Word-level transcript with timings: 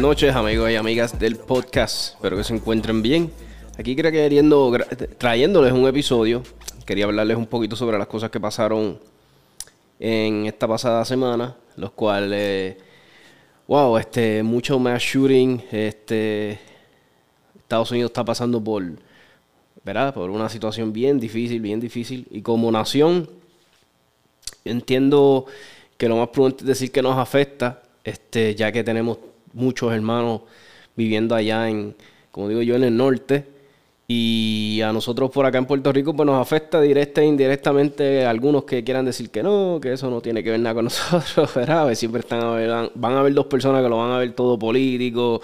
Noches 0.00 0.34
amigos 0.34 0.70
y 0.70 0.74
amigas 0.74 1.18
del 1.18 1.36
podcast, 1.36 2.14
espero 2.14 2.36
que 2.36 2.42
se 2.44 2.52
encuentren 2.54 3.00
bien. 3.00 3.30
Aquí 3.78 3.94
creo 3.94 4.10
queriendo 4.10 4.70
gra- 4.72 5.16
trayéndoles 5.16 5.72
un 5.72 5.86
episodio, 5.86 6.42
quería 6.84 7.04
hablarles 7.04 7.36
un 7.36 7.46
poquito 7.46 7.76
sobre 7.76 7.96
las 7.96 8.08
cosas 8.08 8.30
que 8.30 8.40
pasaron 8.40 8.98
en 10.00 10.46
esta 10.46 10.66
pasada 10.66 11.04
semana, 11.04 11.56
los 11.76 11.92
cuales, 11.92 12.76
wow, 13.68 13.96
este, 13.98 14.42
mucho 14.42 14.80
mass 14.80 15.00
shooting, 15.00 15.62
este, 15.70 16.58
Estados 17.56 17.92
Unidos 17.92 18.10
está 18.10 18.24
pasando 18.24 18.62
por, 18.62 18.82
¿verdad? 19.84 20.12
Por 20.12 20.28
una 20.30 20.48
situación 20.48 20.92
bien 20.92 21.20
difícil, 21.20 21.60
bien 21.60 21.78
difícil, 21.78 22.26
y 22.32 22.42
como 22.42 22.70
nación, 22.72 23.30
entiendo 24.64 25.46
que 25.96 26.08
lo 26.08 26.16
más 26.16 26.28
prudente 26.30 26.64
es 26.64 26.66
decir 26.66 26.90
que 26.90 27.00
nos 27.00 27.16
afecta, 27.16 27.82
este, 28.02 28.56
ya 28.56 28.72
que 28.72 28.82
tenemos 28.82 29.18
muchos 29.54 29.92
hermanos 29.92 30.42
viviendo 30.96 31.34
allá 31.34 31.68
en, 31.68 31.96
como 32.30 32.48
digo 32.48 32.62
yo, 32.62 32.76
en 32.76 32.84
el 32.84 32.96
norte. 32.96 33.46
Y 34.06 34.82
a 34.84 34.92
nosotros 34.92 35.30
por 35.30 35.46
acá 35.46 35.56
en 35.56 35.64
Puerto 35.64 35.90
Rico 35.90 36.14
pues 36.14 36.26
nos 36.26 36.38
afecta 36.40 36.78
directa 36.78 37.22
e 37.22 37.24
indirectamente 37.24 38.26
algunos 38.26 38.64
que 38.64 38.84
quieran 38.84 39.06
decir 39.06 39.30
que 39.30 39.42
no, 39.42 39.78
que 39.80 39.94
eso 39.94 40.10
no 40.10 40.20
tiene 40.20 40.44
que 40.44 40.50
ver 40.50 40.60
nada 40.60 40.74
con 40.74 40.84
nosotros, 40.84 41.54
¿verdad? 41.54 41.94
Siempre 41.94 42.20
están 42.20 42.40
a 42.42 42.90
van 42.94 43.12
a 43.14 43.22
ver 43.22 43.32
dos 43.32 43.46
personas 43.46 43.82
que 43.82 43.88
lo 43.88 43.96
van 43.96 44.10
a 44.10 44.18
ver 44.18 44.32
todo 44.32 44.58
político 44.58 45.40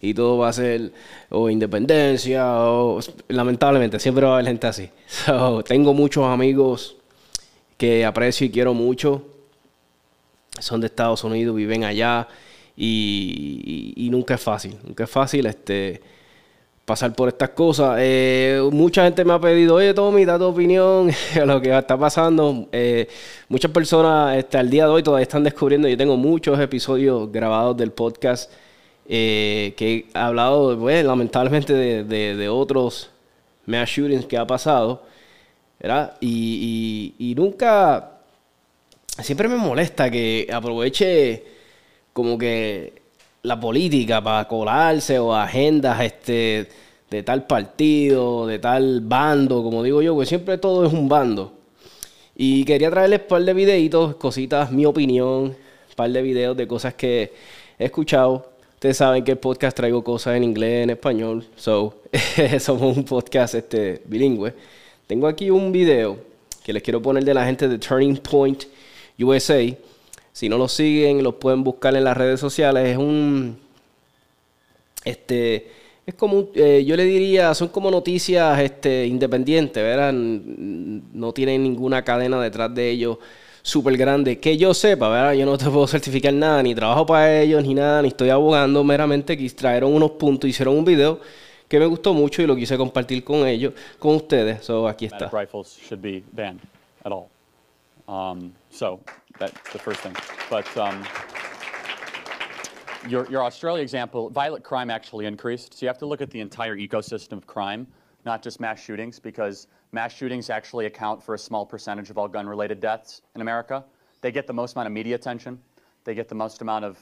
y 0.00 0.12
todo 0.12 0.38
va 0.38 0.48
a 0.48 0.52
ser 0.52 0.92
o 1.28 1.48
independencia 1.50 2.44
o 2.52 2.98
lamentablemente 3.28 4.00
siempre 4.00 4.24
va 4.24 4.32
a 4.32 4.34
haber 4.34 4.46
gente 4.46 4.66
así. 4.66 4.90
So, 5.06 5.62
tengo 5.62 5.94
muchos 5.94 6.24
amigos 6.24 6.96
que 7.76 8.04
aprecio 8.04 8.46
y 8.46 8.50
quiero 8.50 8.74
mucho 8.74 9.22
son 10.58 10.80
de 10.80 10.88
Estados 10.88 11.24
Unidos, 11.24 11.54
viven 11.56 11.84
allá 11.84 12.28
y, 12.82 14.08
nunca 14.10 14.34
es 14.34 14.40
fácil, 14.40 14.76
nunca 14.82 15.04
es 15.04 15.10
fácil 15.10 15.46
este 15.46 16.00
pasar 16.84 17.14
por 17.14 17.28
estas 17.28 17.50
cosas. 17.50 17.98
Eh, 18.00 18.60
mucha 18.72 19.04
gente 19.04 19.24
me 19.24 19.34
ha 19.34 19.40
pedido, 19.40 19.76
oye 19.76 19.94
Tommy, 19.94 20.24
da 20.24 20.38
tu 20.38 20.46
opinión 20.46 21.10
a 21.40 21.44
lo 21.44 21.60
que 21.60 21.76
está 21.76 21.98
pasando. 21.98 22.68
Eh, 22.72 23.06
muchas 23.48 23.70
personas 23.70 24.36
este, 24.38 24.56
al 24.58 24.70
día 24.70 24.84
de 24.86 24.90
hoy 24.90 25.02
todavía 25.02 25.22
están 25.22 25.44
descubriendo, 25.44 25.88
yo 25.88 25.96
tengo 25.96 26.16
muchos 26.16 26.58
episodios 26.58 27.30
grabados 27.30 27.76
del 27.76 27.92
podcast 27.92 28.50
eh, 29.06 29.74
que 29.76 30.06
he 30.12 30.18
hablado, 30.18 30.78
pues, 30.78 31.04
lamentablemente, 31.04 31.74
de, 31.74 32.04
de- 32.04 32.48
otros 32.48 33.10
mass 33.66 33.90
shootings 33.90 34.24
que 34.26 34.38
ha 34.38 34.46
pasado, 34.46 35.02
¿verdad? 35.78 36.16
Y 36.20 37.34
nunca 37.36 38.12
siempre 39.22 39.48
me 39.48 39.56
molesta 39.56 40.10
que 40.10 40.48
aproveche 40.52 41.59
como 42.12 42.38
que 42.38 43.00
la 43.42 43.58
política 43.58 44.22
para 44.22 44.46
colarse 44.46 45.18
o 45.18 45.34
agendas 45.34 46.00
este 46.02 46.68
de 47.10 47.22
tal 47.24 47.46
partido, 47.46 48.46
de 48.46 48.58
tal 48.58 49.00
bando, 49.00 49.62
como 49.62 49.82
digo 49.82 50.00
yo, 50.00 50.14
porque 50.14 50.28
siempre 50.28 50.58
todo 50.58 50.86
es 50.86 50.92
un 50.92 51.08
bando. 51.08 51.52
Y 52.36 52.64
quería 52.64 52.90
traerles 52.90 53.22
un 53.22 53.26
par 53.26 53.42
de 53.42 53.52
videitos, 53.52 54.14
cositas, 54.16 54.70
mi 54.70 54.86
opinión, 54.86 55.44
un 55.44 55.56
par 55.96 56.10
de 56.10 56.22
videos 56.22 56.56
de 56.56 56.68
cosas 56.68 56.94
que 56.94 57.32
he 57.78 57.86
escuchado. 57.86 58.50
Ustedes 58.74 58.96
saben 58.96 59.24
que 59.24 59.32
el 59.32 59.38
podcast 59.38 59.76
traigo 59.76 60.02
cosas 60.04 60.36
en 60.36 60.44
inglés, 60.44 60.84
en 60.84 60.90
español, 60.90 61.46
so 61.56 61.96
somos 62.60 62.96
un 62.96 63.04
podcast 63.04 63.56
este, 63.56 64.00
bilingüe. 64.06 64.54
Tengo 65.06 65.26
aquí 65.26 65.50
un 65.50 65.72
video 65.72 66.16
que 66.62 66.72
les 66.72 66.82
quiero 66.82 67.02
poner 67.02 67.24
de 67.24 67.34
la 67.34 67.44
gente 67.44 67.68
de 67.68 67.78
Turning 67.78 68.18
Point 68.18 68.64
USA. 69.18 69.60
Si 70.32 70.48
no 70.48 70.58
los 70.58 70.72
siguen, 70.72 71.22
los 71.22 71.34
pueden 71.34 71.64
buscar 71.64 71.94
en 71.96 72.04
las 72.04 72.16
redes 72.16 72.40
sociales. 72.40 72.88
Es 72.88 72.96
un. 72.96 73.58
Este. 75.04 75.70
Es 76.06 76.14
como. 76.14 76.48
eh, 76.54 76.84
yo 76.86 76.96
le 76.96 77.04
diría. 77.04 77.54
Son 77.54 77.68
como 77.68 77.90
noticias 77.90 78.58
este, 78.60 79.06
independientes, 79.06 79.82
¿verdad? 79.82 80.12
No 80.12 81.32
tienen 81.32 81.62
ninguna 81.62 82.04
cadena 82.04 82.40
detrás 82.40 82.74
de 82.74 82.90
ellos 82.90 83.18
súper 83.62 83.96
grande. 83.96 84.38
Que 84.38 84.56
yo 84.56 84.72
sepa, 84.74 85.08
¿verdad? 85.08 85.32
Yo 85.34 85.46
no 85.46 85.58
te 85.58 85.64
puedo 85.70 85.86
certificar 85.86 86.32
nada, 86.32 86.62
ni 86.62 86.74
trabajo 86.74 87.06
para 87.06 87.40
ellos, 87.40 87.62
ni 87.62 87.74
nada, 87.74 88.02
ni 88.02 88.08
estoy 88.08 88.30
abogando. 88.30 88.84
Meramente 88.84 89.36
que 89.36 89.48
trajeron 89.50 89.94
unos 89.94 90.12
puntos, 90.12 90.48
hicieron 90.48 90.76
un 90.76 90.84
video 90.84 91.20
que 91.68 91.78
me 91.78 91.86
gustó 91.86 92.12
mucho 92.12 92.42
y 92.42 92.46
lo 92.46 92.56
quise 92.56 92.76
compartir 92.76 93.22
con 93.22 93.46
ellos, 93.46 93.72
con 93.98 94.16
ustedes. 94.16 94.64
So, 94.64 94.88
aquí 94.88 95.06
está. 95.06 95.30
rifles 95.32 95.78
should 95.78 96.02
be 96.02 96.22
banned 96.32 96.60
at 97.04 97.12
all. 97.12 97.28
Um, 98.08 98.50
so 98.70 98.98
that's 99.40 99.72
the 99.72 99.78
first 99.78 100.00
thing. 100.00 100.14
But 100.48 100.76
um, 100.76 101.04
your, 103.08 103.28
your 103.30 103.42
Australia 103.42 103.82
example, 103.82 104.30
violent 104.30 104.62
crime 104.62 104.90
actually 104.90 105.26
increased. 105.26 105.74
So 105.74 105.84
you 105.84 105.88
have 105.88 105.98
to 105.98 106.06
look 106.06 106.20
at 106.20 106.30
the 106.30 106.40
entire 106.40 106.76
ecosystem 106.76 107.32
of 107.32 107.46
crime, 107.46 107.86
not 108.24 108.42
just 108.42 108.60
mass 108.60 108.78
shootings, 108.80 109.18
because 109.18 109.66
mass 109.92 110.12
shootings 110.12 110.50
actually 110.50 110.86
account 110.86 111.22
for 111.22 111.34
a 111.34 111.38
small 111.38 111.66
percentage 111.66 112.10
of 112.10 112.18
all 112.18 112.28
gun-related 112.28 112.80
deaths 112.80 113.22
in 113.34 113.40
America. 113.40 113.84
They 114.20 114.30
get 114.30 114.46
the 114.46 114.52
most 114.52 114.76
amount 114.76 114.86
of 114.86 114.92
media 114.92 115.14
attention. 115.14 115.58
They 116.04 116.14
get 116.14 116.28
the 116.28 116.34
most 116.34 116.60
amount 116.60 116.84
of 116.84 116.98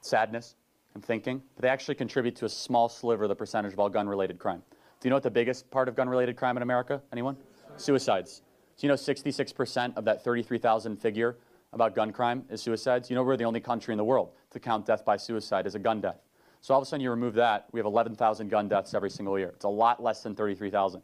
sadness 0.00 0.56
and 0.94 1.04
thinking, 1.04 1.42
but 1.54 1.62
they 1.62 1.68
actually 1.68 1.94
contribute 1.94 2.34
to 2.36 2.46
a 2.46 2.48
small 2.48 2.88
sliver 2.88 3.24
of 3.24 3.28
the 3.28 3.36
percentage 3.36 3.74
of 3.74 3.78
all 3.78 3.90
gun-related 3.90 4.38
crime. 4.38 4.62
Do 5.00 5.06
you 5.06 5.10
know 5.10 5.16
what 5.16 5.22
the 5.22 5.30
biggest 5.30 5.70
part 5.70 5.88
of 5.88 5.94
gun-related 5.94 6.36
crime 6.36 6.56
in 6.56 6.62
America? 6.62 7.02
Anyone? 7.12 7.36
Suicides. 7.76 8.42
So 8.78 8.86
you 8.86 8.88
know 8.88 8.94
66% 8.94 9.96
of 9.96 10.04
that 10.04 10.22
33,000 10.22 10.96
figure 10.98 11.36
about 11.72 11.96
gun 11.96 12.12
crime 12.12 12.44
is 12.48 12.62
suicides? 12.62 13.10
You 13.10 13.16
know 13.16 13.24
we're 13.24 13.36
the 13.36 13.42
only 13.42 13.58
country 13.58 13.92
in 13.92 13.98
the 13.98 14.04
world 14.04 14.30
to 14.52 14.60
count 14.60 14.86
death 14.86 15.04
by 15.04 15.16
suicide 15.16 15.66
as 15.66 15.74
a 15.74 15.80
gun 15.80 16.00
death. 16.00 16.20
So 16.60 16.74
all 16.74 16.80
of 16.80 16.86
a 16.86 16.88
sudden 16.88 17.02
you 17.02 17.10
remove 17.10 17.34
that, 17.34 17.66
we 17.72 17.80
have 17.80 17.86
11,000 17.86 18.48
gun 18.48 18.68
deaths 18.68 18.94
every 18.94 19.10
single 19.10 19.36
year. 19.36 19.48
It's 19.48 19.64
a 19.64 19.68
lot 19.68 20.00
less 20.00 20.22
than 20.22 20.36
33,000. 20.36 21.02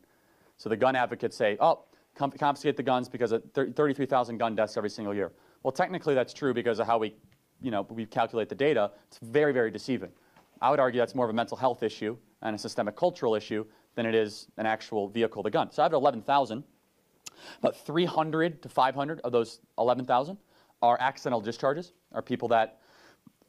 So 0.56 0.68
the 0.68 0.76
gun 0.76 0.94
advocates 0.94 1.36
say, 1.36 1.56
oh, 1.58 1.80
confiscate 2.16 2.76
the 2.76 2.82
guns 2.84 3.08
because 3.08 3.32
of 3.32 3.42
33,000 3.52 4.38
gun 4.38 4.54
deaths 4.54 4.76
every 4.76 4.90
single 4.90 5.12
year. 5.12 5.32
Well, 5.64 5.72
technically 5.72 6.14
that's 6.14 6.32
true 6.32 6.54
because 6.54 6.78
of 6.78 6.86
how 6.86 6.98
we, 6.98 7.16
you 7.60 7.72
know, 7.72 7.84
we 7.90 8.06
calculate 8.06 8.48
the 8.48 8.54
data. 8.54 8.92
It's 9.08 9.18
very, 9.18 9.52
very 9.52 9.72
deceiving. 9.72 10.10
I 10.62 10.70
would 10.70 10.78
argue 10.78 11.00
that's 11.00 11.16
more 11.16 11.26
of 11.26 11.30
a 11.30 11.34
mental 11.34 11.56
health 11.56 11.82
issue 11.82 12.16
and 12.42 12.54
a 12.54 12.58
systemic 12.58 12.94
cultural 12.94 13.34
issue 13.34 13.66
than 13.96 14.06
it 14.06 14.14
is 14.14 14.46
an 14.58 14.66
actual 14.66 15.08
vehicle, 15.08 15.42
the 15.42 15.50
gun. 15.50 15.72
So 15.72 15.82
I 15.82 15.86
have 15.86 15.92
11,000. 15.92 16.62
About 17.58 17.76
300 17.76 18.62
to 18.62 18.68
500 18.68 19.20
of 19.20 19.32
those 19.32 19.60
11,000 19.78 20.36
are 20.82 20.96
accidental 21.00 21.40
discharges, 21.40 21.92
are 22.12 22.22
people 22.22 22.48
that 22.48 22.80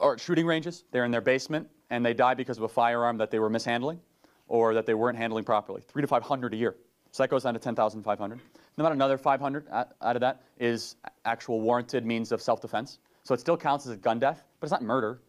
are 0.00 0.14
at 0.14 0.20
shooting 0.20 0.46
ranges, 0.46 0.84
they're 0.90 1.04
in 1.04 1.10
their 1.10 1.20
basement, 1.20 1.68
and 1.90 2.04
they 2.04 2.14
die 2.14 2.34
because 2.34 2.58
of 2.58 2.64
a 2.64 2.68
firearm 2.68 3.16
that 3.18 3.30
they 3.30 3.38
were 3.38 3.50
mishandling 3.50 4.00
or 4.48 4.74
that 4.74 4.86
they 4.86 4.94
weren't 4.94 5.18
handling 5.18 5.44
properly. 5.44 5.82
Three 5.82 6.02
to 6.02 6.08
500 6.08 6.54
a 6.54 6.56
year. 6.56 6.76
So 7.12 7.22
that 7.22 7.30
goes 7.30 7.44
down 7.44 7.54
to 7.54 7.60
10,500. 7.60 8.38
Then 8.38 8.40
about 8.76 8.92
another 8.92 9.16
500 9.16 9.68
out 9.70 9.94
of 10.00 10.20
that 10.20 10.42
is 10.58 10.96
actual 11.24 11.60
warranted 11.60 12.04
means 12.04 12.30
of 12.32 12.42
self-defense. 12.42 12.98
So 13.22 13.34
it 13.34 13.40
still 13.40 13.56
counts 13.56 13.86
as 13.86 13.92
a 13.92 13.96
gun 13.96 14.18
death, 14.18 14.44
but 14.60 14.66
it's 14.66 14.72
not 14.72 14.82
murder. 14.82 15.20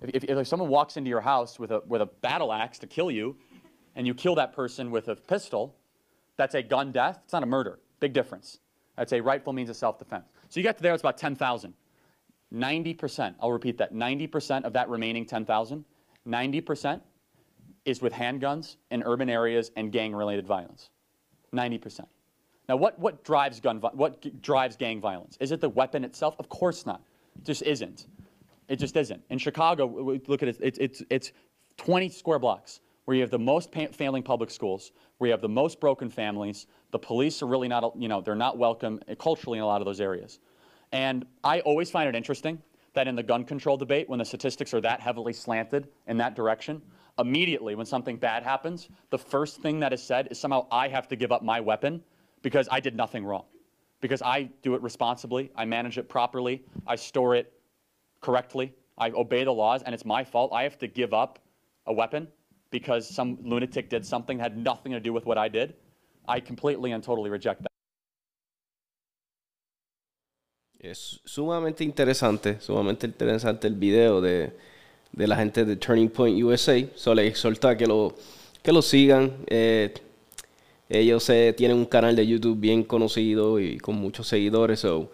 If, 0.00 0.24
if, 0.24 0.38
if 0.38 0.48
someone 0.48 0.68
walks 0.68 0.96
into 0.96 1.10
your 1.10 1.20
house 1.20 1.58
with 1.58 1.72
a, 1.72 1.82
with 1.86 2.00
a 2.00 2.06
battle 2.06 2.52
axe 2.52 2.78
to 2.78 2.86
kill 2.86 3.10
you, 3.10 3.36
and 3.96 4.06
you 4.06 4.14
kill 4.14 4.34
that 4.36 4.52
person 4.52 4.90
with 4.90 5.08
a 5.08 5.16
pistol, 5.16 5.76
that's 6.36 6.54
a 6.54 6.62
gun 6.62 6.92
death. 6.92 7.20
It's 7.24 7.32
not 7.32 7.42
a 7.42 7.46
murder. 7.46 7.78
Big 8.04 8.12
difference. 8.12 8.58
I'd 8.98 9.08
say 9.08 9.22
rightful 9.22 9.54
means 9.54 9.70
of 9.70 9.76
self-defense. 9.76 10.26
So 10.50 10.60
you 10.60 10.62
get 10.62 10.76
to 10.76 10.82
there, 10.82 10.92
it's 10.92 11.02
about 11.02 11.16
10,000. 11.16 11.72
90%, 12.52 13.34
I'll 13.40 13.50
repeat 13.50 13.78
that, 13.78 13.94
90% 13.94 14.64
of 14.64 14.74
that 14.74 14.90
remaining 14.90 15.24
10,000, 15.24 15.82
90% 16.28 17.00
is 17.86 18.02
with 18.02 18.12
handguns 18.12 18.76
in 18.90 19.02
urban 19.04 19.30
areas 19.30 19.70
and 19.76 19.90
gang-related 19.90 20.46
violence. 20.46 20.90
90%. 21.54 22.00
Now, 22.68 22.76
what, 22.76 22.98
what, 22.98 23.24
drives 23.24 23.58
gun, 23.58 23.78
what 23.78 24.42
drives 24.42 24.76
gang 24.76 25.00
violence? 25.00 25.38
Is 25.40 25.50
it 25.50 25.62
the 25.62 25.70
weapon 25.70 26.04
itself? 26.04 26.36
Of 26.38 26.50
course 26.50 26.84
not. 26.84 27.00
It 27.36 27.46
just 27.46 27.62
isn't. 27.62 28.06
It 28.68 28.76
just 28.76 28.98
isn't. 28.98 29.22
In 29.30 29.38
Chicago, 29.38 29.86
look 30.26 30.42
at 30.42 30.50
it, 30.50 30.58
it's, 30.60 30.76
it's, 30.76 31.02
it's 31.08 31.32
20 31.78 32.10
square 32.10 32.38
blocks 32.38 32.80
where 33.04 33.14
you 33.14 33.20
have 33.20 33.30
the 33.30 33.38
most 33.38 33.72
failing 33.92 34.22
public 34.22 34.50
schools, 34.50 34.92
where 35.18 35.28
you 35.28 35.32
have 35.32 35.42
the 35.42 35.48
most 35.48 35.80
broken 35.80 36.08
families. 36.08 36.66
The 36.90 36.98
police 36.98 37.42
are 37.42 37.46
really 37.46 37.68
not, 37.68 37.94
you 37.98 38.08
know, 38.08 38.20
they're 38.20 38.34
not 38.34 38.56
welcome 38.56 39.00
uh, 39.08 39.14
culturally 39.16 39.58
in 39.58 39.64
a 39.64 39.66
lot 39.66 39.80
of 39.80 39.84
those 39.84 40.00
areas. 40.00 40.38
And 40.92 41.26
I 41.42 41.60
always 41.60 41.90
find 41.90 42.08
it 42.08 42.14
interesting 42.14 42.62
that 42.94 43.08
in 43.08 43.16
the 43.16 43.22
gun 43.22 43.44
control 43.44 43.76
debate, 43.76 44.08
when 44.08 44.18
the 44.18 44.24
statistics 44.24 44.72
are 44.72 44.80
that 44.80 45.00
heavily 45.00 45.32
slanted 45.32 45.88
in 46.06 46.16
that 46.18 46.34
direction, 46.34 46.80
immediately 47.18 47.74
when 47.74 47.86
something 47.86 48.16
bad 48.16 48.42
happens, 48.42 48.88
the 49.10 49.18
first 49.18 49.60
thing 49.60 49.80
that 49.80 49.92
is 49.92 50.02
said 50.02 50.28
is 50.30 50.38
somehow 50.38 50.66
I 50.70 50.88
have 50.88 51.08
to 51.08 51.16
give 51.16 51.32
up 51.32 51.42
my 51.42 51.60
weapon 51.60 52.02
because 52.42 52.68
I 52.70 52.80
did 52.80 52.96
nothing 52.96 53.24
wrong. 53.24 53.44
Because 54.00 54.22
I 54.22 54.50
do 54.62 54.74
it 54.74 54.82
responsibly, 54.82 55.50
I 55.56 55.64
manage 55.64 55.98
it 55.98 56.08
properly, 56.08 56.62
I 56.86 56.96
store 56.96 57.34
it 57.34 57.52
correctly, 58.20 58.74
I 58.98 59.10
obey 59.10 59.44
the 59.44 59.52
laws, 59.52 59.82
and 59.82 59.94
it's 59.94 60.04
my 60.04 60.22
fault. 60.22 60.52
I 60.52 60.62
have 60.62 60.78
to 60.78 60.86
give 60.86 61.14
up 61.14 61.38
a 61.86 61.92
weapon 61.92 62.28
because 62.74 63.06
some 63.08 63.38
lunatic 63.44 63.88
did 63.88 64.04
something 64.04 64.38
that 64.38 64.50
had 64.50 64.56
nothing 64.56 64.92
to 64.92 65.00
do 65.00 65.12
with 65.12 65.24
what 65.24 65.38
I 65.38 65.48
did. 65.48 65.74
I 66.26 66.40
completely 66.40 66.90
and 66.92 67.04
totally 67.04 67.30
reject 67.30 67.62
that. 67.62 67.68
Es 70.80 71.20
sumamente 71.24 71.84
interesante, 71.84 72.60
sumamente 72.60 73.06
interesante 73.06 73.68
el 73.68 73.76
video 73.76 74.20
de, 74.20 74.52
de 75.12 75.26
la 75.26 75.36
gente 75.36 75.64
de 75.64 75.76
Turning 75.76 76.10
Point 76.10 76.42
USA. 76.42 76.84
So 76.96 77.14
les 77.14 77.30
exhorto 77.30 77.68
a 77.68 77.76
que 77.76 77.86
lo, 77.86 78.14
que 78.62 78.72
lo 78.72 78.82
sigan. 78.82 79.32
Eh, 79.46 79.94
ellos 80.90 81.30
eh, 81.30 81.54
tienen 81.56 81.78
un 81.78 81.86
canal 81.86 82.14
de 82.16 82.26
YouTube 82.26 82.58
bien 82.58 82.82
conocido 82.82 83.58
y 83.60 83.78
con 83.78 83.94
muchos 83.94 84.26
seguidores. 84.26 84.80
So, 84.80 85.10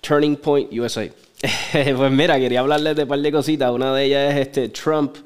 Turning 0.00 0.36
Point 0.36 0.72
USA. 0.72 1.08
pues 1.72 2.12
mira, 2.12 2.38
quería 2.38 2.60
hablarles 2.60 2.96
de 2.96 3.02
un 3.04 3.08
par 3.08 3.20
de 3.20 3.32
cositas. 3.32 3.70
Una 3.70 3.94
de 3.94 4.04
ellas 4.04 4.34
es 4.34 4.46
este 4.48 4.68
Trump, 4.68 5.16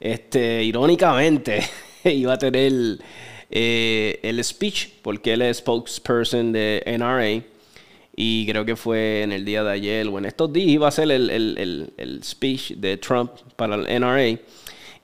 este, 0.00 0.62
irónicamente, 0.64 1.62
iba 2.04 2.34
a 2.34 2.38
tener 2.38 2.98
eh, 3.50 4.20
el 4.22 4.42
speech, 4.42 4.88
porque 5.02 5.34
él 5.34 5.42
es 5.42 5.58
spokesperson 5.58 6.52
de 6.52 6.82
NRA. 6.98 7.42
Y 8.18 8.46
creo 8.46 8.64
que 8.64 8.76
fue 8.76 9.22
en 9.22 9.32
el 9.32 9.44
día 9.44 9.62
de 9.62 9.72
ayer 9.72 10.06
o 10.08 10.18
en 10.18 10.24
estos 10.24 10.50
días 10.50 10.68
iba 10.68 10.88
a 10.88 10.90
ser 10.90 11.10
el, 11.10 11.28
el, 11.28 11.58
el, 11.58 11.92
el 11.98 12.24
speech 12.24 12.72
de 12.72 12.96
Trump 12.96 13.32
para 13.56 13.74
el 13.74 14.00
NRA. 14.00 14.38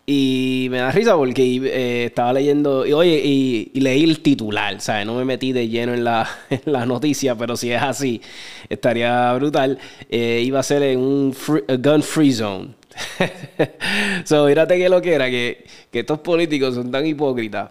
Y 0.04 0.66
me 0.70 0.78
da 0.78 0.90
risa 0.90 1.14
porque 1.16 1.43
eh, 1.43 2.06
estaba 2.06 2.32
leyendo, 2.32 2.84
y 2.84 2.93
oye, 2.93 3.20
y, 3.25 3.81
leí 3.81 4.02
el 4.02 4.20
titular, 4.20 4.81
¿sabes? 4.81 5.06
No 5.06 5.14
me 5.14 5.25
metí 5.25 5.52
de 5.52 5.69
lleno 5.69 5.94
en 5.94 6.02
la, 6.02 6.28
en 6.50 6.88
noticia, 6.88 7.37
pero 7.37 7.56
si 7.56 7.70
es 7.70 7.81
así, 7.81 8.20
estaría 8.69 9.32
brutal. 9.34 9.78
Eh, 10.10 10.43
iba 10.44 10.58
a 10.58 10.62
ser 10.64 10.82
en 10.82 10.99
un 10.99 11.37
gun 11.81 12.02
free 12.02 12.32
zone. 12.32 12.70
so, 14.25 14.49
fíjate 14.49 14.76
que 14.76 14.88
lo 14.88 15.00
que 15.00 15.14
era, 15.14 15.31
que, 15.31 15.64
estos 15.93 16.19
políticos 16.19 16.75
son 16.75 16.90
tan 16.90 17.06
hipócritas. 17.06 17.70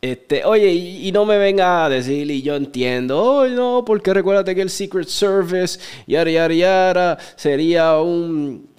Este, 0.00 0.46
oye, 0.46 0.72
y, 0.72 1.08
y, 1.08 1.12
no 1.12 1.26
me 1.26 1.36
venga 1.36 1.84
a 1.84 1.90
decir, 1.90 2.30
y 2.30 2.40
yo 2.40 2.56
entiendo, 2.56 3.22
oh, 3.22 3.46
no, 3.46 3.84
porque 3.84 4.14
recuérdate 4.14 4.54
que 4.54 4.62
el 4.62 4.70
Secret 4.70 5.08
Service, 5.08 5.78
yara, 6.06 6.30
yara, 6.30 6.54
yara, 6.54 7.18
sería 7.36 7.98
un, 7.98 8.69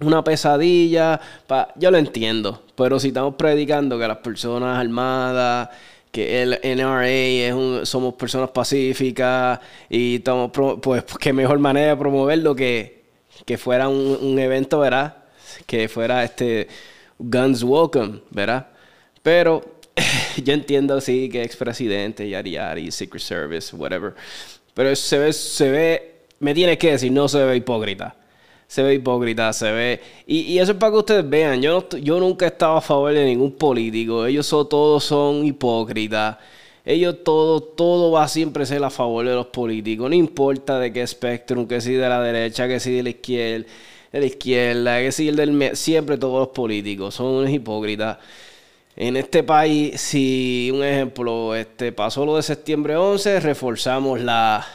una 0.00 0.22
pesadilla. 0.22 1.20
Pa, 1.46 1.72
yo 1.76 1.90
lo 1.90 1.98
entiendo, 1.98 2.62
pero 2.76 3.00
si 3.00 3.08
estamos 3.08 3.34
predicando 3.34 3.98
que 3.98 4.08
las 4.08 4.18
personas 4.18 4.78
armadas, 4.78 5.70
que 6.10 6.42
el 6.42 6.58
NRA 6.62 7.08
es 7.08 7.52
un, 7.52 7.86
somos 7.86 8.14
personas 8.14 8.50
pacíficas 8.50 9.60
y 9.88 10.16
estamos, 10.16 10.50
pues, 10.80 11.04
qué 11.20 11.32
mejor 11.32 11.58
manera 11.58 11.90
de 11.90 11.96
promoverlo 11.96 12.54
que, 12.54 13.04
que 13.44 13.58
fuera 13.58 13.88
un, 13.88 14.18
un 14.20 14.38
evento, 14.38 14.80
¿verdad? 14.80 15.16
Que 15.66 15.88
fuera 15.88 16.24
este 16.24 16.68
Guns 17.18 17.62
Welcome, 17.62 18.20
¿verdad? 18.30 18.68
Pero 19.22 19.78
yo 20.42 20.54
entiendo, 20.54 21.00
sí, 21.00 21.28
que 21.28 21.42
expresidente, 21.42 22.28
yari 22.28 22.52
yari, 22.52 22.90
Secret 22.90 23.22
Service, 23.22 23.74
whatever. 23.74 24.14
Pero 24.74 24.94
se 24.94 25.18
ve, 25.18 25.32
se 25.32 25.70
ve, 25.70 26.14
me 26.40 26.54
tienes 26.54 26.78
que 26.78 26.92
decir, 26.92 27.12
no 27.12 27.28
se 27.28 27.44
ve 27.44 27.56
hipócrita. 27.56 28.14
Se 28.68 28.82
ve 28.84 28.94
hipócrita, 28.94 29.52
se 29.52 29.72
ve. 29.72 30.00
Y, 30.26 30.40
y 30.42 30.58
eso 30.60 30.72
es 30.72 30.78
para 30.78 30.92
que 30.92 30.98
ustedes 30.98 31.28
vean. 31.28 31.60
Yo, 31.60 31.88
no, 31.90 31.98
yo 31.98 32.20
nunca 32.20 32.44
he 32.44 32.48
estado 32.48 32.76
a 32.76 32.80
favor 32.80 33.12
de 33.12 33.24
ningún 33.24 33.52
político. 33.52 34.26
Ellos 34.26 34.48
todos 34.48 35.02
son 35.02 35.44
hipócritas. 35.44 36.36
Ellos 36.84 37.16
todo, 37.24 37.60
todo 37.60 38.12
va 38.12 38.24
a 38.24 38.28
siempre 38.28 38.64
ser 38.64 38.84
a 38.84 38.90
favor 38.90 39.26
de 39.26 39.34
los 39.34 39.46
políticos. 39.46 40.08
No 40.08 40.14
importa 40.16 40.78
de 40.78 40.92
qué 40.92 41.02
espectro, 41.02 41.66
que 41.66 41.80
si 41.80 41.94
de 41.94 42.08
la 42.08 42.22
derecha, 42.22 42.68
que 42.68 42.78
si 42.80 42.92
de 42.92 43.02
la 43.02 43.10
izquierda, 43.10 43.66
la 44.12 44.24
izquierda, 44.24 44.98
que 45.00 45.12
si 45.12 45.30
del 45.30 45.76
siempre 45.76 46.16
todos 46.16 46.38
los 46.38 46.48
políticos 46.48 47.14
son 47.14 47.26
unos 47.26 47.50
hipócritas 47.50 48.18
en 48.96 49.16
este 49.16 49.44
país, 49.44 50.00
si 50.00 50.72
un 50.74 50.82
ejemplo, 50.82 51.54
este 51.54 51.92
pasó 51.92 52.26
lo 52.26 52.36
de 52.36 52.42
septiembre 52.42 52.96
11, 52.96 53.38
reforzamos 53.40 54.20
la, 54.20 54.66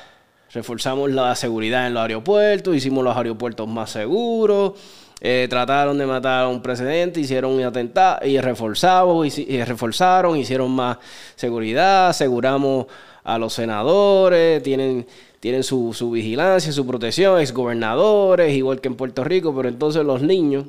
reforzamos 0.54 1.12
la 1.12 1.36
seguridad 1.36 1.88
en 1.88 1.96
los 1.96 2.02
aeropuertos, 2.02 2.76
hicimos 2.76 3.04
los 3.04 3.18
aeropuertos 3.18 3.68
más 3.68 3.90
seguros, 3.90 4.74
eh, 5.20 5.48
trataron 5.50 5.98
de 5.98 6.06
matar 6.06 6.44
a 6.44 6.48
un 6.48 6.62
presidente, 6.62 7.20
hicieron 7.20 7.54
un 7.54 7.64
atentado 7.64 8.26
y 8.26 8.40
reforzamos, 8.40 9.38
y, 9.38 9.64
reforzaron, 9.64 10.38
hicieron 10.38 10.72
más 10.72 10.98
seguridad, 11.36 12.10
aseguramos 12.10 12.86
a 13.24 13.38
los 13.40 13.54
senadores, 13.54 14.62
tienen, 14.62 15.08
tienen 15.40 15.64
su, 15.64 15.92
su 15.94 16.12
vigilancia, 16.12 16.72
su 16.72 16.86
protección, 16.86 17.40
exgobernadores, 17.40 18.54
igual 18.54 18.80
que 18.80 18.90
en 18.90 18.96
Puerto 18.96 19.24
Rico, 19.24 19.56
pero 19.56 19.70
entonces 19.70 20.06
los 20.06 20.22
niños 20.22 20.66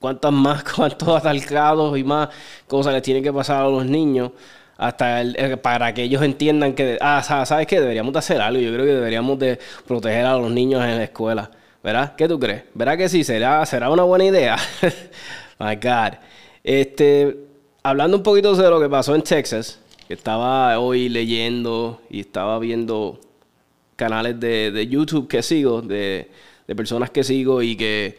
cuántas 0.00 0.32
más, 0.32 0.64
cuántos 0.76 1.08
atalcados 1.08 1.98
y 1.98 2.04
más 2.04 2.30
cosas 2.66 2.94
les 2.94 3.02
tienen 3.02 3.22
que 3.22 3.32
pasar 3.32 3.64
a 3.64 3.68
los 3.68 3.84
niños 3.84 4.30
hasta 4.76 5.20
el, 5.20 5.36
eh, 5.38 5.56
para 5.56 5.94
que 5.94 6.02
ellos 6.02 6.22
entiendan 6.22 6.74
que, 6.74 6.98
ah, 7.00 7.22
sabes 7.22 7.66
que 7.66 7.80
deberíamos 7.80 8.12
de 8.12 8.18
hacer 8.18 8.40
algo, 8.40 8.60
yo 8.60 8.72
creo 8.72 8.84
que 8.84 8.92
deberíamos 8.92 9.38
de 9.38 9.58
proteger 9.86 10.26
a 10.26 10.36
los 10.36 10.50
niños 10.50 10.84
en 10.84 10.96
la 10.96 11.04
escuela, 11.04 11.50
¿verdad? 11.82 12.14
¿Qué 12.16 12.28
tú 12.28 12.38
crees? 12.38 12.64
¿Verdad 12.74 12.98
que 12.98 13.08
sí? 13.08 13.24
¿Será, 13.24 13.64
será 13.66 13.90
una 13.90 14.02
buena 14.02 14.24
idea? 14.24 14.56
My 15.58 15.76
God. 15.76 16.18
Este, 16.62 17.36
hablando 17.82 18.16
un 18.16 18.22
poquito 18.22 18.54
de 18.54 18.68
lo 18.68 18.80
que 18.80 18.88
pasó 18.88 19.14
en 19.14 19.22
Texas, 19.22 19.78
que 20.06 20.14
estaba 20.14 20.78
hoy 20.78 21.08
leyendo 21.08 22.00
y 22.10 22.20
estaba 22.20 22.58
viendo 22.58 23.20
canales 23.96 24.38
de, 24.38 24.70
de 24.70 24.86
YouTube 24.86 25.28
que 25.28 25.42
sigo, 25.42 25.80
de, 25.80 26.30
de 26.66 26.76
personas 26.76 27.10
que 27.10 27.24
sigo 27.24 27.62
y 27.62 27.76
que 27.76 28.18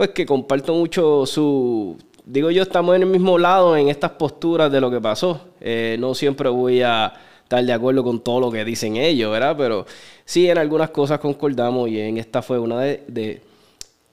pues 0.00 0.10
que 0.10 0.24
comparto 0.24 0.72
mucho 0.72 1.26
su... 1.26 1.98
Digo 2.30 2.52
yo, 2.52 2.62
estamos 2.62 2.94
en 2.94 3.02
el 3.02 3.08
mismo 3.08 3.38
lado 3.38 3.76
en 3.76 3.88
estas 3.88 4.12
posturas 4.12 4.70
de 4.70 4.80
lo 4.80 4.88
que 4.88 5.00
pasó. 5.00 5.48
Eh, 5.60 5.96
no 5.98 6.14
siempre 6.14 6.48
voy 6.48 6.80
a 6.80 7.12
estar 7.42 7.64
de 7.64 7.72
acuerdo 7.72 8.04
con 8.04 8.20
todo 8.20 8.38
lo 8.38 8.52
que 8.52 8.64
dicen 8.64 8.94
ellos, 8.94 9.32
¿verdad? 9.32 9.56
Pero 9.58 9.84
sí, 10.24 10.48
en 10.48 10.56
algunas 10.56 10.90
cosas 10.90 11.18
concordamos 11.18 11.88
y 11.88 11.98
en 11.98 12.18
esta 12.18 12.40
fue 12.40 12.60
una 12.60 12.78
de... 12.82 13.02
de 13.08 13.42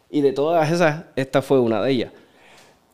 y 0.09 0.21
de 0.21 0.31
todas 0.31 0.71
esas, 0.71 1.03
esta 1.15 1.43
fue 1.43 1.59
una 1.59 1.79
de 1.83 1.91
ellas. 1.91 2.11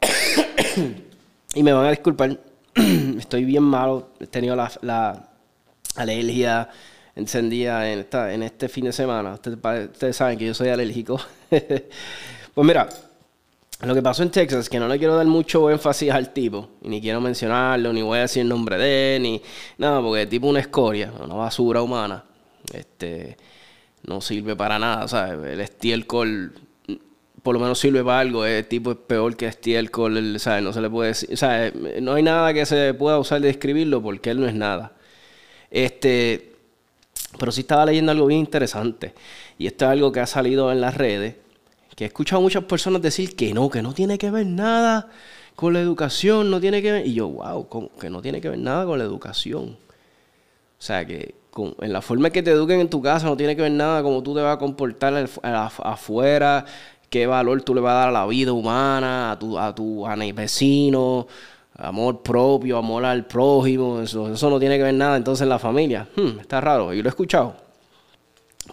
y 1.56 1.64
me 1.64 1.72
van 1.72 1.86
a 1.86 1.92
disculpar, 1.92 2.38
estoy 3.18 3.46
bien 3.46 3.64
malo, 3.64 4.10
he 4.20 4.28
tenido 4.28 4.58
la, 4.58 4.70
la 4.82 5.30
alergia 5.96 6.68
encendida 7.16 7.90
en, 7.90 8.00
esta, 8.00 8.34
en 8.34 8.44
este 8.44 8.68
fin 8.68 8.84
de 8.84 8.92
semana. 8.92 9.36
Ustedes, 9.36 9.58
ustedes 9.90 10.18
saben 10.18 10.38
que 10.38 10.48
yo 10.48 10.54
soy 10.54 10.68
alérgico. 10.68 11.18
Pues 12.54 12.68
mira, 12.68 12.88
lo 13.88 13.96
que 13.96 14.02
pasó 14.02 14.24
en 14.24 14.30
Texas, 14.30 14.70
que 14.70 14.80
no 14.80 14.88
le 14.88 14.98
quiero 14.98 15.16
dar 15.16 15.26
mucho 15.26 15.70
énfasis 15.70 16.12
al 16.12 16.32
tipo, 16.32 16.70
y 16.82 16.90
ni 16.90 17.02
quiero 17.02 17.20
mencionarlo, 17.22 17.92
ni 17.92 18.02
voy 18.02 18.20
a 18.20 18.22
decir 18.22 18.42
el 18.42 18.50
nombre 18.50 18.78
de 18.78 19.16
él, 19.16 19.24
ni 19.24 19.42
nada, 19.78 20.02
porque 20.02 20.22
el 20.24 20.30
tipo 20.30 20.48
es 20.48 20.52
una 20.52 20.60
escoria, 20.60 21.12
una 21.24 21.36
basura 21.36 21.82
humana. 21.82 22.24
Este, 22.74 23.38
no 24.06 24.22
sirve 24.22 24.56
para 24.56 24.80
nada, 24.80 25.08
¿sabes? 25.08 25.54
El 25.54 25.60
estiércol 25.60 26.54
por 27.44 27.54
lo 27.54 27.60
menos 27.60 27.78
sirve 27.78 28.04
para 28.04 28.20
algo, 28.20 28.46
el 28.46 28.66
tipo 28.66 28.92
es 28.92 28.98
peor 28.98 29.36
que 29.36 29.48
estiércol, 29.48 30.40
¿sabes? 30.40 30.64
No 30.64 30.72
se 30.72 30.80
le 30.80 30.90
puede 30.90 31.10
decir, 31.10 31.38
¿sabes? 31.38 31.74
No 32.02 32.14
hay 32.14 32.24
nada 32.24 32.54
que 32.54 32.66
se 32.66 32.94
pueda 32.94 33.20
usar 33.20 33.42
de 33.42 33.48
describirlo 33.48 34.02
porque 34.02 34.32
él 34.32 34.40
no 34.40 34.48
es 34.48 34.56
nada. 34.56 34.94
Este, 35.70 36.54
pero 37.38 37.52
sí 37.52 37.62
estaba 37.62 37.86
leyendo 37.86 38.14
algo 38.14 38.28
bien 38.28 38.40
interesante, 38.40 39.14
y 39.58 39.68
esto 39.68 39.86
es 39.86 39.92
algo 39.92 40.12
que 40.14 40.22
ha 40.22 40.26
salido 40.26 40.72
en 40.72 40.80
las 40.80 40.96
redes, 40.96 41.36
que 41.96 42.06
he 42.06 42.08
escuchado 42.08 42.40
a 42.40 42.44
muchas 42.44 42.64
personas 42.64 43.02
decir 43.02 43.36
que 43.36 43.54
no, 43.54 43.70
que 43.70 43.82
no 43.82 43.94
tiene 43.94 44.18
que 44.18 44.32
ver 44.32 44.46
nada 44.46 45.10
con 45.56 45.74
la 45.74 45.80
educación, 45.80 46.50
no 46.50 46.60
tiene 46.60 46.82
que 46.82 46.92
ver. 46.92 47.08
Y 47.08 47.14
yo, 47.14 47.28
wow, 47.28 47.68
que 48.00 48.10
no 48.10 48.22
tiene 48.22 48.42
que 48.42 48.50
ver 48.50 48.60
nada 48.60 48.86
con 48.86 48.98
la 48.98 49.06
educación. 49.06 49.78
O 50.80 50.86
sea, 50.86 51.06
que 51.06 51.36
en 51.82 51.94
la 51.94 52.02
forma 52.02 52.28
en 52.28 52.34
que 52.34 52.44
te 52.44 52.52
eduquen 52.52 52.82
en 52.82 52.90
tu 52.90 53.02
casa 53.02 53.28
no 53.28 53.38
tiene 53.38 53.56
que 53.56 53.62
ver 53.62 53.72
nada 53.72 54.02
cómo 54.02 54.24
tú 54.24 54.34
te 54.34 54.42
vas 54.42 54.56
a 54.56 54.60
comportar 54.60 55.30
afuera, 55.84 56.66
qué 57.10 57.28
valor 57.28 57.62
tú 57.62 57.76
le 57.76 57.82
vas 57.82 57.92
a 57.92 57.96
dar 57.96 58.10
a 58.10 58.12
la 58.12 58.26
vida 58.26 58.52
humana, 58.52 59.32
a 59.32 59.40
tu, 59.76 60.08
a 60.08 60.16
vecino, 60.34 61.28
amor 61.78 62.22
propio, 62.24 62.78
amor 62.78 63.06
al 63.06 63.26
prójimo, 63.26 64.02
eso, 64.02 64.34
eso 64.34 64.50
no 64.50 64.60
tiene 64.60 64.78
que 64.78 64.84
ver 64.84 64.96
nada 64.96 65.16
entonces 65.16 65.44
en 65.44 65.50
la 65.50 65.60
familia. 65.60 66.08
Hmm, 66.16 66.40
está 66.40 66.60
raro, 66.60 66.94
yo 66.94 67.04
lo 67.04 67.08
he 67.08 67.12
escuchado. 67.12 67.56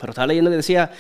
Pero 0.01 0.11
estaba 0.13 0.29
leyendo 0.29 0.51
que 0.51 0.57
decía 0.57 0.91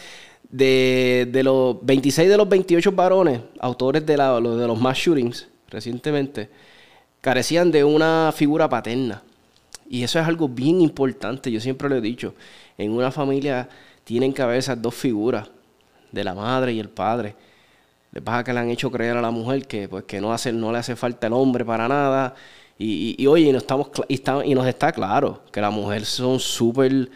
de, 0.48 1.28
de 1.30 1.42
los 1.42 1.76
26 1.84 2.28
de 2.28 2.36
los 2.36 2.48
28 2.48 2.92
varones, 2.92 3.40
autores 3.60 4.04
de, 4.06 4.14
de 4.14 4.66
los 4.66 4.80
mass 4.80 4.98
shootings 4.98 5.48
recientemente, 5.68 6.50
carecían 7.20 7.70
de 7.70 7.84
una 7.84 8.32
figura 8.34 8.68
paterna. 8.68 9.22
Y 9.88 10.02
eso 10.04 10.20
es 10.20 10.26
algo 10.26 10.48
bien 10.48 10.80
importante, 10.80 11.50
yo 11.50 11.60
siempre 11.60 11.88
lo 11.88 11.96
he 11.96 12.00
dicho. 12.00 12.34
En 12.78 12.92
una 12.92 13.10
familia 13.10 13.68
tienen 14.04 14.32
que 14.32 14.42
haber 14.42 14.58
esas 14.58 14.80
dos 14.80 14.94
figuras, 14.94 15.50
de 16.12 16.24
la 16.24 16.34
madre 16.34 16.72
y 16.72 16.80
el 16.80 16.88
padre. 16.90 17.36
Le 18.12 18.20
pasa 18.22 18.42
que 18.44 18.52
le 18.52 18.60
han 18.60 18.70
hecho 18.70 18.90
creer 18.90 19.16
a 19.16 19.22
la 19.22 19.30
mujer 19.30 19.66
que, 19.66 19.88
pues, 19.88 20.04
que 20.04 20.20
no, 20.20 20.32
hace, 20.32 20.52
no 20.52 20.72
le 20.72 20.78
hace 20.78 20.96
falta 20.96 21.28
el 21.28 21.32
hombre 21.32 21.64
para 21.64 21.86
nada. 21.88 22.34
Y, 22.78 23.14
y- 23.18 23.26
oye, 23.26 23.50
estamos, 23.56 23.88
y, 24.08 24.14
está- 24.14 24.44
y 24.44 24.54
nos 24.54 24.66
está 24.66 24.92
claro 24.92 25.42
que 25.52 25.60
las 25.60 25.72
mujeres 25.72 26.08
son 26.08 26.40
súper 26.40 27.10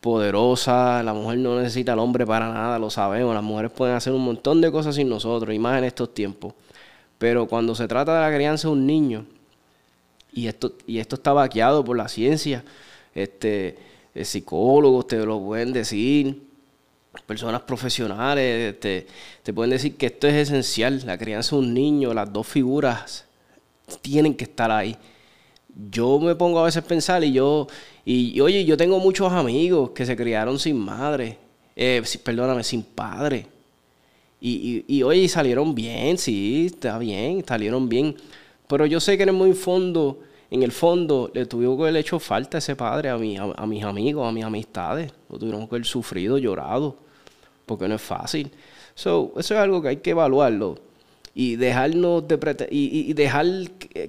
poderosas, 0.00 1.04
la 1.04 1.12
mujer 1.12 1.38
no 1.38 1.58
necesita 1.58 1.92
al 1.92 1.98
hombre 1.98 2.26
para 2.26 2.52
nada, 2.52 2.78
lo 2.78 2.90
sabemos. 2.90 3.34
Las 3.34 3.42
mujeres 3.42 3.70
pueden 3.70 3.94
hacer 3.94 4.12
un 4.12 4.22
montón 4.22 4.60
de 4.60 4.72
cosas 4.72 4.94
sin 4.94 5.08
nosotros, 5.08 5.54
y 5.54 5.58
más 5.58 5.78
en 5.78 5.84
estos 5.84 6.14
tiempos. 6.14 6.54
Pero 7.18 7.46
cuando 7.46 7.74
se 7.74 7.86
trata 7.86 8.14
de 8.14 8.20
la 8.30 8.34
crianza 8.34 8.68
de 8.68 8.72
un 8.72 8.86
niño, 8.86 9.26
y 10.32 10.46
esto, 10.46 10.72
y 10.86 10.98
esto 10.98 11.16
está 11.16 11.32
vaqueado 11.32 11.84
por 11.84 11.96
la 11.96 12.08
ciencia, 12.08 12.64
este, 13.14 13.76
eh, 14.14 14.24
psicólogos 14.24 15.06
te 15.06 15.18
lo 15.18 15.40
pueden 15.40 15.72
decir, 15.72 16.42
personas 17.26 17.62
profesionales 17.62 18.78
te, 18.80 19.06
te 19.42 19.52
pueden 19.52 19.70
decir 19.70 19.96
que 19.96 20.06
esto 20.06 20.28
es 20.28 20.34
esencial, 20.34 21.02
la 21.04 21.18
crianza 21.18 21.56
de 21.56 21.62
un 21.62 21.74
niño, 21.74 22.14
las 22.14 22.32
dos 22.32 22.46
figuras 22.46 23.26
tienen 24.00 24.34
que 24.34 24.44
estar 24.44 24.70
ahí. 24.70 24.96
Yo 25.90 26.18
me 26.18 26.34
pongo 26.34 26.60
a 26.60 26.64
veces 26.64 26.82
a 26.82 26.86
pensar 26.86 27.22
y 27.24 27.32
yo, 27.32 27.66
y, 28.04 28.40
oye, 28.40 28.64
yo 28.64 28.76
tengo 28.76 28.98
muchos 28.98 29.32
amigos 29.32 29.90
que 29.90 30.06
se 30.06 30.16
criaron 30.16 30.58
sin 30.58 30.78
madre, 30.78 31.38
eh, 31.76 32.02
perdóname, 32.24 32.64
sin 32.64 32.82
padre. 32.82 33.46
Y, 34.40 34.84
y, 34.88 34.96
y, 34.98 35.02
oye, 35.02 35.28
salieron 35.28 35.74
bien, 35.74 36.16
sí, 36.18 36.66
está 36.72 36.98
bien, 36.98 37.44
salieron 37.46 37.88
bien. 37.88 38.16
Pero 38.66 38.86
yo 38.86 38.98
sé 39.00 39.16
que 39.16 39.24
en 39.24 39.30
el 39.30 39.34
muy 39.34 39.52
fondo, 39.52 40.20
en 40.50 40.62
el 40.62 40.72
fondo, 40.72 41.30
le 41.34 41.44
tuvo 41.46 41.76
que 41.76 41.82
haber 41.82 41.96
hecho 41.96 42.18
falta 42.18 42.58
ese 42.58 42.74
padre 42.74 43.10
a, 43.10 43.18
mi, 43.18 43.36
a, 43.36 43.42
a 43.54 43.66
mis 43.66 43.84
amigos, 43.84 44.26
a 44.26 44.32
mis 44.32 44.44
amistades. 44.44 45.12
Lo 45.28 45.38
tuvieron 45.38 45.68
que 45.68 45.74
haber 45.76 45.84
sufrido, 45.86 46.38
llorado, 46.38 46.96
porque 47.66 47.86
no 47.88 47.96
es 47.96 48.02
fácil. 48.02 48.50
So, 48.94 49.32
eso 49.38 49.54
es 49.54 49.60
algo 49.60 49.82
que 49.82 49.88
hay 49.88 49.96
que 49.98 50.10
evaluarlo. 50.10 50.78
Y 51.34 51.56
dejarnos 51.56 52.26
de 52.26 52.68
y, 52.70 53.10
y- 53.10 53.12
dejar 53.12 53.46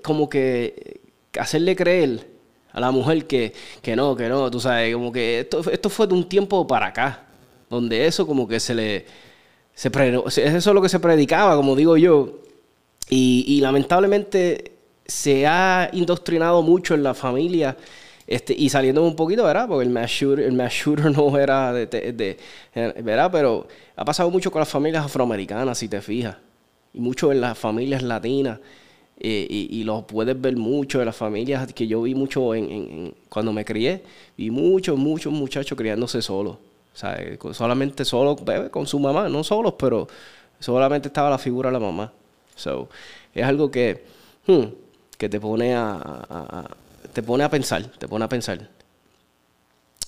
como 0.01 0.29
que 0.29 1.01
hacerle 1.37 1.75
creer 1.75 2.27
a 2.73 2.79
la 2.79 2.91
mujer 2.91 3.25
que, 3.27 3.53
que 3.81 3.95
no, 3.95 4.15
que 4.15 4.27
no, 4.29 4.49
tú 4.51 4.59
sabes, 4.59 4.93
como 4.93 5.11
que 5.11 5.41
esto, 5.41 5.61
esto 5.71 5.89
fue 5.89 6.07
de 6.07 6.13
un 6.13 6.27
tiempo 6.27 6.65
para 6.67 6.87
acá, 6.87 7.23
donde 7.69 8.05
eso 8.05 8.25
como 8.27 8.47
que 8.47 8.59
se 8.59 8.73
le, 8.75 9.05
se 9.73 9.89
pre- 9.91 10.21
eso 10.27 10.41
es 10.41 10.65
lo 10.67 10.81
que 10.81 10.89
se 10.89 10.99
predicaba, 10.99 11.55
como 11.55 11.75
digo 11.75 11.97
yo, 11.97 12.39
y, 13.09 13.43
y 13.47 13.61
lamentablemente 13.61 14.73
se 15.05 15.45
ha 15.47 15.89
indoctrinado 15.93 16.61
mucho 16.61 16.93
en 16.93 17.03
la 17.03 17.13
familia. 17.13 17.77
Este, 18.27 18.53
y 18.57 18.69
saliendo 18.69 19.03
un 19.03 19.15
poquito, 19.15 19.43
¿verdad? 19.43 19.67
Porque 19.67 19.83
el 19.85 19.89
mass 19.91 20.09
shooter, 20.09 20.45
el 20.45 20.53
mass 20.53 20.71
shooter 20.71 21.11
no 21.17 21.37
era 21.37 21.73
de, 21.73 21.85
de- 21.87 22.13
de- 22.13 23.01
¿verdad? 23.01 23.29
Pero 23.31 23.67
ha 23.95 24.05
pasado 24.05 24.29
mucho 24.29 24.51
con 24.51 24.59
las 24.61 24.69
familias 24.69 25.03
afroamericanas, 25.05 25.77
si 25.77 25.89
te 25.89 26.01
fijas. 26.01 26.37
Y 26.93 26.99
mucho 27.01 27.31
en 27.31 27.41
las 27.41 27.57
familias 27.57 28.01
latinas. 28.03 28.59
Eh, 29.23 29.45
y, 29.47 29.79
y 29.79 29.83
lo 29.83 30.01
puedes 30.07 30.39
ver 30.41 30.57
mucho 30.57 30.99
en 30.99 31.05
las 31.05 31.15
familias 31.15 31.71
que 31.73 31.85
yo 31.85 32.01
vi 32.01 32.15
mucho 32.15 32.55
en, 32.55 33.13
cuando 33.29 33.53
me 33.53 33.63
crié. 33.63 34.01
Vi 34.35 34.49
muchos, 34.49 34.97
muchos 34.97 35.31
muchachos 35.31 35.77
criándose 35.77 36.23
solos. 36.23 36.57
Sea, 36.91 37.13
eh, 37.21 37.37
solamente 37.53 38.03
solos, 38.03 38.43
bebé, 38.43 38.71
con 38.71 38.87
su 38.87 38.97
mamá. 38.97 39.29
No 39.29 39.43
solos, 39.43 39.75
pero 39.77 40.07
solamente 40.59 41.09
estaba 41.09 41.29
la 41.29 41.37
figura 41.37 41.69
de 41.69 41.73
la 41.73 41.79
mamá. 41.79 42.11
So, 42.55 42.89
es 43.35 43.45
algo 43.45 43.69
que, 43.69 44.03
hmm, 44.47 44.63
que 45.19 45.29
te 45.29 45.39
pone 45.39 45.75
a, 45.75 46.67
te 47.13 47.21
pone 47.21 47.43
a 47.43 47.49
pensar, 47.49 47.83
te 47.99 48.07
pone 48.07 48.25
a 48.25 48.27
pensar. 48.27 48.67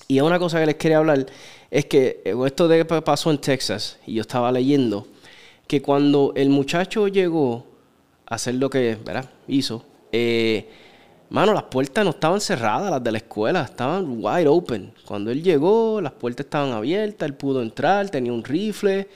Y 0.08 0.20
una 0.22 0.40
cosa 0.40 0.60
que 0.60 0.66
les 0.66 0.76
quería 0.76 0.98
hablar 0.98 1.28
es 1.70 1.86
que 1.86 2.24
eh, 2.26 2.36
esto 2.48 2.68
de 2.68 2.84
pasó 2.84 3.30
en 3.30 3.38
Texas, 3.38 4.00
y 4.08 4.16
yo 4.16 4.22
estaba 4.22 4.52
leyendo, 4.52 5.06
que 5.68 5.84
cuando 5.84 6.34
el 6.36 6.50
muchacho 6.50 7.08
llegó 7.08 7.73
hacer 8.36 8.56
lo 8.56 8.70
que 8.70 8.98
¿verdad? 9.04 9.30
hizo, 9.48 9.84
eh, 10.12 10.70
mano, 11.30 11.54
las 11.54 11.64
puertas 11.64 12.04
no 12.06 12.12
estaban 12.12 12.40
cerradas, 12.40 12.92
las 12.92 13.04
de 13.04 13.12
la 13.12 13.18
escuela, 13.18 13.64
estaban 13.64 14.06
wide 14.24 14.48
open. 14.48 14.94
Cuando 15.06 15.32
él 15.32 15.42
llegó, 15.42 16.00
las 16.02 16.14
puertas 16.14 16.46
estaban 16.46 16.72
abiertas, 16.72 17.28
él 17.28 17.36
pudo 17.36 17.62
entrar, 17.62 18.10
tenía 18.10 18.32
un 18.32 18.44
rifle, 18.44 19.08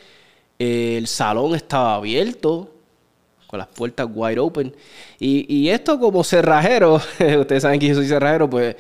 eh, 0.60 0.96
el 0.98 1.08
salón 1.08 1.56
estaba 1.56 1.96
abierto, 1.96 2.72
con 3.46 3.60
las 3.60 3.68
puertas 3.68 4.08
wide 4.14 4.40
open. 4.40 4.76
Y, 5.20 5.46
y 5.54 5.70
esto 5.70 6.00
como 6.00 6.24
cerrajero, 6.24 6.96
ustedes 7.40 7.62
saben 7.64 7.80
que 7.80 7.88
yo 7.88 7.96
soy 7.96 8.08
cerrajero, 8.08 8.50
pues 8.50 8.76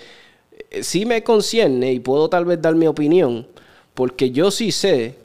eh, 0.71 0.83
sí 0.83 1.05
me 1.05 1.23
concierne 1.23 1.93
y 1.93 1.99
puedo 1.99 2.29
tal 2.29 2.45
vez 2.45 2.61
dar 2.61 2.75
mi 2.75 2.87
opinión, 2.87 3.47
porque 3.93 4.31
yo 4.31 4.51
sí 4.51 4.71
sé 4.71 5.15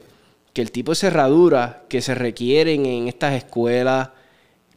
que 0.53 0.61
el 0.61 0.71
tipo 0.71 0.91
de 0.91 0.95
cerradura 0.95 1.83
que 1.89 2.01
se 2.01 2.15
requieren 2.15 2.85
en 2.85 3.07
estas 3.07 3.33
escuelas 3.33 4.09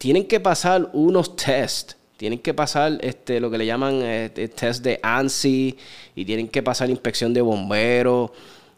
tienen 0.07 0.29
que 0.29 0.39
pasar 0.39 0.89
unos 0.93 1.35
tests. 1.35 1.97
Tienen 2.17 2.39
que 2.39 2.55
pasar 2.55 2.97
este, 3.01 3.41
lo 3.41 3.51
que 3.51 3.59
le 3.59 3.67
llaman 3.67 3.99
eh, 4.03 4.51
test 4.55 4.85
de 4.85 5.01
ANSI 5.03 5.77
y 6.15 6.25
tienen 6.25 6.47
que 6.47 6.63
pasar 6.63 6.89
inspección 6.91 7.35
de 7.35 7.41
bomberos. 7.41 8.31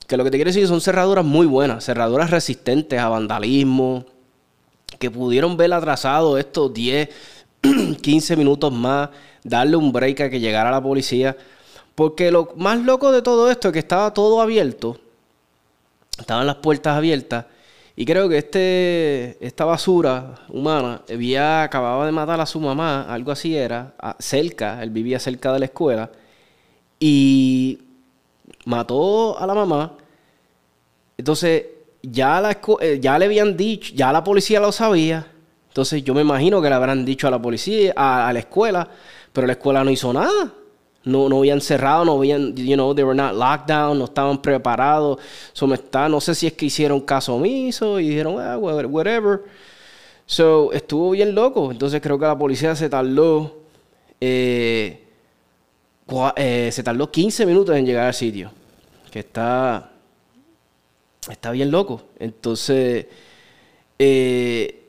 Que 0.06 0.16
lo 0.16 0.24
que 0.24 0.30
te 0.30 0.38
quiero 0.38 0.48
decir 0.48 0.66
son 0.66 0.80
cerraduras 0.80 1.26
muy 1.26 1.44
buenas, 1.46 1.84
cerraduras 1.84 2.30
resistentes 2.30 2.98
a 2.98 3.10
vandalismo, 3.10 4.06
que 4.98 5.10
pudieron 5.10 5.58
ver 5.58 5.74
atrasado 5.74 6.38
estos 6.38 6.72
10, 6.72 7.10
15 8.00 8.34
minutos 8.34 8.72
más, 8.72 9.10
darle 9.44 9.76
un 9.76 9.92
break 9.92 10.22
a 10.22 10.30
que 10.30 10.40
llegara 10.40 10.70
la 10.70 10.82
policía. 10.82 11.36
Porque 11.94 12.30
lo 12.30 12.54
más 12.56 12.78
loco 12.78 13.12
de 13.12 13.20
todo 13.20 13.50
esto 13.50 13.68
es 13.68 13.74
que 13.74 13.80
estaba 13.80 14.14
todo 14.14 14.40
abierto, 14.40 14.98
estaban 16.18 16.46
las 16.46 16.56
puertas 16.56 16.96
abiertas, 16.96 17.44
y 18.00 18.04
creo 18.04 18.28
que 18.28 18.38
este, 18.38 19.44
esta 19.44 19.64
basura 19.64 20.36
humana 20.50 21.02
había, 21.12 21.64
acababa 21.64 22.06
de 22.06 22.12
matar 22.12 22.40
a 22.40 22.46
su 22.46 22.60
mamá, 22.60 23.02
algo 23.12 23.32
así 23.32 23.56
era, 23.56 23.92
cerca, 24.20 24.80
él 24.84 24.90
vivía 24.90 25.18
cerca 25.18 25.52
de 25.52 25.58
la 25.58 25.64
escuela, 25.64 26.08
y 27.00 27.80
mató 28.66 29.36
a 29.36 29.44
la 29.48 29.54
mamá. 29.54 29.94
Entonces, 31.16 31.64
ya, 32.00 32.40
la, 32.40 32.60
eh, 32.80 33.00
ya 33.02 33.18
le 33.18 33.24
habían 33.24 33.56
dicho, 33.56 33.92
ya 33.96 34.12
la 34.12 34.22
policía 34.22 34.60
lo 34.60 34.70
sabía. 34.70 35.26
Entonces, 35.66 36.04
yo 36.04 36.14
me 36.14 36.20
imagino 36.20 36.62
que 36.62 36.68
le 36.68 36.76
habrán 36.76 37.04
dicho 37.04 37.26
a 37.26 37.32
la 37.32 37.42
policía, 37.42 37.94
a, 37.96 38.28
a 38.28 38.32
la 38.32 38.38
escuela, 38.38 38.88
pero 39.32 39.48
la 39.48 39.54
escuela 39.54 39.82
no 39.82 39.90
hizo 39.90 40.12
nada. 40.12 40.52
No, 41.08 41.28
no 41.28 41.38
habían 41.38 41.60
cerrado, 41.60 42.04
no 42.04 42.12
habían, 42.18 42.54
you 42.56 42.74
know, 42.74 42.94
they 42.94 43.04
were 43.04 43.14
not 43.16 43.34
locked 43.34 43.66
down, 43.68 43.98
no 43.98 44.04
estaban 44.04 44.40
preparados. 44.42 45.18
So, 45.52 45.72
está, 45.74 46.08
no 46.08 46.20
sé 46.20 46.34
si 46.34 46.46
es 46.46 46.52
que 46.52 46.66
hicieron 46.66 47.00
caso 47.00 47.34
omiso 47.34 47.98
y 48.00 48.08
dijeron, 48.10 48.36
ah, 48.40 48.58
wha- 48.58 48.86
whatever. 48.86 49.40
So, 50.26 50.72
estuvo 50.72 51.10
bien 51.12 51.34
loco. 51.34 51.70
Entonces, 51.72 52.00
creo 52.02 52.18
que 52.18 52.26
la 52.26 52.38
policía 52.38 52.76
se 52.76 52.88
tardó, 52.88 53.56
eh, 54.20 55.04
eh, 56.36 56.70
se 56.72 56.82
tardó 56.82 57.10
15 57.10 57.44
minutos 57.46 57.76
en 57.76 57.86
llegar 57.86 58.06
al 58.06 58.14
sitio. 58.14 58.50
Que 59.10 59.20
está, 59.20 59.90
está 61.30 61.50
bien 61.50 61.70
loco. 61.70 62.02
Entonces, 62.18 63.06
eh, 63.98 64.87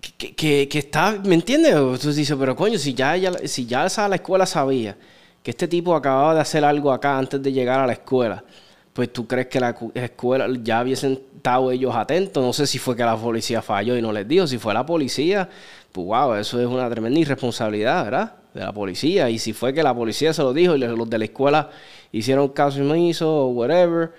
que, 0.00 0.68
que- 0.68 0.78
está, 0.78 1.12
¿me 1.24 1.34
entiendes? 1.34 1.72
Entonces 1.74 2.16
dices, 2.16 2.36
pero 2.38 2.56
coño, 2.56 2.78
si 2.78 2.94
ya, 2.94 3.16
ya- 3.16 3.32
si 3.46 3.66
ya 3.66 3.86
la 4.08 4.14
escuela 4.16 4.46
sabía 4.46 4.96
que 5.42 5.50
este 5.50 5.68
tipo 5.68 5.94
acababa 5.94 6.34
de 6.34 6.40
hacer 6.40 6.64
algo 6.64 6.92
acá 6.92 7.18
antes 7.18 7.42
de 7.42 7.52
llegar 7.52 7.80
a 7.80 7.86
la 7.86 7.92
escuela, 7.94 8.44
pues 8.92 9.12
tú 9.12 9.26
crees 9.26 9.46
que 9.48 9.60
la 9.60 9.72
cu- 9.74 9.92
escuela 9.94 10.46
ya 10.62 10.82
hubiesen 10.82 11.12
estado 11.36 11.70
ellos 11.70 11.94
atentos. 11.94 12.42
No 12.44 12.52
sé 12.52 12.66
si 12.66 12.78
fue 12.78 12.96
que 12.96 13.04
la 13.04 13.16
policía 13.16 13.62
falló 13.62 13.96
y 13.96 14.02
no 14.02 14.12
les 14.12 14.26
dijo. 14.26 14.46
Si 14.46 14.58
fue 14.58 14.74
la 14.74 14.84
policía, 14.84 15.48
pues 15.92 16.06
wow, 16.06 16.34
eso 16.34 16.60
es 16.60 16.66
una 16.66 16.88
tremenda 16.90 17.18
irresponsabilidad, 17.20 18.04
¿verdad? 18.04 18.34
De 18.54 18.60
la 18.60 18.72
policía. 18.72 19.30
Y 19.30 19.38
si 19.38 19.52
fue 19.52 19.72
que 19.72 19.82
la 19.82 19.94
policía 19.94 20.32
se 20.32 20.42
lo 20.42 20.52
dijo 20.52 20.74
y 20.76 20.78
los 20.78 21.08
de 21.10 21.18
la 21.18 21.24
escuela 21.24 21.70
hicieron 22.12 22.48
caso 22.48 22.80
omiso 22.82 23.30
o 23.32 23.48
whatever, 23.50 24.12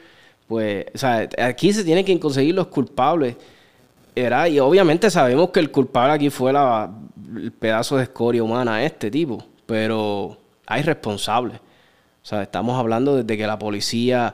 pues, 0.48 0.86
o 0.94 0.98
sea, 0.98 1.30
aquí 1.40 1.74
se 1.74 1.84
tienen 1.84 2.06
que 2.06 2.20
conseguir 2.20 2.56
los 2.56 2.68
culpables. 2.68 3.36
Era, 4.14 4.50
y 4.50 4.60
obviamente 4.60 5.10
sabemos 5.10 5.52
que 5.52 5.60
el 5.62 5.72
culpable 5.72 6.14
aquí 6.14 6.30
fue 6.30 6.52
la, 6.52 6.92
el 7.36 7.52
pedazo 7.52 7.98
de 7.98 8.04
escoria 8.04 8.44
humana 8.44 8.84
este 8.84 9.10
tipo, 9.10 9.44
pero 9.66 10.38
hay 10.68 10.82
responsables. 10.82 11.58
O 11.58 12.26
sea, 12.26 12.44
estamos 12.44 12.78
hablando 12.78 13.16
desde 13.16 13.38
que 13.38 13.48
la 13.48 13.58
policía 13.58 14.34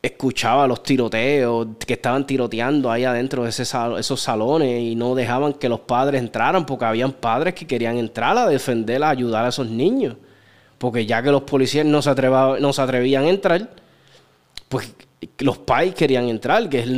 escuchaba 0.00 0.66
los 0.66 0.82
tiroteos, 0.82 1.68
que 1.84 1.94
estaban 1.94 2.26
tiroteando 2.26 2.90
ahí 2.90 3.04
adentro 3.04 3.44
de 3.44 3.50
esos 3.50 4.20
salones 4.20 4.82
y 4.82 4.94
no 4.94 5.14
dejaban 5.14 5.52
que 5.54 5.68
los 5.68 5.80
padres 5.80 6.22
entraran 6.22 6.66
porque 6.66 6.84
habían 6.84 7.12
padres 7.12 7.54
que 7.54 7.66
querían 7.66 7.98
entrar 7.98 8.36
a 8.38 8.48
defender, 8.48 9.02
a 9.02 9.10
ayudar 9.10 9.44
a 9.44 9.48
esos 9.48 9.68
niños. 9.68 10.16
Porque 10.78 11.06
ya 11.06 11.22
que 11.22 11.30
los 11.30 11.42
policías 11.42 11.84
no 11.84 12.00
se, 12.02 12.14
no 12.60 12.72
se 12.72 12.82
atrevían 12.82 13.24
a 13.24 13.28
entrar, 13.28 13.68
pues 14.68 14.94
los 15.38 15.58
pais 15.58 15.94
querían 15.94 16.28
entrar, 16.28 16.68
que 16.68 16.80
es 16.80 16.88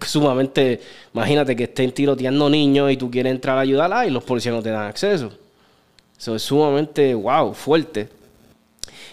sumamente, 0.06 0.80
imagínate 1.12 1.56
que 1.56 1.64
estén 1.64 1.92
tiroteando 1.92 2.48
niños 2.48 2.90
y 2.90 2.96
tú 2.96 3.10
quieres 3.10 3.32
entrar 3.32 3.58
a 3.58 3.60
ayudar, 3.60 4.06
y 4.06 4.10
los 4.10 4.24
policías 4.24 4.54
no 4.54 4.62
te 4.62 4.70
dan 4.70 4.86
acceso. 4.86 5.32
Eso 6.18 6.34
es 6.34 6.42
sumamente, 6.42 7.14
wow, 7.14 7.52
fuerte. 7.52 8.08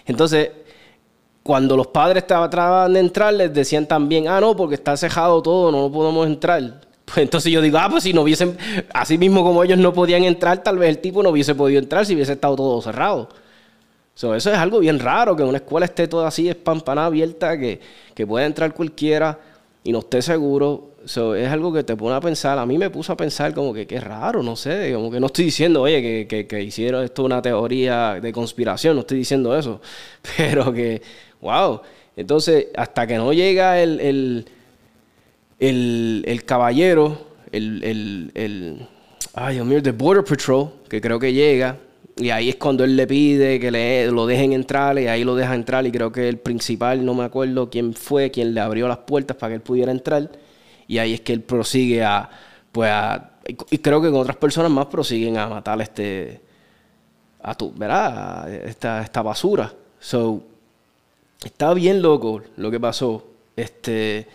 Entonces, 0.06 0.50
cuando 1.42 1.76
los 1.76 1.88
padres 1.88 2.26
trataban 2.26 2.94
de 2.94 3.00
entrar, 3.00 3.34
les 3.34 3.52
decían 3.52 3.86
también, 3.86 4.28
ah, 4.28 4.40
no, 4.40 4.56
porque 4.56 4.76
está 4.76 4.96
cejado 4.96 5.42
todo, 5.42 5.70
no 5.70 5.90
podemos 5.92 6.26
entrar. 6.26 6.82
Pues 7.04 7.18
entonces 7.18 7.52
yo 7.52 7.60
digo, 7.60 7.76
ah, 7.76 7.86
pues 7.90 8.04
si 8.04 8.14
no 8.14 8.22
hubiesen, 8.22 8.56
así 8.94 9.18
mismo 9.18 9.44
como 9.44 9.62
ellos 9.62 9.76
no 9.76 9.92
podían 9.92 10.24
entrar, 10.24 10.62
tal 10.62 10.78
vez 10.78 10.88
el 10.88 10.98
tipo 11.00 11.22
no 11.22 11.28
hubiese 11.28 11.54
podido 11.54 11.78
entrar 11.78 12.06
si 12.06 12.14
hubiese 12.14 12.32
estado 12.32 12.56
todo 12.56 12.80
cerrado. 12.80 13.28
Eso 14.14 14.34
es 14.34 14.46
algo 14.46 14.78
bien 14.78 14.98
raro, 14.98 15.36
que 15.36 15.42
una 15.42 15.58
escuela 15.58 15.86
esté 15.86 16.08
toda 16.08 16.28
así 16.28 16.48
espampanada, 16.48 17.08
abierta, 17.08 17.58
que, 17.58 17.80
que 18.14 18.26
pueda 18.26 18.46
entrar 18.46 18.72
cualquiera 18.72 19.38
y 19.82 19.92
no 19.92 19.98
esté 20.00 20.22
seguro. 20.22 20.92
Eso 21.04 21.34
es 21.34 21.48
algo 21.48 21.72
que 21.72 21.84
te 21.84 21.96
pone 21.96 22.14
a 22.14 22.20
pensar. 22.20 22.58
A 22.58 22.64
mí 22.64 22.78
me 22.78 22.88
puso 22.88 23.12
a 23.12 23.16
pensar 23.16 23.52
como 23.52 23.74
que 23.74 23.86
qué 23.86 24.00
raro, 24.00 24.42
no 24.42 24.56
sé, 24.56 24.92
como 24.94 25.10
que 25.10 25.20
no 25.20 25.26
estoy 25.26 25.46
diciendo, 25.46 25.82
oye, 25.82 26.00
que, 26.00 26.26
que, 26.26 26.46
que 26.46 26.62
hicieron 26.62 27.04
esto 27.04 27.24
una 27.24 27.42
teoría 27.42 28.18
de 28.20 28.32
conspiración, 28.32 28.94
no 28.94 29.00
estoy 29.00 29.18
diciendo 29.18 29.56
eso, 29.56 29.80
pero 30.36 30.72
que 30.72 31.02
Wow. 31.44 31.82
Entonces, 32.16 32.68
hasta 32.74 33.06
que 33.06 33.16
no 33.16 33.34
llega 33.34 33.78
el, 33.82 34.00
el, 35.60 36.24
el, 36.26 36.44
caballero, 36.44 37.18
el, 37.52 37.84
el, 38.34 38.86
ay 39.34 39.56
Dios 39.56 39.66
mío, 39.66 39.82
de 39.82 39.92
Border 39.92 40.24
Patrol, 40.24 40.70
que 40.88 41.02
creo 41.02 41.18
que 41.18 41.34
llega, 41.34 41.76
y 42.16 42.30
ahí 42.30 42.48
es 42.48 42.56
cuando 42.56 42.84
él 42.84 42.96
le 42.96 43.06
pide 43.06 43.58
que 43.58 43.70
le, 43.70 44.10
lo 44.10 44.26
dejen 44.26 44.52
entrar, 44.52 44.98
y 44.98 45.06
ahí 45.08 45.24
lo 45.24 45.34
deja 45.34 45.54
entrar, 45.54 45.86
y 45.86 45.92
creo 45.92 46.12
que 46.12 46.28
el 46.28 46.38
principal, 46.38 47.04
no 47.04 47.14
me 47.14 47.24
acuerdo 47.24 47.70
quién 47.70 47.94
fue, 47.94 48.30
quien 48.30 48.54
le 48.54 48.60
abrió 48.60 48.88
las 48.88 48.98
puertas 48.98 49.36
para 49.36 49.50
que 49.50 49.54
él 49.56 49.62
pudiera 49.62 49.92
entrar, 49.92 50.30
y 50.86 50.98
ahí 50.98 51.14
es 51.14 51.20
que 51.20 51.32
él 51.32 51.42
prosigue 51.42 52.04
a, 52.04 52.30
pues 52.72 52.90
a, 52.90 53.32
y 53.70 53.78
creo 53.78 54.00
que 54.00 54.10
con 54.10 54.20
otras 54.20 54.36
personas 54.36 54.70
más 54.70 54.86
prosiguen 54.86 55.36
a 55.36 55.48
matar 55.48 55.80
este, 55.80 56.40
a 57.42 57.54
tu, 57.54 57.72
¿verdad? 57.72 58.52
Esta, 58.52 59.02
esta 59.02 59.22
basura. 59.22 59.72
So, 60.00 60.42
estaba 61.44 61.74
bien 61.74 62.00
loco 62.00 62.42
lo 62.56 62.70
que 62.70 62.80
pasó. 62.80 63.26
Este, 63.54 64.26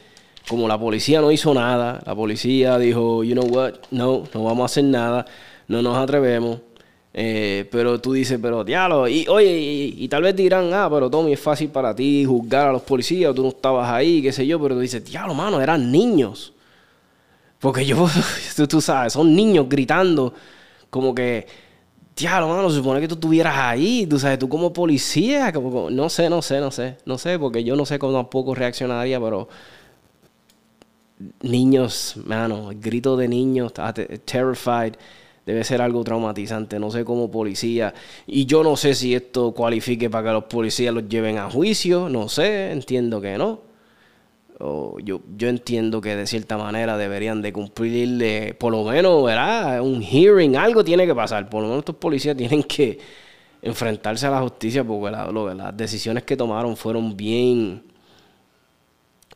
como 0.47 0.67
la 0.67 0.79
policía 0.79 1.21
no 1.21 1.31
hizo 1.31 1.53
nada, 1.53 2.01
la 2.05 2.15
policía 2.15 2.77
dijo, 2.77 3.23
you 3.23 3.33
know 3.33 3.45
what, 3.45 3.73
no, 3.91 4.23
no 4.33 4.43
vamos 4.43 4.63
a 4.63 4.65
hacer 4.65 4.83
nada, 4.83 5.25
no 5.67 5.81
nos 5.81 5.97
atrevemos. 5.97 6.59
Eh, 7.21 7.67
pero 7.69 7.99
tú 7.99 8.13
dices, 8.13 8.39
pero 8.41 8.63
diablo, 8.63 9.05
y 9.05 9.27
oye, 9.27 9.53
y, 9.53 10.07
tal 10.07 10.23
vez 10.23 10.33
dirán, 10.37 10.73
ah, 10.73 10.87
pero 10.89 11.09
Tommy, 11.09 11.33
es 11.33 11.39
fácil 11.41 11.67
para 11.67 11.93
ti 11.93 12.23
juzgar 12.23 12.69
a 12.69 12.71
los 12.71 12.81
policías, 12.83 13.35
tú 13.35 13.43
no 13.43 13.49
estabas 13.49 13.91
ahí, 13.91 14.21
qué 14.21 14.31
sé 14.31 14.47
yo, 14.47 14.57
pero 14.57 14.75
tú 14.75 14.79
dices, 14.79 15.03
diablo, 15.03 15.33
mano, 15.33 15.59
eran 15.59 15.91
niños. 15.91 16.53
Porque 17.59 17.85
yo, 17.85 18.07
tú 18.69 18.79
sabes, 18.79 19.11
son 19.11 19.35
niños 19.35 19.67
gritando, 19.67 20.33
como 20.89 21.13
que 21.13 21.45
diablo, 22.15 22.47
mano, 22.47 22.69
se 22.69 22.77
supone 22.77 23.01
que 23.01 23.09
tú 23.09 23.15
estuvieras 23.15 23.57
ahí, 23.57 24.07
tú 24.07 24.17
sabes, 24.17 24.39
tú 24.39 24.47
como 24.47 24.71
policía, 24.71 25.51
como, 25.51 25.89
no 25.89 26.07
sé, 26.07 26.29
no 26.29 26.41
sé, 26.41 26.61
no 26.61 26.71
sé, 26.71 26.99
no 27.03 27.17
sé, 27.17 27.37
porque 27.37 27.65
yo 27.65 27.75
no 27.75 27.85
sé 27.85 27.99
cómo 27.99 28.13
tampoco 28.13 28.55
reaccionaría, 28.55 29.19
pero 29.19 29.49
niños, 31.41 32.15
mano, 32.23 32.71
el 32.71 32.79
grito 32.79 33.17
de 33.17 33.27
niños, 33.27 33.73
terrified, 34.23 34.93
debe 35.49 35.63
ser 35.63 35.81
algo 35.81 36.03
traumatizante, 36.03 36.77
no 36.77 36.91
sé 36.91 37.03
cómo 37.03 37.31
policía, 37.31 37.95
y 38.27 38.45
yo 38.45 38.63
no 38.63 38.75
sé 38.75 38.93
si 38.93 39.15
esto 39.15 39.51
cualifique 39.51 40.07
para 40.07 40.29
que 40.29 40.33
los 40.33 40.43
policías 40.43 40.93
los 40.93 41.09
lleven 41.09 41.39
a 41.39 41.49
juicio, 41.49 42.07
no 42.07 42.29
sé, 42.29 42.71
entiendo 42.71 43.19
que 43.19 43.35
no, 43.35 43.61
yo, 44.59 45.21
yo 45.35 45.47
entiendo 45.47 46.01
que 46.01 46.15
de 46.15 46.27
cierta 46.27 46.55
manera 46.55 46.97
deberían 46.97 47.41
de 47.41 47.51
cumplirle, 47.51 48.53
por 48.53 48.71
lo 48.71 48.83
menos, 48.83 49.23
¿verdad? 49.23 49.81
Un 49.81 50.03
hearing, 50.03 50.55
algo 50.55 50.83
tiene 50.83 51.07
que 51.07 51.15
pasar. 51.15 51.49
Por 51.49 51.61
lo 51.61 51.69
menos 51.69 51.79
estos 51.79 51.95
policías 51.95 52.35
tienen 52.35 52.63
que 52.63 52.99
enfrentarse 53.61 54.27
a 54.27 54.31
la 54.31 54.41
justicia 54.41 54.83
porque 54.83 55.11
las 55.11 55.75
decisiones 55.75 56.23
que 56.23 56.35
tomaron 56.35 56.75
fueron 56.75 57.15
bien 57.15 57.83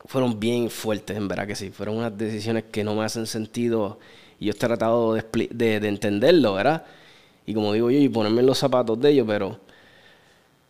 fueron 0.05 0.37
bien 0.37 0.69
fuertes, 0.69 1.15
en 1.15 1.29
verdad 1.29 1.47
que 1.47 1.55
sí. 1.55 1.69
Fueron 1.69 1.95
unas 1.95 2.17
decisiones 2.17 2.65
que 2.69 2.83
no 2.83 2.93
me 2.93 3.05
hacen 3.05 3.25
sentido 3.25 3.99
y 4.43 4.47
yo 4.47 4.51
he 4.51 4.55
tratado 4.55 5.13
de, 5.13 5.23
de, 5.51 5.79
de 5.79 5.87
entenderlo, 5.87 6.55
¿verdad? 6.55 6.83
Y 7.45 7.53
como 7.53 7.71
digo 7.71 7.89
yo, 7.89 7.99
y 7.99 8.09
ponerme 8.09 8.41
en 8.41 8.47
los 8.47 8.57
zapatos 8.57 8.99
de 8.99 9.11
ellos, 9.11 9.25
pero 9.27 9.57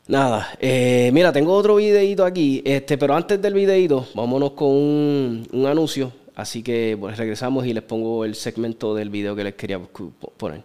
Nada, 0.05 0.49
eh, 0.59 1.11
mira, 1.13 1.31
tengo 1.31 1.53
otro 1.53 1.77
videito 1.77 2.25
aquí, 2.25 2.61
este, 2.65 2.97
pero 2.97 3.15
antes 3.15 3.41
del 3.41 3.53
videito, 3.53 4.05
vámonos 4.13 4.51
con 4.51 4.67
un, 4.67 5.47
un 5.53 5.65
anuncio. 5.65 6.11
Así 6.35 6.61
que 6.61 6.97
pues, 6.99 7.17
regresamos 7.17 7.65
y 7.65 7.73
les 7.73 7.83
pongo 7.83 8.25
el 8.25 8.35
segmento 8.35 8.93
del 8.95 9.09
video 9.09 9.33
que 9.33 9.45
les 9.45 9.53
quería 9.55 9.79
poner. 9.79 10.63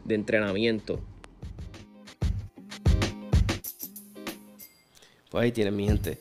de 0.06 0.16
entrenamiento. 0.16 1.02
Pues 5.30 5.44
ahí 5.44 5.52
tienen 5.52 5.76
mi 5.76 5.88
gente. 5.88 6.20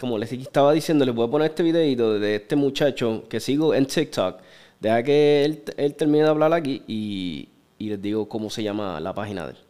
como 0.00 0.16
les 0.18 0.32
estaba 0.32 0.72
diciendo, 0.72 1.04
les 1.04 1.14
voy 1.14 1.28
a 1.28 1.30
poner 1.30 1.50
este 1.50 1.62
videito 1.62 2.18
de 2.18 2.36
este 2.36 2.56
muchacho 2.56 3.24
que 3.28 3.38
sigo 3.40 3.74
en 3.74 3.84
TikTok. 3.86 4.40
Deja 4.80 5.02
que 5.02 5.44
él, 5.44 5.62
él 5.76 5.94
termine 5.94 6.24
de 6.24 6.30
hablar 6.30 6.54
aquí 6.54 6.82
y 6.86 7.50
les 7.78 8.00
digo 8.00 8.26
cómo 8.28 8.48
se 8.50 8.62
llama 8.62 9.00
la 9.00 9.12
página 9.12 9.46
de 9.46 9.52
él. 9.52 9.67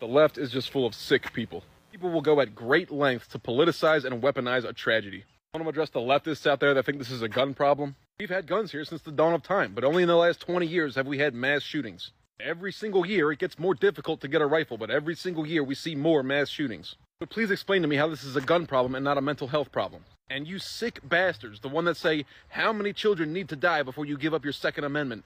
The 0.00 0.06
left 0.06 0.38
is 0.38 0.52
just 0.52 0.70
full 0.70 0.86
of 0.86 0.94
sick 0.94 1.32
people. 1.32 1.64
People 1.90 2.10
will 2.10 2.20
go 2.20 2.40
at 2.40 2.54
great 2.54 2.92
lengths 2.92 3.26
to 3.28 3.38
politicize 3.38 4.04
and 4.04 4.22
weaponize 4.22 4.64
a 4.64 4.72
tragedy. 4.72 5.24
I 5.52 5.58
want 5.58 5.64
to 5.64 5.70
address 5.70 5.90
the 5.90 5.98
leftists 5.98 6.46
out 6.46 6.60
there 6.60 6.72
that 6.72 6.86
think 6.86 6.98
this 6.98 7.10
is 7.10 7.22
a 7.22 7.28
gun 7.28 7.52
problem. 7.52 7.96
We've 8.20 8.30
had 8.30 8.46
guns 8.46 8.70
here 8.70 8.84
since 8.84 9.02
the 9.02 9.10
dawn 9.10 9.34
of 9.34 9.42
time, 9.42 9.72
but 9.74 9.82
only 9.82 10.02
in 10.02 10.08
the 10.08 10.14
last 10.14 10.40
20 10.40 10.66
years 10.66 10.94
have 10.94 11.08
we 11.08 11.18
had 11.18 11.34
mass 11.34 11.62
shootings. 11.62 12.12
Every 12.38 12.70
single 12.70 13.04
year, 13.04 13.32
it 13.32 13.40
gets 13.40 13.58
more 13.58 13.74
difficult 13.74 14.20
to 14.20 14.28
get 14.28 14.40
a 14.40 14.46
rifle, 14.46 14.78
but 14.78 14.90
every 14.90 15.16
single 15.16 15.44
year 15.44 15.64
we 15.64 15.74
see 15.74 15.96
more 15.96 16.22
mass 16.22 16.48
shootings. 16.48 16.94
But 17.18 17.30
please 17.30 17.50
explain 17.50 17.82
to 17.82 17.88
me 17.88 17.96
how 17.96 18.06
this 18.06 18.22
is 18.22 18.36
a 18.36 18.40
gun 18.40 18.68
problem 18.68 18.94
and 18.94 19.04
not 19.04 19.18
a 19.18 19.22
mental 19.22 19.48
health 19.48 19.72
problem. 19.72 20.04
And 20.30 20.46
you 20.46 20.60
sick 20.60 21.00
bastards, 21.02 21.58
the 21.58 21.68
one 21.68 21.86
that 21.86 21.96
say, 21.96 22.24
how 22.50 22.72
many 22.72 22.92
children 22.92 23.32
need 23.32 23.48
to 23.48 23.56
die 23.56 23.82
before 23.82 24.06
you 24.06 24.16
give 24.16 24.34
up 24.34 24.44
your 24.44 24.52
Second 24.52 24.84
Amendment? 24.84 25.24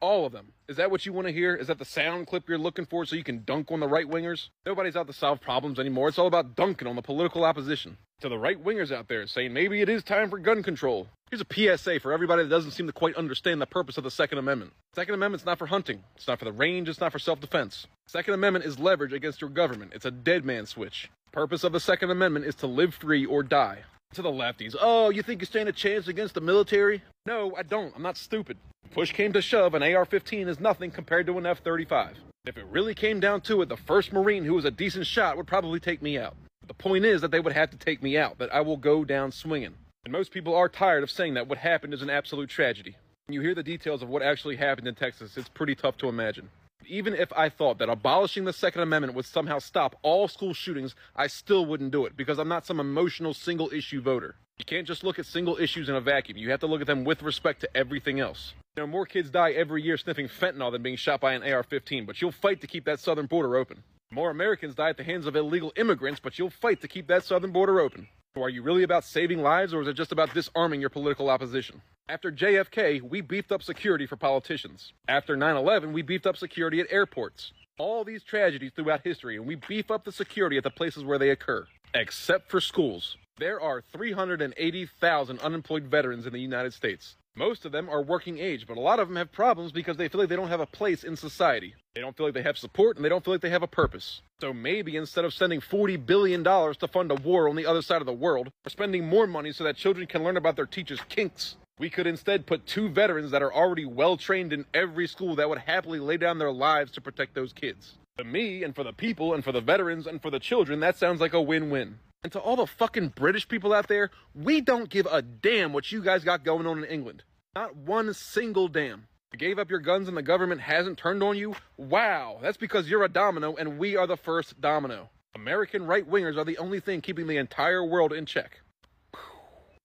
All 0.00 0.26
of 0.26 0.32
them. 0.32 0.52
Is 0.68 0.76
that 0.76 0.90
what 0.90 1.06
you 1.06 1.12
want 1.12 1.26
to 1.26 1.32
hear? 1.32 1.54
Is 1.54 1.68
that 1.68 1.78
the 1.78 1.84
sound 1.84 2.26
clip 2.26 2.48
you're 2.48 2.58
looking 2.58 2.86
for 2.86 3.04
so 3.04 3.16
you 3.16 3.24
can 3.24 3.44
dunk 3.44 3.70
on 3.70 3.80
the 3.80 3.88
right 3.88 4.08
wingers? 4.08 4.48
Nobody's 4.66 4.96
out 4.96 5.06
to 5.06 5.12
solve 5.12 5.40
problems 5.40 5.78
anymore. 5.78 6.08
It's 6.08 6.18
all 6.18 6.26
about 6.26 6.56
dunking 6.56 6.88
on 6.88 6.96
the 6.96 7.02
political 7.02 7.44
opposition. 7.44 7.96
To 8.20 8.28
the 8.28 8.38
right 8.38 8.62
wingers 8.62 8.92
out 8.92 9.08
there 9.08 9.26
saying 9.26 9.52
maybe 9.52 9.80
it 9.80 9.88
is 9.88 10.02
time 10.02 10.30
for 10.30 10.38
gun 10.38 10.62
control. 10.62 11.08
Here's 11.30 11.42
a 11.42 11.76
PSA 11.78 12.00
for 12.00 12.12
everybody 12.12 12.42
that 12.42 12.48
doesn't 12.48 12.72
seem 12.72 12.86
to 12.86 12.92
quite 12.92 13.16
understand 13.16 13.60
the 13.60 13.66
purpose 13.66 13.98
of 13.98 14.04
the 14.04 14.10
Second 14.10 14.38
Amendment. 14.38 14.72
Second 14.94 15.14
Amendment's 15.14 15.46
not 15.46 15.58
for 15.58 15.66
hunting. 15.66 16.02
It's 16.16 16.28
not 16.28 16.38
for 16.38 16.44
the 16.44 16.52
range. 16.52 16.88
It's 16.88 17.00
not 17.00 17.12
for 17.12 17.18
self-defense. 17.18 17.86
Second 18.06 18.34
Amendment 18.34 18.64
is 18.64 18.78
leverage 18.78 19.12
against 19.12 19.40
your 19.40 19.50
government. 19.50 19.92
It's 19.94 20.04
a 20.04 20.10
dead 20.10 20.44
man 20.44 20.66
switch. 20.66 21.10
Purpose 21.32 21.64
of 21.64 21.72
the 21.72 21.80
Second 21.80 22.10
Amendment 22.10 22.44
is 22.44 22.54
to 22.56 22.66
live 22.66 22.94
free 22.94 23.26
or 23.26 23.42
die. 23.42 23.84
To 24.14 24.22
the 24.22 24.30
lefties, 24.30 24.76
oh, 24.80 25.10
you 25.10 25.24
think 25.24 25.40
you 25.40 25.46
stand 25.46 25.68
a 25.68 25.72
chance 25.72 26.06
against 26.06 26.34
the 26.34 26.40
military? 26.40 27.02
No, 27.26 27.52
I 27.56 27.64
don't. 27.64 27.92
I'm 27.96 28.02
not 28.02 28.16
stupid. 28.16 28.56
Push 28.92 29.10
came 29.10 29.32
to 29.32 29.42
shove, 29.42 29.74
an 29.74 29.82
AR 29.82 30.04
15 30.04 30.46
is 30.46 30.60
nothing 30.60 30.92
compared 30.92 31.26
to 31.26 31.36
an 31.36 31.46
F 31.46 31.58
35. 31.64 32.16
If 32.46 32.56
it 32.56 32.64
really 32.70 32.94
came 32.94 33.18
down 33.18 33.40
to 33.40 33.60
it, 33.62 33.68
the 33.68 33.76
first 33.76 34.12
Marine 34.12 34.44
who 34.44 34.54
was 34.54 34.64
a 34.64 34.70
decent 34.70 35.08
shot 35.08 35.36
would 35.36 35.48
probably 35.48 35.80
take 35.80 36.00
me 36.00 36.16
out. 36.16 36.36
But 36.60 36.68
the 36.68 36.80
point 36.80 37.04
is 37.04 37.22
that 37.22 37.32
they 37.32 37.40
would 37.40 37.54
have 37.54 37.70
to 37.70 37.76
take 37.76 38.04
me 38.04 38.16
out, 38.16 38.38
that 38.38 38.54
I 38.54 38.60
will 38.60 38.76
go 38.76 39.04
down 39.04 39.32
swinging. 39.32 39.74
And 40.04 40.12
most 40.12 40.30
people 40.30 40.54
are 40.54 40.68
tired 40.68 41.02
of 41.02 41.10
saying 41.10 41.34
that 41.34 41.48
what 41.48 41.58
happened 41.58 41.92
is 41.92 42.02
an 42.02 42.10
absolute 42.10 42.50
tragedy. 42.50 42.94
When 43.26 43.34
you 43.34 43.40
hear 43.40 43.56
the 43.56 43.64
details 43.64 44.00
of 44.00 44.08
what 44.08 44.22
actually 44.22 44.54
happened 44.54 44.86
in 44.86 44.94
Texas, 44.94 45.36
it's 45.36 45.48
pretty 45.48 45.74
tough 45.74 45.96
to 45.98 46.08
imagine. 46.08 46.50
Even 46.86 47.14
if 47.14 47.32
I 47.32 47.48
thought 47.48 47.78
that 47.78 47.88
abolishing 47.88 48.44
the 48.44 48.52
Second 48.52 48.82
Amendment 48.82 49.14
would 49.14 49.24
somehow 49.24 49.58
stop 49.58 49.96
all 50.02 50.28
school 50.28 50.54
shootings, 50.54 50.94
I 51.16 51.26
still 51.26 51.66
wouldn't 51.66 51.92
do 51.92 52.04
it 52.06 52.16
because 52.16 52.38
I'm 52.38 52.48
not 52.48 52.66
some 52.66 52.80
emotional 52.80 53.34
single 53.34 53.70
issue 53.72 54.00
voter. 54.00 54.36
You 54.58 54.64
can't 54.64 54.86
just 54.86 55.02
look 55.02 55.18
at 55.18 55.26
single 55.26 55.56
issues 55.56 55.88
in 55.88 55.94
a 55.94 56.00
vacuum. 56.00 56.38
You 56.38 56.50
have 56.50 56.60
to 56.60 56.66
look 56.66 56.80
at 56.80 56.86
them 56.86 57.04
with 57.04 57.22
respect 57.22 57.60
to 57.62 57.76
everything 57.76 58.20
else. 58.20 58.54
More 58.76 59.06
kids 59.06 59.30
die 59.30 59.52
every 59.52 59.82
year 59.82 59.96
sniffing 59.96 60.28
fentanyl 60.28 60.72
than 60.72 60.82
being 60.82 60.96
shot 60.96 61.20
by 61.20 61.32
an 61.32 61.42
AR 61.42 61.62
15, 61.62 62.06
but 62.06 62.20
you'll 62.20 62.32
fight 62.32 62.60
to 62.60 62.66
keep 62.66 62.84
that 62.84 63.00
southern 63.00 63.26
border 63.26 63.56
open. 63.56 63.82
More 64.10 64.30
Americans 64.30 64.74
die 64.74 64.90
at 64.90 64.96
the 64.96 65.04
hands 65.04 65.26
of 65.26 65.36
illegal 65.36 65.72
immigrants, 65.76 66.20
but 66.20 66.38
you'll 66.38 66.50
fight 66.50 66.80
to 66.82 66.88
keep 66.88 67.06
that 67.08 67.24
southern 67.24 67.52
border 67.52 67.80
open. 67.80 68.08
Are 68.42 68.48
you 68.48 68.62
really 68.62 68.82
about 68.82 69.04
saving 69.04 69.42
lives, 69.42 69.72
or 69.72 69.80
is 69.80 69.86
it 69.86 69.92
just 69.92 70.10
about 70.10 70.34
disarming 70.34 70.80
your 70.80 70.90
political 70.90 71.30
opposition? 71.30 71.80
After 72.08 72.32
JFK, 72.32 73.00
we 73.00 73.20
beefed 73.20 73.52
up 73.52 73.62
security 73.62 74.06
for 74.06 74.16
politicians. 74.16 74.92
After 75.06 75.36
9 75.36 75.54
11, 75.54 75.92
we 75.92 76.02
beefed 76.02 76.26
up 76.26 76.36
security 76.36 76.80
at 76.80 76.88
airports. 76.90 77.52
All 77.78 78.02
these 78.02 78.24
tragedies 78.24 78.72
throughout 78.74 79.02
history, 79.04 79.36
and 79.36 79.46
we 79.46 79.54
beef 79.54 79.88
up 79.88 80.02
the 80.02 80.10
security 80.10 80.56
at 80.56 80.64
the 80.64 80.70
places 80.70 81.04
where 81.04 81.16
they 81.16 81.30
occur, 81.30 81.64
except 81.94 82.50
for 82.50 82.60
schools. 82.60 83.16
There 83.38 83.60
are 83.60 83.84
380,000 83.92 85.38
unemployed 85.38 85.84
veterans 85.84 86.26
in 86.26 86.32
the 86.32 86.40
United 86.40 86.74
States. 86.74 87.14
Most 87.36 87.64
of 87.64 87.72
them 87.72 87.90
are 87.90 88.00
working 88.00 88.38
age, 88.38 88.64
but 88.64 88.76
a 88.76 88.80
lot 88.80 89.00
of 89.00 89.08
them 89.08 89.16
have 89.16 89.32
problems 89.32 89.72
because 89.72 89.96
they 89.96 90.06
feel 90.06 90.20
like 90.20 90.28
they 90.28 90.36
don't 90.36 90.48
have 90.48 90.60
a 90.60 90.66
place 90.66 91.02
in 91.02 91.16
society. 91.16 91.74
They 91.92 92.00
don't 92.00 92.16
feel 92.16 92.26
like 92.26 92.34
they 92.34 92.42
have 92.42 92.56
support 92.56 92.94
and 92.94 93.04
they 93.04 93.08
don't 93.08 93.24
feel 93.24 93.34
like 93.34 93.40
they 93.40 93.50
have 93.50 93.64
a 93.64 93.66
purpose. 93.66 94.22
So 94.40 94.52
maybe 94.52 94.94
instead 94.94 95.24
of 95.24 95.34
sending 95.34 95.60
$40 95.60 96.06
billion 96.06 96.44
to 96.44 96.88
fund 96.92 97.10
a 97.10 97.16
war 97.16 97.48
on 97.48 97.56
the 97.56 97.66
other 97.66 97.82
side 97.82 98.00
of 98.00 98.06
the 98.06 98.12
world, 98.12 98.52
we're 98.64 98.70
spending 98.70 99.08
more 99.08 99.26
money 99.26 99.50
so 99.50 99.64
that 99.64 99.76
children 99.76 100.06
can 100.06 100.22
learn 100.22 100.36
about 100.36 100.54
their 100.54 100.66
teachers' 100.66 101.00
kinks. 101.08 101.56
We 101.76 101.90
could 101.90 102.06
instead 102.06 102.46
put 102.46 102.66
two 102.66 102.88
veterans 102.88 103.32
that 103.32 103.42
are 103.42 103.52
already 103.52 103.84
well 103.84 104.16
trained 104.16 104.52
in 104.52 104.64
every 104.72 105.08
school 105.08 105.34
that 105.34 105.48
would 105.48 105.58
happily 105.58 105.98
lay 105.98 106.18
down 106.18 106.38
their 106.38 106.52
lives 106.52 106.92
to 106.92 107.00
protect 107.00 107.34
those 107.34 107.52
kids. 107.52 107.94
To 108.18 108.22
me, 108.22 108.62
and 108.62 108.76
for 108.76 108.84
the 108.84 108.92
people, 108.92 109.34
and 109.34 109.42
for 109.42 109.50
the 109.50 109.60
veterans, 109.60 110.06
and 110.06 110.22
for 110.22 110.30
the 110.30 110.38
children, 110.38 110.78
that 110.80 110.96
sounds 110.96 111.20
like 111.20 111.34
a 111.34 111.42
win 111.42 111.68
win. 111.68 111.98
And 112.24 112.32
to 112.32 112.40
all 112.40 112.56
the 112.56 112.66
fucking 112.66 113.10
British 113.10 113.46
people 113.46 113.74
out 113.74 113.86
there, 113.86 114.10
we 114.34 114.62
don't 114.62 114.88
give 114.88 115.06
a 115.12 115.20
damn 115.20 115.74
what 115.74 115.92
you 115.92 116.02
guys 116.02 116.24
got 116.24 116.42
going 116.42 116.66
on 116.66 116.78
in 116.78 116.84
England. 116.84 117.22
Not 117.54 117.76
one 117.76 118.14
single 118.14 118.66
damn. 118.66 119.06
You 119.34 119.38
gave 119.38 119.58
up 119.58 119.68
your 119.68 119.78
guns 119.78 120.08
and 120.08 120.16
the 120.16 120.22
government 120.22 120.62
hasn't 120.62 120.96
turned 120.96 121.22
on 121.22 121.36
you? 121.36 121.54
Wow, 121.76 122.38
that's 122.40 122.56
because 122.56 122.88
you're 122.88 123.04
a 123.04 123.10
domino 123.10 123.54
and 123.56 123.78
we 123.78 123.94
are 123.96 124.06
the 124.06 124.16
first 124.16 124.58
domino. 124.58 125.10
American 125.34 125.86
right 125.86 126.08
wingers 126.08 126.38
are 126.38 126.44
the 126.44 126.56
only 126.56 126.80
thing 126.80 127.02
keeping 127.02 127.26
the 127.26 127.36
entire 127.36 127.84
world 127.84 128.12
in 128.14 128.24
check. 128.24 128.62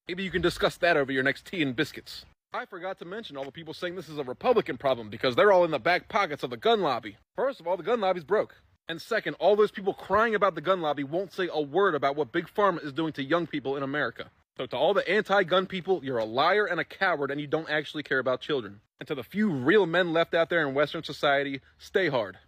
Maybe 0.07 0.23
you 0.23 0.31
can 0.31 0.41
discuss 0.41 0.77
that 0.77 0.95
over 0.95 1.11
your 1.11 1.23
next 1.23 1.45
tea 1.45 1.61
and 1.61 1.75
biscuits. 1.75 2.25
I 2.53 2.65
forgot 2.65 2.99
to 2.99 3.05
mention 3.05 3.35
all 3.35 3.43
the 3.43 3.51
people 3.51 3.73
saying 3.73 3.95
this 3.95 4.07
is 4.07 4.17
a 4.17 4.23
Republican 4.23 4.77
problem 4.77 5.09
because 5.09 5.35
they're 5.35 5.51
all 5.51 5.65
in 5.65 5.71
the 5.71 5.77
back 5.77 6.07
pockets 6.07 6.43
of 6.43 6.51
the 6.51 6.57
gun 6.57 6.81
lobby. 6.81 7.17
First 7.35 7.59
of 7.59 7.67
all, 7.67 7.75
the 7.75 7.83
gun 7.83 7.99
lobby's 7.99 8.23
broke. 8.23 8.55
And 8.89 8.99
second, 8.99 9.35
all 9.39 9.55
those 9.55 9.69
people 9.69 9.93
crying 9.93 10.33
about 10.33 10.55
the 10.55 10.61
gun 10.61 10.81
lobby 10.81 11.03
won't 11.03 11.31
say 11.31 11.47
a 11.53 11.61
word 11.61 11.93
about 11.93 12.15
what 12.15 12.31
Big 12.31 12.47
Pharma 12.47 12.83
is 12.83 12.91
doing 12.91 13.13
to 13.13 13.23
young 13.23 13.45
people 13.45 13.77
in 13.77 13.83
America. 13.83 14.31
So 14.57 14.65
to 14.65 14.75
all 14.75 14.95
the 14.95 15.07
anti-gun 15.07 15.67
people, 15.67 16.01
you're 16.03 16.17
a 16.17 16.25
liar 16.25 16.65
and 16.65 16.79
a 16.79 16.83
coward 16.83 17.29
and 17.29 17.39
you 17.39 17.45
don't 17.45 17.69
actually 17.69 18.01
care 18.01 18.17
about 18.17 18.41
children. 18.41 18.81
And 18.99 19.07
to 19.07 19.13
the 19.13 19.23
few 19.23 19.51
real 19.51 19.85
men 19.85 20.11
left 20.11 20.33
out 20.33 20.49
there 20.49 20.67
in 20.67 20.73
Western 20.73 21.03
society, 21.03 21.61
stay 21.77 22.09
hard. 22.09 22.39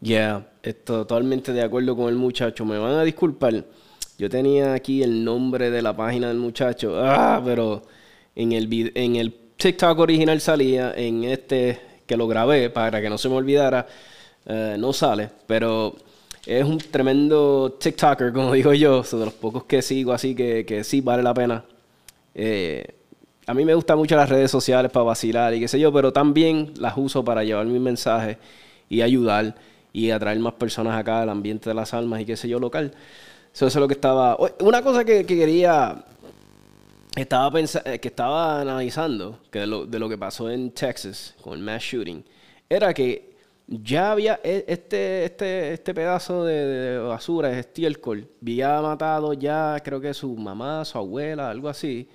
Yeah, 0.00 0.44
totalmente 0.84 1.52
de 1.52 1.62
acuerdo 1.62 1.94
con 1.96 2.08
el 2.08 2.16
muchacho. 2.16 2.64
Me 2.64 2.78
van 2.78 2.94
a 2.94 3.04
disculpar. 3.04 3.64
Yo 4.18 4.28
tenía 4.30 4.72
aquí 4.72 5.02
el 5.02 5.22
nombre 5.22 5.70
de 5.70 5.82
la 5.82 5.94
página 5.94 6.28
del 6.28 6.38
muchacho. 6.38 6.98
Ah, 6.98 7.42
pero 7.44 7.82
en 8.34 8.52
el, 8.52 8.92
en 8.94 9.16
el 9.16 9.34
TikTok 9.56 9.98
original 9.98 10.40
salía. 10.40 10.92
En 10.96 11.24
este 11.24 11.93
que 12.06 12.16
lo 12.16 12.26
grabé 12.26 12.70
para 12.70 13.00
que 13.00 13.08
no 13.08 13.18
se 13.18 13.28
me 13.28 13.36
olvidara, 13.36 13.86
eh, 14.46 14.76
no 14.78 14.92
sale. 14.92 15.30
Pero 15.46 15.94
es 16.46 16.64
un 16.64 16.78
tremendo 16.78 17.76
TikToker, 17.80 18.32
como 18.32 18.52
digo 18.54 18.72
yo. 18.72 19.02
De 19.02 19.24
los 19.24 19.34
pocos 19.34 19.64
que 19.64 19.82
sigo, 19.82 20.12
así 20.12 20.34
que, 20.34 20.64
que 20.66 20.84
sí 20.84 21.00
vale 21.00 21.22
la 21.22 21.34
pena. 21.34 21.64
Eh, 22.34 22.86
a 23.46 23.54
mí 23.54 23.64
me 23.64 23.74
gustan 23.74 23.98
mucho 23.98 24.16
las 24.16 24.28
redes 24.28 24.50
sociales 24.50 24.90
para 24.90 25.04
vacilar 25.04 25.54
y 25.54 25.60
qué 25.60 25.68
sé 25.68 25.78
yo, 25.78 25.92
pero 25.92 26.12
también 26.12 26.72
las 26.78 26.94
uso 26.96 27.24
para 27.24 27.44
llevar 27.44 27.66
mis 27.66 27.80
mensajes 27.80 28.38
y 28.88 29.02
ayudar 29.02 29.54
y 29.92 30.10
atraer 30.10 30.38
más 30.38 30.54
personas 30.54 30.98
acá 30.98 31.22
al 31.22 31.28
ambiente 31.28 31.70
de 31.70 31.74
las 31.74 31.94
almas 31.94 32.20
y 32.20 32.24
qué 32.24 32.36
sé 32.36 32.48
yo, 32.48 32.58
local. 32.58 32.92
So, 33.52 33.66
eso 33.68 33.78
es 33.78 33.80
lo 33.80 33.86
que 33.86 33.94
estaba. 33.94 34.36
Una 34.60 34.82
cosa 34.82 35.04
que 35.04 35.24
quería. 35.24 36.04
Estaba 37.16 37.60
eh, 37.60 37.98
que 38.00 38.08
estaba 38.08 38.60
analizando 38.60 39.38
que 39.50 39.60
de, 39.60 39.66
lo, 39.68 39.86
de 39.86 39.98
lo 40.00 40.08
que 40.08 40.18
pasó 40.18 40.50
en 40.50 40.72
Texas 40.72 41.34
con 41.40 41.54
el 41.54 41.60
mass 41.64 41.82
shooting 41.82 42.24
era 42.68 42.92
que 42.92 43.34
ya 43.68 44.12
había 44.12 44.40
e- 44.42 44.64
este, 44.66 45.24
este, 45.24 45.72
este 45.74 45.94
pedazo 45.94 46.44
de, 46.44 46.54
de 46.66 46.98
basura, 46.98 47.48
de 47.50 47.60
estiércol, 47.60 48.28
había 48.42 48.80
matado 48.82 49.32
ya, 49.32 49.80
creo 49.84 50.00
que 50.00 50.12
su 50.12 50.34
mamá, 50.36 50.84
su 50.84 50.98
abuela, 50.98 51.50
algo 51.50 51.68
así. 51.68 52.08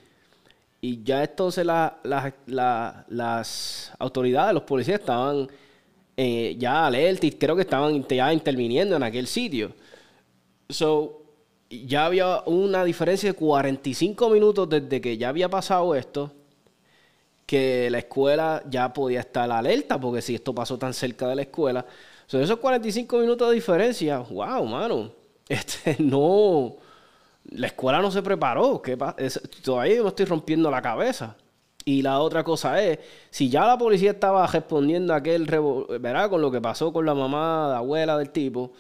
Y 0.82 1.02
ya 1.04 1.24
entonces 1.24 1.66
la- 1.66 1.98
la- 2.04 2.34
la- 2.48 3.06
las 3.10 3.94
autoridades, 4.00 4.54
los 4.54 4.64
policías 4.64 5.00
estaban 5.00 5.48
eh, 6.18 6.56
ya 6.60 6.86
alerta 6.88 7.26
y 7.26 7.32
creo 7.32 7.56
que 7.56 7.62
estaban 7.62 8.06
ya 8.08 8.34
interviniendo 8.34 8.96
en 8.98 9.04
aquel 9.04 9.26
sitio. 9.28 9.72
So, 10.70 11.19
ya 11.70 12.06
había 12.06 12.42
una 12.46 12.84
diferencia 12.84 13.32
de 13.32 13.36
45 13.38 14.30
minutos 14.30 14.70
desde 14.70 15.02
que 15.02 15.18
ya 15.18 15.30
había 15.30 15.50
pasado 15.50 15.96
esto, 15.96 16.32
que 17.46 17.90
la 17.90 18.00
escuela 18.00 18.64
ya 18.70 18.94
podía 18.94 19.22
estar 19.22 19.50
alerta, 19.52 20.00
porque 20.00 20.22
si 20.22 20.36
esto 20.36 20.54
pasó 20.54 20.78
tan 20.78 20.94
cerca 20.94 21.28
de 21.28 21.36
la 21.36 21.42
escuela, 21.44 21.86
so, 22.28 22.40
esos 22.40 22.58
45 22.60 23.18
minutos 23.18 23.50
de 23.50 23.56
diferencia, 23.56 24.20
wow, 24.20 24.64
mano, 24.66 25.12
este 25.50 25.96
no, 26.00 26.76
la 27.52 27.68
escuela 27.68 28.02
no 28.02 28.12
se 28.12 28.24
preparó, 28.24 28.82
¿qué 28.82 28.98
es- 29.18 29.42
todavía 29.64 30.04
me 30.04 30.10
estoy 30.10 30.26
rompiendo 30.26 30.72
la 30.72 30.82
cabeza. 30.82 31.38
Y 31.86 32.02
la 32.04 32.20
otra 32.20 32.44
cosa 32.44 32.84
es, 32.84 33.00
si 33.32 33.50
ya 33.50 33.66
la 33.66 33.78
policía 33.78 34.12
estaba 34.12 34.46
respondiendo 34.48 35.14
a 35.14 35.18
aquel, 35.18 35.46
¿verdad? 36.00 36.30
Con 36.30 36.42
lo 36.42 36.52
que 36.52 36.62
pasó 36.62 36.94
con 36.94 37.06
la 37.06 37.16
mamá, 37.16 37.68
la 37.72 37.78
abuela 37.80 38.18
del 38.18 38.32
tipo, 38.32 38.74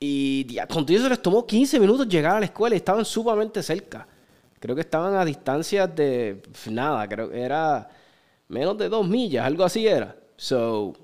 y 0.00 0.44
ya, 0.46 0.66
con 0.66 0.86
todo 0.86 0.96
eso 0.96 1.08
les 1.08 1.20
tomó 1.20 1.46
15 1.46 1.80
minutos 1.80 2.08
llegar 2.08 2.36
a 2.36 2.40
la 2.40 2.46
escuela 2.46 2.76
y 2.76 2.78
estaban 2.78 3.04
sumamente 3.04 3.62
cerca. 3.62 4.06
Creo 4.60 4.74
que 4.74 4.82
estaban 4.82 5.14
a 5.14 5.24
distancias 5.24 5.94
de 5.94 6.42
nada, 6.70 7.08
creo 7.08 7.30
que 7.30 7.40
era 7.40 7.88
menos 8.48 8.78
de 8.78 8.88
dos 8.88 9.06
millas, 9.06 9.44
algo 9.44 9.64
así 9.64 9.86
era. 9.86 10.16
So, 10.36 10.94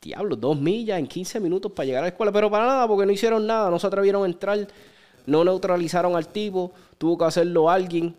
diablo, 0.00 0.36
dos 0.36 0.58
millas 0.58 0.98
en 0.98 1.06
15 1.06 1.40
minutos 1.40 1.72
para 1.72 1.86
llegar 1.86 2.00
a 2.00 2.06
la 2.06 2.08
escuela, 2.08 2.32
pero 2.32 2.50
para 2.50 2.66
nada, 2.66 2.86
porque 2.88 3.06
no 3.06 3.12
hicieron 3.12 3.46
nada, 3.46 3.70
no 3.70 3.78
se 3.78 3.86
atrevieron 3.86 4.22
a 4.22 4.26
entrar, 4.26 4.66
no 5.26 5.44
neutralizaron 5.44 6.16
al 6.16 6.28
tipo, 6.28 6.72
tuvo 6.98 7.18
que 7.18 7.24
hacerlo 7.24 7.68
alguien 7.68 8.14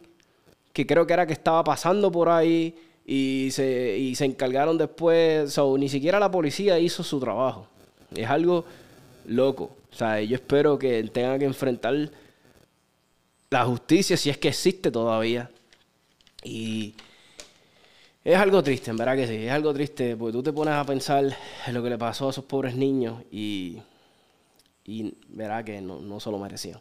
que 0.73 0.85
creo 0.85 1.07
que 1.07 1.13
era 1.13 1.25
que 1.25 1.33
estaba 1.33 1.63
pasando 1.63 2.11
por 2.11 2.29
ahí 2.29 2.75
y 3.05 3.49
se, 3.51 3.97
y 3.97 4.13
se 4.15 4.25
encargaron 4.25 4.77
después, 4.77 5.53
so, 5.53 5.77
ni 5.77 5.89
siquiera 5.89 6.19
la 6.19 6.29
policía 6.29 6.77
hizo 6.79 7.01
su 7.03 7.19
trabajo. 7.19 7.67
Es 8.13 8.29
algo 8.29 8.65
loco. 9.25 9.76
O 9.97 9.99
sea, 9.99 10.21
yo 10.21 10.35
espero 10.35 10.77
que 10.77 11.01
tengan 11.05 11.39
que 11.39 11.45
enfrentar 11.45 12.11
la 13.49 13.65
justicia 13.65 14.15
si 14.15 14.29
es 14.29 14.37
que 14.37 14.49
existe 14.49 14.91
todavía. 14.91 15.49
Y 16.43 16.93
es 18.23 18.37
algo 18.37 18.61
triste, 18.61 18.91
en 18.91 18.97
verdad 18.97 19.15
que 19.15 19.25
sí, 19.25 19.47
es 19.47 19.51
algo 19.51 19.73
triste, 19.73 20.15
porque 20.15 20.33
tú 20.33 20.43
te 20.43 20.53
pones 20.53 20.75
a 20.75 20.85
pensar 20.85 21.35
en 21.65 21.73
lo 21.73 21.81
que 21.81 21.89
le 21.89 21.97
pasó 21.97 22.27
a 22.27 22.29
esos 22.29 22.45
pobres 22.45 22.75
niños 22.75 23.23
y, 23.31 23.79
y 24.85 25.15
verá 25.29 25.65
que 25.65 25.81
no, 25.81 25.99
no 25.99 26.19
se 26.19 26.29
lo 26.29 26.37
merecían. 26.37 26.79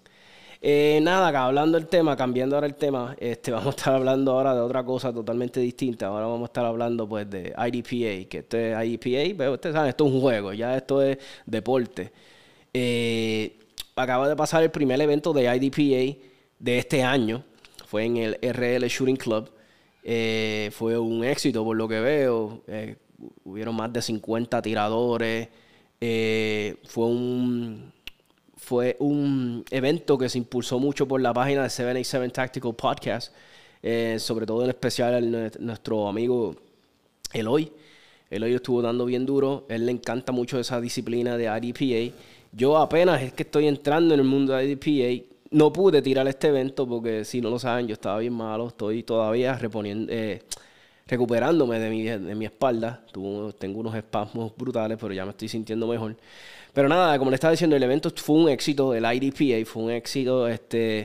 Eh, 0.61 1.00
nada, 1.02 1.29
acá 1.29 1.46
hablando 1.46 1.79
del 1.79 1.88
tema, 1.88 2.18
cambiando 2.18 2.57
ahora 2.57 2.66
el 2.66 2.74
tema, 2.74 3.16
este, 3.18 3.50
vamos 3.52 3.68
a 3.68 3.79
estar 3.79 3.94
hablando 3.94 4.33
ahora 4.33 4.55
de 4.55 4.61
otra 4.61 4.85
cosa 4.85 5.11
totalmente 5.11 5.59
distinta. 5.61 6.09
Ahora 6.09 6.26
vamos 6.26 6.42
a 6.42 6.46
estar 6.52 6.66
hablando 6.66 7.09
pues 7.09 7.31
de 7.31 7.55
IDPA, 7.57 8.29
que 8.29 8.38
esto 8.40 8.59
es 8.59 8.76
IDPA, 8.87 9.38
pero 9.38 9.55
ustedes 9.55 9.72
saben, 9.72 9.88
esto 9.88 10.07
es 10.07 10.12
un 10.12 10.20
juego, 10.20 10.52
ya 10.52 10.76
esto 10.76 11.00
es 11.00 11.16
deporte. 11.46 12.12
Eh, 12.79 13.57
acaba 13.95 14.29
de 14.29 14.37
pasar 14.37 14.62
el 14.62 14.71
primer 14.71 15.01
evento 15.01 15.33
de 15.33 15.45
IDPA 15.45 16.21
de 16.59 16.79
este 16.79 17.03
año, 17.03 17.43
fue 17.87 18.05
en 18.05 18.19
el 18.19 18.39
RL 18.43 18.87
Shooting 18.87 19.17
Club. 19.17 19.51
Eh, 20.05 20.71
fue 20.75 20.99
un 20.99 21.25
éxito 21.25 21.65
por 21.65 21.75
lo 21.75 21.89
que 21.89 22.01
veo. 22.01 22.61
Eh, 22.67 22.97
hubieron 23.45 23.75
más 23.75 23.91
de 23.95 24.03
50 24.03 24.61
tiradores. 24.61 25.49
Fue 26.85 27.07
un 27.07 27.95
fue 28.59 28.97
un 28.99 29.65
evento 29.71 30.19
que 30.19 30.29
se 30.29 30.37
impulsó 30.37 30.79
mucho 30.79 31.09
por 31.09 31.23
la 31.23 31.33
página 31.33 31.62
de 31.62 31.71
787 31.71 32.31
Tactical 32.35 32.75
Podcast, 32.75 33.33
sobre 34.19 34.45
todo 34.45 34.65
en 34.65 34.69
especial 34.69 35.15
a 35.15 35.51
nuestro 35.61 36.09
amigo 36.09 36.55
Eloy. 37.33 37.73
Eloy 38.29 38.53
estuvo 38.53 38.83
dando 38.83 39.07
bien 39.07 39.25
duro, 39.25 39.65
él 39.71 39.87
le 39.87 39.93
encanta 39.93 40.33
mucho 40.33 40.59
esa 40.59 40.79
disciplina 40.79 41.39
de 41.39 41.45
IDPA. 41.45 42.15
Yo 42.57 42.79
apenas 42.79 43.23
es 43.23 43.35
que 43.35 43.42
estoy 43.42 43.69
entrando 43.69 44.14
en 44.14 44.21
el 44.21 44.27
mundo 44.27 44.55
de 44.55 44.64
IDPA, 44.64 45.27
no 45.51 45.73
pude 45.73 46.01
tirar 46.01 46.27
este 46.27 46.49
evento 46.49 46.88
porque 46.88 47.25
si 47.27 47.42
no 47.42 47.51
lo 47.51 47.59
saben, 47.59 47.87
yo 47.87 47.92
estaba 47.92 48.19
bien 48.19 48.33
malo, 48.33 48.69
estoy 48.69 49.03
todavía 49.03 49.55
reponiendo, 49.59 50.11
eh, 50.11 50.42
recuperándome 51.07 51.79
de 51.79 51.90
mi, 51.90 52.03
de 52.05 52.35
mi 52.35 52.47
espalda. 52.47 53.05
tengo 53.59 53.81
unos 53.81 53.95
espasmos 53.95 54.53
brutales, 54.57 54.97
pero 54.99 55.12
ya 55.12 55.27
me 55.27 55.33
estoy 55.33 55.49
sintiendo 55.49 55.87
mejor. 55.87 56.16
Pero 56.73 56.88
nada, 56.88 57.19
como 57.19 57.31
le 57.31 57.35
estaba 57.35 57.51
diciendo, 57.51 57.77
el 57.77 57.83
evento 57.83 58.11
fue 58.16 58.37
un 58.37 58.49
éxito, 58.49 58.95
el 58.95 59.05
IDPA 59.05 59.71
fue 59.71 59.83
un 59.83 59.90
éxito. 59.90 60.49
Este, 60.49 61.01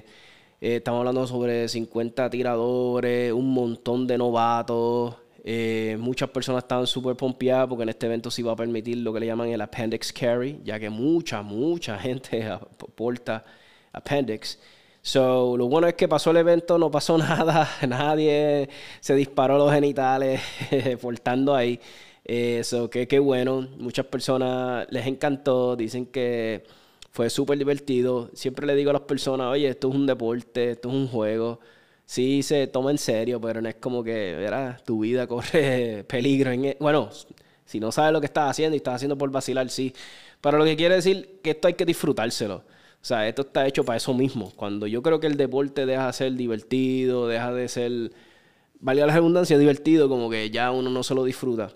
eh, 0.62 0.78
estamos 0.78 1.00
hablando 1.00 1.28
sobre 1.28 1.68
50 1.68 2.30
tiradores, 2.30 3.34
un 3.34 3.54
montón 3.54 4.08
de 4.08 4.18
novatos. 4.18 5.16
Eh, 5.44 5.98
muchas 6.00 6.30
personas 6.30 6.64
estaban 6.64 6.86
súper 6.86 7.16
pompeadas 7.16 7.68
porque 7.68 7.84
en 7.84 7.90
este 7.90 8.06
evento 8.06 8.30
se 8.30 8.42
iba 8.42 8.52
a 8.52 8.56
permitir 8.56 8.98
lo 8.98 9.12
que 9.12 9.20
le 9.20 9.26
llaman 9.26 9.50
el 9.50 9.62
appendix 9.62 10.14
carry, 10.14 10.60
ya 10.64 10.80
que 10.80 10.90
mucha, 10.90 11.42
mucha 11.42 11.98
gente 12.00 12.44
aporta 12.46 13.44
appendix. 13.92 14.60
So, 15.02 15.58
lo 15.58 15.68
bueno 15.68 15.88
es 15.88 15.96
que 15.96 16.08
pasó 16.08 16.30
el 16.32 16.38
evento, 16.38 16.78
no 16.78 16.92
pasó 16.92 17.18
nada, 17.18 17.68
nadie 17.88 18.70
se 19.00 19.16
disparó 19.16 19.58
los 19.58 19.74
genitales 19.74 20.42
portando 21.02 21.56
ahí. 21.56 21.80
Eso, 22.24 22.90
eh, 22.94 23.08
que 23.08 23.20
bueno, 23.20 23.68
muchas 23.78 24.06
personas 24.06 24.88
les 24.92 25.08
encantó, 25.08 25.76
dicen 25.76 26.06
que 26.06 26.64
fue 27.12 27.30
súper 27.30 27.58
divertido. 27.58 28.30
Siempre 28.34 28.66
le 28.68 28.76
digo 28.76 28.92
a 28.92 28.94
las 28.94 29.02
personas, 29.04 29.48
oye, 29.48 29.68
esto 29.70 29.90
es 29.90 29.96
un 29.96 30.06
deporte, 30.06 30.72
esto 30.72 30.90
es 30.90 30.96
un 30.96 31.08
juego. 31.08 31.60
Sí, 32.12 32.44
se 32.44 32.68
toma 32.68 32.92
en 32.92 32.98
serio, 32.98 33.40
pero 33.40 33.62
no 33.62 33.70
es 33.70 33.76
como 33.76 34.04
que, 34.04 34.46
tu 34.86 35.00
vida 35.00 35.28
corre 35.28 36.04
peligro. 36.10 36.52
En 36.52 36.66
e-". 36.66 36.78
Bueno, 36.78 37.10
si 37.66 37.80
no 37.80 37.90
sabes 37.94 38.12
lo 38.12 38.20
que 38.20 38.26
estás 38.26 38.50
haciendo 38.50 38.76
y 38.76 38.80
estás 38.80 38.96
haciendo 38.96 39.18
por 39.18 39.32
vacilar, 39.32 39.70
sí. 39.70 39.94
Pero 40.42 40.58
lo 40.58 40.66
que 40.66 40.76
quiere 40.76 40.96
decir 40.96 41.40
que 41.42 41.52
esto 41.52 41.70
hay 41.70 41.76
que 41.76 41.86
disfrutárselo. 41.86 42.56
O 42.58 42.64
sea, 43.02 43.26
esto 43.30 43.44
está 43.44 43.66
hecho 43.66 43.86
para 43.86 43.96
eso 43.96 44.14
mismo. 44.14 44.52
Cuando 44.58 44.88
yo 44.88 45.02
creo 45.02 45.22
que 45.22 45.28
el 45.28 45.38
deporte 45.38 45.86
deja 45.86 46.08
de 46.08 46.14
ser 46.14 46.34
divertido, 46.34 47.28
deja 47.30 47.54
de 47.54 47.70
ser, 47.70 48.12
valía 48.82 49.06
la 49.06 49.14
redundancia, 49.14 49.58
divertido, 49.58 50.10
como 50.10 50.30
que 50.30 50.50
ya 50.50 50.72
uno 50.72 50.90
no 50.90 51.04
se 51.04 51.16
lo 51.16 51.24
disfruta. 51.24 51.72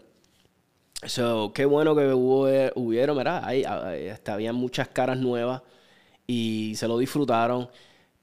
So, 1.05 1.53
qué 1.53 1.63
bueno 1.63 1.95
que 1.95 2.13
hubo, 2.13 2.49
hubieron, 2.75 3.15
¿verdad? 3.15 3.41
Ahí, 3.45 3.63
este, 4.09 4.31
había 4.31 4.51
muchas 4.51 4.89
caras 4.89 5.17
nuevas 5.17 5.61
y 6.27 6.73
se 6.75 6.89
lo 6.89 6.97
disfrutaron. 6.97 7.69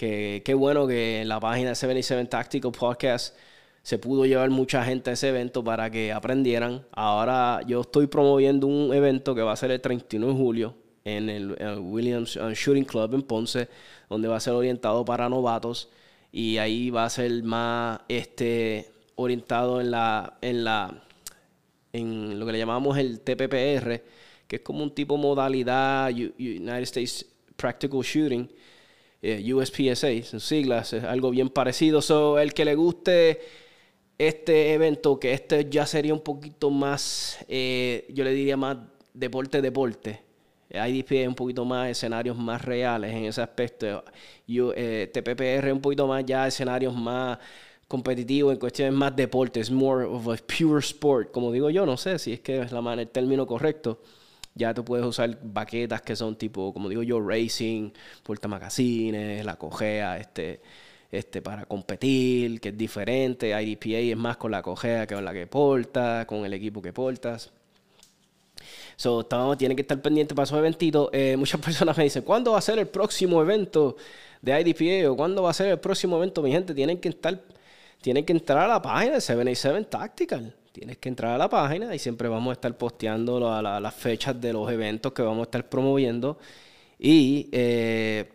Que, 0.02 0.54
bueno 0.54 0.88
que 0.88 1.22
la 1.24 1.38
página 1.38 1.68
de 1.68 1.74
77 1.76 2.24
Tactical 2.24 2.72
Podcast 2.72 3.36
se 3.84 3.98
pudo 3.98 4.26
llevar 4.26 4.50
mucha 4.50 4.84
gente 4.84 5.10
a 5.10 5.12
ese 5.12 5.28
evento 5.28 5.62
para 5.62 5.92
que 5.92 6.12
aprendieran. 6.12 6.84
Ahora 6.90 7.60
yo 7.68 7.82
estoy 7.82 8.08
promoviendo 8.08 8.66
un 8.66 8.92
evento 8.92 9.32
que 9.32 9.42
va 9.42 9.52
a 9.52 9.56
ser 9.56 9.70
el 9.70 9.80
31 9.80 10.26
de 10.26 10.32
julio 10.32 10.74
en 11.04 11.28
el, 11.28 11.54
Williams 11.78 12.34
uh, 12.34 12.50
Shooting 12.50 12.84
Club 12.84 13.14
en 13.14 13.22
Ponce, 13.22 13.68
donde 14.10 14.26
va 14.26 14.38
a 14.38 14.40
ser 14.40 14.54
orientado 14.54 15.04
para 15.04 15.28
novatos 15.28 15.88
y 16.32 16.58
ahí 16.58 16.90
va 16.90 17.04
a 17.04 17.10
ser 17.10 17.44
más 17.44 18.00
este 18.08 18.90
orientado 19.14 19.80
en 19.80 19.92
la 19.92 20.36
en 20.40 20.64
la 20.64 21.00
en 21.92 22.40
lo 22.40 22.46
que 22.46 22.50
le 22.50 22.58
llamamos 22.58 22.98
el 22.98 23.20
TPPR, 23.20 24.02
que 24.48 24.56
es 24.56 24.62
como 24.62 24.82
un 24.82 24.92
tipo 24.92 25.16
modalidad 25.16 26.10
United 26.10 26.82
States 26.82 27.24
Practical 27.54 28.00
Shooting, 28.00 28.50
eh, 29.22 29.54
USPSA, 29.54 30.10
en 30.10 30.40
siglas, 30.40 30.92
es 30.92 31.04
algo 31.04 31.30
bien 31.30 31.48
parecido. 31.48 32.02
So, 32.02 32.38
el 32.38 32.52
que 32.52 32.64
le 32.64 32.74
guste 32.74 33.40
este 34.18 34.74
evento, 34.74 35.18
que 35.18 35.32
este 35.32 35.68
ya 35.70 35.86
sería 35.86 36.12
un 36.12 36.20
poquito 36.20 36.70
más, 36.70 37.38
eh, 37.48 38.06
yo 38.10 38.24
le 38.24 38.32
diría 38.32 38.56
más 38.56 38.76
deporte-deporte 39.14 40.32
IDP 40.74 41.22
es 41.22 41.28
un 41.28 41.34
poquito 41.34 41.64
más 41.64 41.90
escenarios 41.90 42.36
más 42.36 42.64
reales 42.64 43.12
en 43.12 43.24
ese 43.24 43.42
aspecto. 43.42 44.04
Yo, 44.46 44.72
eh, 44.74 45.10
TPPR 45.12 45.66
es 45.68 45.72
un 45.72 45.80
poquito 45.80 46.06
más 46.06 46.24
ya 46.24 46.46
escenarios 46.46 46.94
más 46.94 47.38
competitivos 47.86 48.54
en 48.54 48.58
cuestiones 48.58 48.94
más 48.94 49.14
deportes, 49.14 49.70
more 49.70 50.06
of 50.06 50.26
a 50.28 50.36
pure 50.36 50.80
sport, 50.80 51.30
como 51.30 51.52
digo 51.52 51.68
yo, 51.68 51.84
no 51.84 51.98
sé 51.98 52.18
si 52.18 52.32
es 52.32 52.40
que 52.40 52.60
es 52.62 52.72
la 52.72 52.94
el 52.94 53.08
término 53.08 53.46
correcto. 53.46 54.00
Ya 54.54 54.74
tú 54.74 54.84
puedes 54.84 55.06
usar 55.06 55.38
baquetas 55.42 56.02
que 56.02 56.14
son 56.14 56.36
tipo, 56.36 56.72
como 56.72 56.88
digo 56.88 57.02
yo, 57.02 57.20
racing, 57.20 57.90
porta 58.22 58.48
magazines, 58.48 59.44
la 59.44 59.56
cojea, 59.56 60.18
este, 60.18 60.60
este, 61.10 61.42
para 61.42 61.64
competir, 61.66 62.60
que 62.60 62.70
es 62.70 62.78
diferente. 62.78 63.50
IDPA 63.50 63.98
es 63.98 64.16
más 64.16 64.36
con 64.36 64.50
la 64.50 64.62
cojea 64.62 65.06
que 65.06 65.14
con 65.14 65.24
la 65.24 65.32
que 65.32 65.46
portas, 65.46 66.26
con 66.26 66.44
el 66.44 66.52
equipo 66.54 66.82
que 66.82 66.92
portas. 66.92 67.52
So, 68.96 69.22
estamos, 69.22 69.58
tienen 69.58 69.76
que 69.76 69.82
estar 69.82 70.00
pendientes 70.00 70.34
para 70.34 70.44
esos 70.44 70.58
eventitos. 70.58 71.08
Eh, 71.12 71.36
muchas 71.36 71.60
personas 71.64 71.96
me 71.96 72.04
dicen, 72.04 72.22
¿cuándo 72.22 72.52
va 72.52 72.58
a 72.58 72.62
ser 72.62 72.78
el 72.78 72.88
próximo 72.88 73.40
evento 73.42 73.96
de 74.40 74.60
IDPA? 74.60 75.10
¿O 75.10 75.16
cuándo 75.16 75.42
va 75.42 75.50
a 75.50 75.54
ser 75.54 75.68
el 75.68 75.80
próximo 75.80 76.16
evento? 76.16 76.42
Mi 76.42 76.52
gente, 76.52 76.74
tienen 76.74 76.98
que 76.98 77.08
estar, 77.08 77.40
tienen 78.00 78.24
que 78.24 78.32
entrar 78.32 78.58
a 78.58 78.68
la 78.68 78.82
página 78.82 79.14
de 79.14 79.20
77 79.20 79.84
Tactical. 79.84 80.54
Tienes 80.72 80.96
que 80.96 81.10
entrar 81.10 81.34
a 81.34 81.38
la 81.38 81.48
página 81.48 81.94
y 81.94 81.98
siempre 81.98 82.28
vamos 82.28 82.50
a 82.50 82.54
estar 82.54 82.76
posteando 82.76 83.38
las 83.60 83.94
fechas 83.94 84.40
de 84.40 84.52
los 84.54 84.70
eventos 84.70 85.12
que 85.12 85.22
vamos 85.22 85.40
a 85.40 85.42
estar 85.44 85.68
promoviendo. 85.68 86.38
Y 86.98 87.48
eh, 87.52 88.32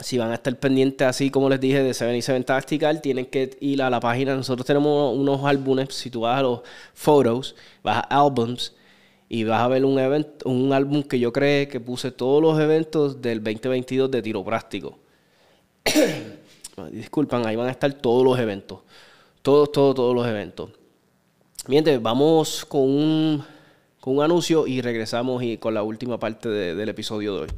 si 0.00 0.16
van 0.16 0.30
a 0.30 0.34
estar 0.34 0.58
pendientes, 0.58 1.06
así 1.06 1.30
como 1.30 1.50
les 1.50 1.60
dije, 1.60 1.82
de 1.82 1.92
77 1.92 2.44
Tactical, 2.44 3.02
tienen 3.02 3.26
que 3.26 3.56
ir 3.60 3.82
a 3.82 3.90
la 3.90 4.00
página. 4.00 4.34
Nosotros 4.34 4.66
tenemos 4.66 5.14
unos 5.14 5.44
álbumes, 5.44 5.94
si 5.94 6.08
tú 6.08 6.22
vas 6.22 6.38
a 6.38 6.42
los 6.42 6.60
photos, 6.94 7.54
vas 7.82 7.98
a 7.98 8.20
albums, 8.22 8.74
y 9.28 9.44
vas 9.44 9.60
a 9.60 9.68
ver 9.68 9.84
un, 9.84 9.98
evento, 9.98 10.48
un 10.48 10.72
álbum 10.72 11.02
que 11.02 11.18
yo 11.18 11.32
creé 11.32 11.68
que 11.68 11.78
puse 11.78 12.10
todos 12.10 12.42
los 12.42 12.58
eventos 12.58 13.22
del 13.22 13.44
2022 13.44 14.10
de 14.10 14.22
tiro 14.22 14.44
práctico. 14.44 14.98
Disculpan, 16.90 17.46
ahí 17.46 17.54
van 17.54 17.68
a 17.68 17.70
estar 17.70 17.92
todos 17.92 18.24
los 18.24 18.38
eventos. 18.38 18.80
Todos, 19.42 19.70
todos, 19.72 19.94
todos 19.94 20.14
los 20.14 20.26
eventos. 20.26 20.70
Miente, 21.68 21.98
vamos 21.98 22.64
con 22.64 22.80
un, 22.80 23.44
con 24.00 24.16
un 24.16 24.24
anuncio 24.24 24.66
y 24.66 24.80
regresamos 24.80 25.42
y 25.42 25.58
con 25.58 25.74
la 25.74 25.82
última 25.82 26.18
parte 26.18 26.48
del 26.48 26.88
episodio 26.88 27.34
de 27.34 27.40
hoy. 27.42 27.48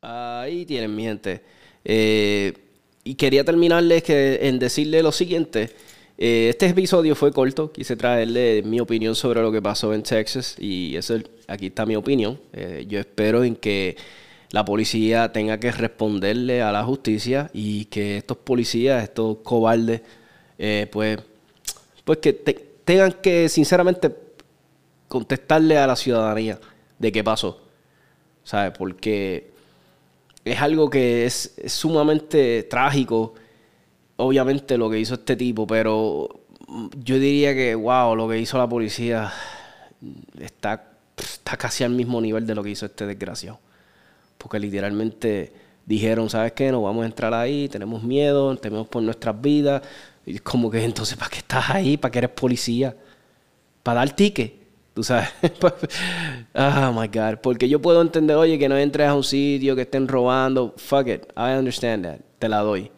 Ahí 0.00 0.64
tienen, 0.64 0.96
mi 0.96 1.02
gente. 1.02 1.42
Eh, 1.84 2.54
y 3.04 3.16
quería 3.16 3.44
terminarles 3.44 4.02
que, 4.02 4.48
en 4.48 4.58
decirle 4.58 5.02
lo 5.02 5.12
siguiente. 5.12 5.68
Eh, 6.22 6.50
este 6.50 6.66
episodio 6.66 7.14
fue 7.14 7.32
corto, 7.32 7.72
quise 7.72 7.96
traerle 7.96 8.62
mi 8.62 8.78
opinión 8.78 9.14
sobre 9.14 9.40
lo 9.40 9.50
que 9.50 9.62
pasó 9.62 9.94
en 9.94 10.02
Texas 10.02 10.54
y 10.58 10.94
eso, 10.94 11.16
aquí 11.48 11.68
está 11.68 11.86
mi 11.86 11.96
opinión. 11.96 12.38
Eh, 12.52 12.84
yo 12.86 13.00
espero 13.00 13.42
en 13.42 13.56
que 13.56 13.96
la 14.50 14.62
policía 14.66 15.32
tenga 15.32 15.58
que 15.58 15.72
responderle 15.72 16.60
a 16.60 16.72
la 16.72 16.84
justicia 16.84 17.50
y 17.54 17.86
que 17.86 18.18
estos 18.18 18.36
policías, 18.36 19.02
estos 19.02 19.38
cobardes, 19.38 20.02
eh, 20.58 20.88
pues, 20.92 21.20
pues 22.04 22.18
que 22.18 22.34
tengan 22.34 23.12
que 23.22 23.48
sinceramente 23.48 24.14
contestarle 25.08 25.78
a 25.78 25.86
la 25.86 25.96
ciudadanía 25.96 26.60
de 26.98 27.12
qué 27.12 27.24
pasó. 27.24 27.62
¿Sabes? 28.44 28.76
Porque 28.76 29.52
es 30.44 30.60
algo 30.60 30.90
que 30.90 31.24
es, 31.24 31.54
sumamente 31.66 32.64
trágico, 32.64 33.34
obviamente, 34.20 34.76
lo 34.76 34.90
que 34.90 34.98
hizo 34.98 35.14
este 35.14 35.36
tipo, 35.36 35.66
pero 35.66 36.28
yo 37.02 37.18
diría 37.18 37.54
que, 37.54 37.74
wow, 37.74 38.14
lo 38.14 38.28
que 38.28 38.38
hizo 38.38 38.58
la 38.58 38.68
policía 38.68 39.32
está, 40.38 40.84
está 41.16 41.56
casi 41.56 41.84
al 41.84 41.90
mismo 41.90 42.20
nivel 42.20 42.46
de 42.46 42.54
lo 42.54 42.62
que 42.62 42.70
hizo 42.70 42.86
este 42.86 43.06
desgraciado. 43.06 43.58
Porque 44.38 44.58
literalmente 44.58 45.52
dijeron, 45.84 46.30
¿sabes 46.30 46.52
qué? 46.52 46.70
No 46.70 46.82
vamos 46.82 47.02
a 47.02 47.06
entrar 47.06 47.34
ahí, 47.34 47.68
tenemos 47.68 48.02
miedo, 48.02 48.56
tememos 48.56 48.88
por 48.88 49.02
nuestras 49.02 49.40
vidas. 49.40 49.82
Y 50.24 50.38
como 50.38 50.70
que 50.70 50.84
entonces, 50.84 51.16
¿para 51.16 51.30
qué 51.30 51.38
estás 51.38 51.70
ahí? 51.70 51.96
¿Para 51.96 52.12
qué 52.12 52.18
eres 52.18 52.30
policía? 52.30 52.96
¿Para 53.82 54.00
dar 54.00 54.14
ticket? 54.14 54.54
Tú 54.94 55.02
sabes. 55.02 55.28
oh 56.54 56.92
my 57.00 57.08
God. 57.08 57.38
Porque 57.42 57.68
yo 57.68 57.80
puedo 57.80 58.00
entender, 58.02 58.36
oye, 58.36 58.58
que 58.58 58.68
no 58.68 58.76
entres 58.76 59.08
a 59.08 59.14
un 59.14 59.24
sitio, 59.24 59.74
que 59.74 59.82
estén 59.82 60.08
robando. 60.08 60.74
Fuck 60.76 61.08
it. 61.08 61.22
I 61.36 61.58
understand 61.58 62.04
that. 62.04 62.18
Te 62.38 62.48
la 62.48 62.58
doy. 62.58 62.90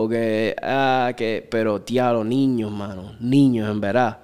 O 0.00 0.08
que, 0.08 0.54
ah, 0.62 1.12
que, 1.16 1.44
pero 1.50 1.82
los 1.84 2.24
niños, 2.24 2.70
mano. 2.70 3.16
Niños, 3.18 3.68
en 3.68 3.80
verdad. 3.80 4.18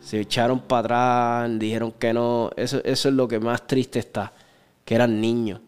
Se 0.00 0.18
echaron 0.18 0.58
para 0.58 1.44
atrás, 1.44 1.60
dijeron 1.60 1.92
que 1.92 2.12
no. 2.12 2.50
Eso, 2.56 2.82
eso 2.82 3.08
es 3.08 3.14
lo 3.14 3.28
que 3.28 3.38
más 3.38 3.68
triste 3.68 4.00
está. 4.00 4.32
Que 4.84 4.96
eran 4.96 5.20
niños. 5.20 5.60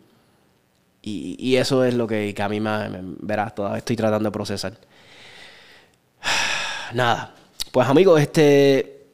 Y, 1.03 1.37
y 1.39 1.55
eso 1.55 1.85
es 1.85 1.95
lo 1.95 2.09
que, 2.09 2.35
a 2.37 2.49
mí 2.49 2.59
me, 2.59 2.81
verás, 3.21 3.55
todavía 3.55 3.79
estoy 3.79 3.95
tratando 3.95 4.29
de 4.29 4.33
procesar. 4.33 4.77
Nada. 6.93 7.33
Pues 7.71 7.87
amigos, 7.87 8.21
este 8.21 9.05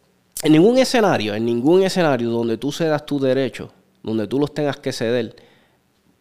en 0.42 0.52
ningún 0.52 0.78
escenario, 0.78 1.34
en 1.34 1.44
ningún 1.44 1.82
escenario 1.82 2.30
donde 2.30 2.56
tú 2.56 2.72
cedas 2.72 3.04
tu 3.04 3.20
derecho, 3.20 3.70
donde 4.02 4.26
tú 4.26 4.40
los 4.40 4.54
tengas 4.54 4.78
que 4.78 4.90
ceder 4.90 5.36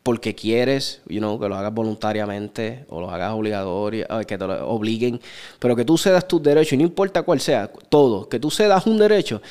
porque 0.08 0.34
quieres, 0.34 1.02
you 1.10 1.20
know, 1.20 1.38
que 1.38 1.50
lo 1.50 1.58
hagas 1.58 1.74
voluntariamente 1.74 2.86
o 2.88 3.02
lo 3.02 3.12
hagas 3.12 3.34
obligatorio, 3.34 4.08
que 4.26 4.38
te 4.38 4.48
lo 4.48 4.70
obliguen, 4.70 5.20
pero 5.60 5.76
que 5.76 5.84
tú 5.84 5.98
cedas 5.98 6.26
tus 6.26 6.42
derechos, 6.42 6.72
y 6.72 6.78
no 6.78 6.84
importa 6.84 7.24
cuál 7.24 7.42
sea, 7.42 7.70
todo, 7.90 8.30
que 8.30 8.40
tú 8.40 8.50
cedas 8.50 8.88
un 8.88 8.98
derecho, 8.98 9.42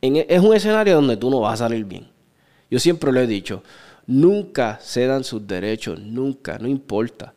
e, 0.00 0.24
es 0.26 0.40
un 0.40 0.56
escenario 0.56 0.94
donde 0.94 1.18
tú 1.18 1.28
no 1.28 1.40
vas 1.40 1.60
a 1.60 1.68
salir 1.68 1.84
bien. 1.84 2.08
Yo 2.70 2.78
siempre 2.78 3.12
lo 3.12 3.20
he 3.20 3.26
dicho, 3.26 3.62
nunca 4.06 4.78
cedan 4.80 5.24
sus 5.24 5.46
derechos, 5.46 6.00
nunca, 6.00 6.58
no 6.58 6.68
importa. 6.68 7.34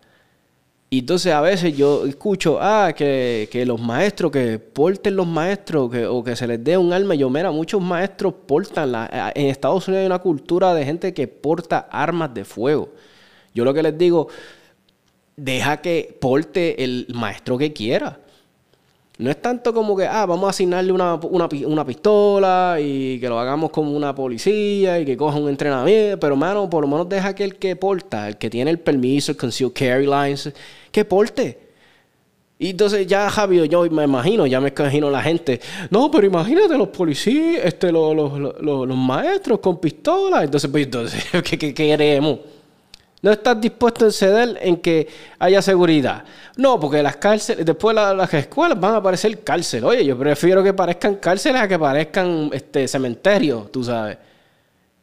Y 0.93 0.99
entonces 0.99 1.32
a 1.32 1.39
veces 1.39 1.77
yo 1.77 2.06
escucho, 2.06 2.58
ah, 2.60 2.91
que, 2.93 3.63
los 3.65 3.80
maestros, 3.80 4.30
que 4.30 4.60
porten 4.60 5.15
los 5.15 5.25
maestros, 5.25 5.89
que, 5.89 6.06
o 6.06 6.21
que 6.21 6.36
se 6.36 6.45
les 6.45 6.62
dé 6.62 6.77
un 6.77 6.91
arma. 6.91 7.15
Yo, 7.15 7.30
mira, 7.30 7.49
muchos 7.49 7.82
maestros 7.82 8.34
portan. 8.45 8.91
La, 8.91 9.32
en 9.34 9.47
Estados 9.47 9.88
Unidos 9.88 10.01
hay 10.01 10.08
una 10.08 10.19
cultura 10.19 10.73
de 10.73 10.84
gente 10.84 11.13
que 11.13 11.30
porta 11.30 11.88
armas 11.89 12.34
de 12.34 12.43
fuego. 12.43 12.89
Yo 13.56 13.63
lo 13.63 13.73
que 13.73 13.84
les 13.84 13.97
digo, 13.97 14.27
deja 15.38 15.77
que 15.77 16.17
porte 16.19 16.84
el 16.84 17.08
maestro 17.13 17.58
que 17.58 17.71
quiera. 17.71 18.19
No 19.17 19.30
es 19.30 19.41
tanto 19.41 19.74
como 19.74 19.95
que, 19.95 20.08
ah, 20.08 20.26
vamos 20.26 20.47
a 20.47 20.50
asignarle 20.50 20.91
una, 20.91 21.15
una, 21.15 21.86
pistola 21.86 22.78
y 22.82 23.19
que 23.19 23.30
lo 23.30 23.38
hagamos 23.39 23.69
como 23.69 23.95
una 23.95 24.15
policía 24.15 25.00
y 25.00 25.06
que 25.06 25.15
coja 25.15 25.38
un 25.38 25.50
entrenamiento. 25.50 26.19
Pero, 26.19 26.36
mano, 26.36 26.69
por 26.69 26.82
lo 26.82 26.88
menos 26.88 27.08
deja 27.08 27.36
que 27.36 27.43
el 27.43 27.58
que 27.58 27.76
porta, 27.76 28.28
el 28.28 28.38
que 28.38 28.50
tiene 28.50 28.71
el 28.71 28.80
permiso, 28.80 29.32
el 29.32 29.38
concealed 29.38 29.74
carry 29.74 30.08
lines, 30.08 30.52
que 30.91 31.06
porte. 31.06 31.71
Y 32.58 32.69
entonces 32.69 33.08
ya, 33.08 33.30
Javi, 33.30 33.67
yo 33.67 33.89
me 33.89 34.04
imagino, 34.04 34.45
ya 34.45 34.62
me 34.62 34.69
imagino 34.69 35.10
la 35.10 35.21
gente. 35.21 35.60
No, 35.89 36.12
pero 36.12 36.28
imagínate 36.28 36.78
los 36.78 36.89
policías, 36.89 37.65
este, 37.65 37.91
los, 37.91 38.15
los, 38.15 38.62
los, 38.62 38.97
maestros 38.97 39.60
con 39.60 39.80
pistolas. 39.80 40.43
Entonces, 40.43 40.69
pues, 40.69 40.86
entonces, 40.86 41.26
¿qué, 41.43 41.58
qué 41.58 41.74
queremos? 41.74 42.39
No 43.22 43.32
estás 43.32 43.62
dispuesto 43.62 44.08
a 44.08 44.12
ceder 44.12 44.58
en 44.62 44.78
que 44.78 45.08
haya 45.38 45.62
seguridad. 45.62 46.24
No, 46.58 46.80
porque 46.80 47.04
las 47.04 47.18
cárceles, 47.18 47.66
después 47.66 47.96
las 47.96 48.34
escuelas 48.34 48.80
van 48.80 48.96
a 48.96 49.04
parecer 49.04 49.44
cárceles. 49.44 49.84
Oye, 49.84 50.04
yo 50.04 50.18
prefiero 50.18 50.64
que 50.64 50.74
parezcan 50.74 51.16
cárceles 51.16 51.62
a 51.62 51.68
que 51.68 51.78
parezcan 51.78 52.50
este, 52.52 52.88
cementerios, 52.88 53.72
tú 53.72 53.84
sabes. 53.84 54.18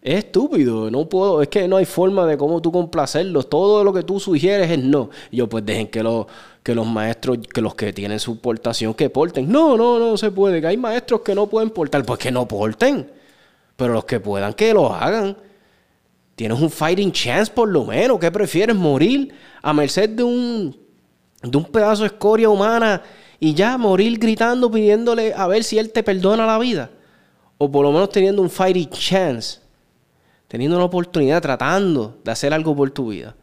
Es 0.02 0.24
estúpido, 0.24 0.90
no 0.90 1.08
puedo, 1.08 1.42
es 1.42 1.48
que 1.48 1.66
no 1.68 1.76
hay 1.76 1.84
forma 1.84 2.24
de 2.26 2.36
cómo 2.36 2.60
tú 2.60 2.72
complacerlos. 2.72 3.48
Todo 3.48 3.84
lo 3.84 3.92
que 3.92 4.02
tú 4.02 4.18
sugieres 4.18 4.70
es 4.70 4.78
no. 4.78 5.10
yo, 5.30 5.48
pues 5.48 5.64
dejen 5.64 5.88
que 5.88 6.02
los, 6.02 6.26
que 6.62 6.74
los 6.74 6.86
maestros, 6.86 7.38
que 7.52 7.60
los 7.60 7.74
que 7.74 7.92
tienen 7.92 8.18
su 8.18 8.38
portación, 8.40 8.94
que 8.94 9.10
porten. 9.10 9.50
No, 9.50 9.76
no, 9.76 9.98
no 9.98 10.16
se 10.16 10.30
puede. 10.30 10.60
Que 10.60 10.68
hay 10.68 10.76
maestros 10.76 11.20
que 11.20 11.34
no 11.34 11.46
pueden 11.46 11.70
portar, 11.70 12.04
pues 12.04 12.18
que 12.18 12.30
no 12.32 12.46
porten. 12.48 13.10
Pero 13.76 13.92
los 13.92 14.04
que 14.04 14.18
puedan, 14.18 14.54
que 14.54 14.72
lo 14.74 14.92
hagan. 14.92 15.36
Tienes 16.38 16.60
un 16.60 16.70
fighting 16.70 17.10
chance 17.10 17.50
por 17.52 17.68
lo 17.68 17.84
menos. 17.84 18.20
¿Qué 18.20 18.30
prefieres? 18.30 18.76
¿Morir 18.76 19.34
a 19.60 19.72
merced 19.72 20.08
de 20.10 20.22
un, 20.22 20.76
de 21.42 21.58
un 21.58 21.64
pedazo 21.64 22.02
de 22.02 22.06
escoria 22.06 22.48
humana 22.48 23.02
y 23.40 23.54
ya 23.54 23.76
morir 23.76 24.16
gritando, 24.20 24.70
pidiéndole 24.70 25.34
a 25.34 25.48
ver 25.48 25.64
si 25.64 25.80
él 25.80 25.90
te 25.90 26.04
perdona 26.04 26.46
la 26.46 26.56
vida? 26.60 26.90
O 27.58 27.68
por 27.68 27.84
lo 27.84 27.90
menos 27.90 28.10
teniendo 28.10 28.40
un 28.40 28.48
fighting 28.48 28.88
chance. 28.90 29.58
Teniendo 30.46 30.76
una 30.76 30.84
oportunidad, 30.84 31.42
tratando 31.42 32.18
de 32.22 32.30
hacer 32.30 32.54
algo 32.54 32.76
por 32.76 32.88
tu 32.92 33.08
vida. 33.08 33.34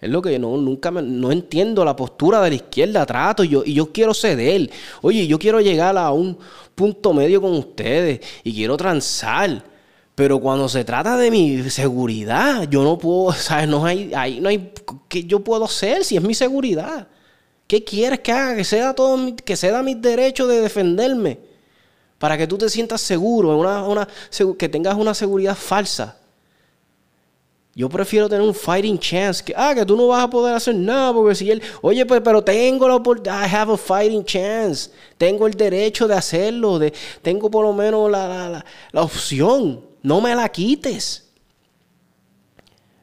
Es 0.00 0.10
lo 0.10 0.20
que 0.20 0.36
no, 0.36 0.56
nunca 0.56 0.90
no 0.90 1.30
entiendo 1.30 1.84
la 1.84 1.94
postura 1.94 2.40
de 2.40 2.50
la 2.50 2.56
izquierda. 2.56 3.06
Trato 3.06 3.44
yo, 3.44 3.62
y 3.64 3.74
yo 3.74 3.92
quiero 3.92 4.12
ceder. 4.12 4.68
Oye, 5.02 5.24
yo 5.28 5.38
quiero 5.38 5.60
llegar 5.60 5.96
a 5.96 6.10
un 6.10 6.36
punto 6.74 7.14
medio 7.14 7.40
con 7.40 7.52
ustedes 7.52 8.18
y 8.42 8.52
quiero 8.52 8.76
transar. 8.76 9.69
Pero 10.20 10.38
cuando 10.38 10.68
se 10.68 10.84
trata 10.84 11.16
de 11.16 11.30
mi 11.30 11.70
seguridad, 11.70 12.68
yo 12.68 12.82
no 12.82 12.98
puedo, 12.98 13.32
¿sabes? 13.38 13.66
No 13.66 13.86
hay, 13.86 14.12
ahí 14.14 14.38
no 14.38 14.50
hay, 14.50 14.70
¿qué 15.08 15.24
yo 15.24 15.40
puedo 15.40 15.64
hacer 15.64 16.04
si 16.04 16.14
es 16.14 16.22
mi 16.22 16.34
seguridad? 16.34 17.08
¿Qué 17.66 17.82
quieres 17.82 18.20
que 18.20 18.30
haga? 18.30 18.54
Que 18.54 18.64
sea 18.64 18.92
todo, 18.92 19.34
que 19.34 19.56
ceda 19.56 19.82
mis 19.82 19.98
derechos 19.98 20.46
de 20.46 20.60
defenderme. 20.60 21.38
Para 22.18 22.36
que 22.36 22.46
tú 22.46 22.58
te 22.58 22.68
sientas 22.68 23.00
seguro, 23.00 23.56
una, 23.56 23.82
una, 23.82 24.08
que 24.58 24.68
tengas 24.68 24.94
una 24.96 25.14
seguridad 25.14 25.56
falsa. 25.56 26.18
Yo 27.74 27.88
prefiero 27.88 28.28
tener 28.28 28.46
un 28.46 28.54
fighting 28.54 28.98
chance. 28.98 29.42
Que, 29.42 29.54
ah, 29.56 29.74
que 29.74 29.86
tú 29.86 29.96
no 29.96 30.08
vas 30.08 30.24
a 30.24 30.28
poder 30.28 30.54
hacer 30.54 30.74
nada 30.74 31.14
porque 31.14 31.34
si 31.34 31.50
él, 31.50 31.62
oye, 31.80 32.04
pues, 32.04 32.20
pero 32.20 32.44
tengo 32.44 32.86
la 32.86 32.96
oportunidad, 32.96 33.42
I 33.46 33.56
have 33.56 33.72
a 33.72 33.76
fighting 33.78 34.22
chance. 34.22 34.90
Tengo 35.16 35.46
el 35.46 35.54
derecho 35.54 36.06
de 36.06 36.14
hacerlo, 36.14 36.78
de, 36.78 36.92
tengo 37.22 37.50
por 37.50 37.64
lo 37.64 37.72
menos 37.72 38.10
la, 38.10 38.50
la, 38.50 38.64
la 38.92 39.00
opción. 39.00 39.88
No 40.02 40.20
me 40.20 40.34
la 40.34 40.48
quites. 40.48 41.30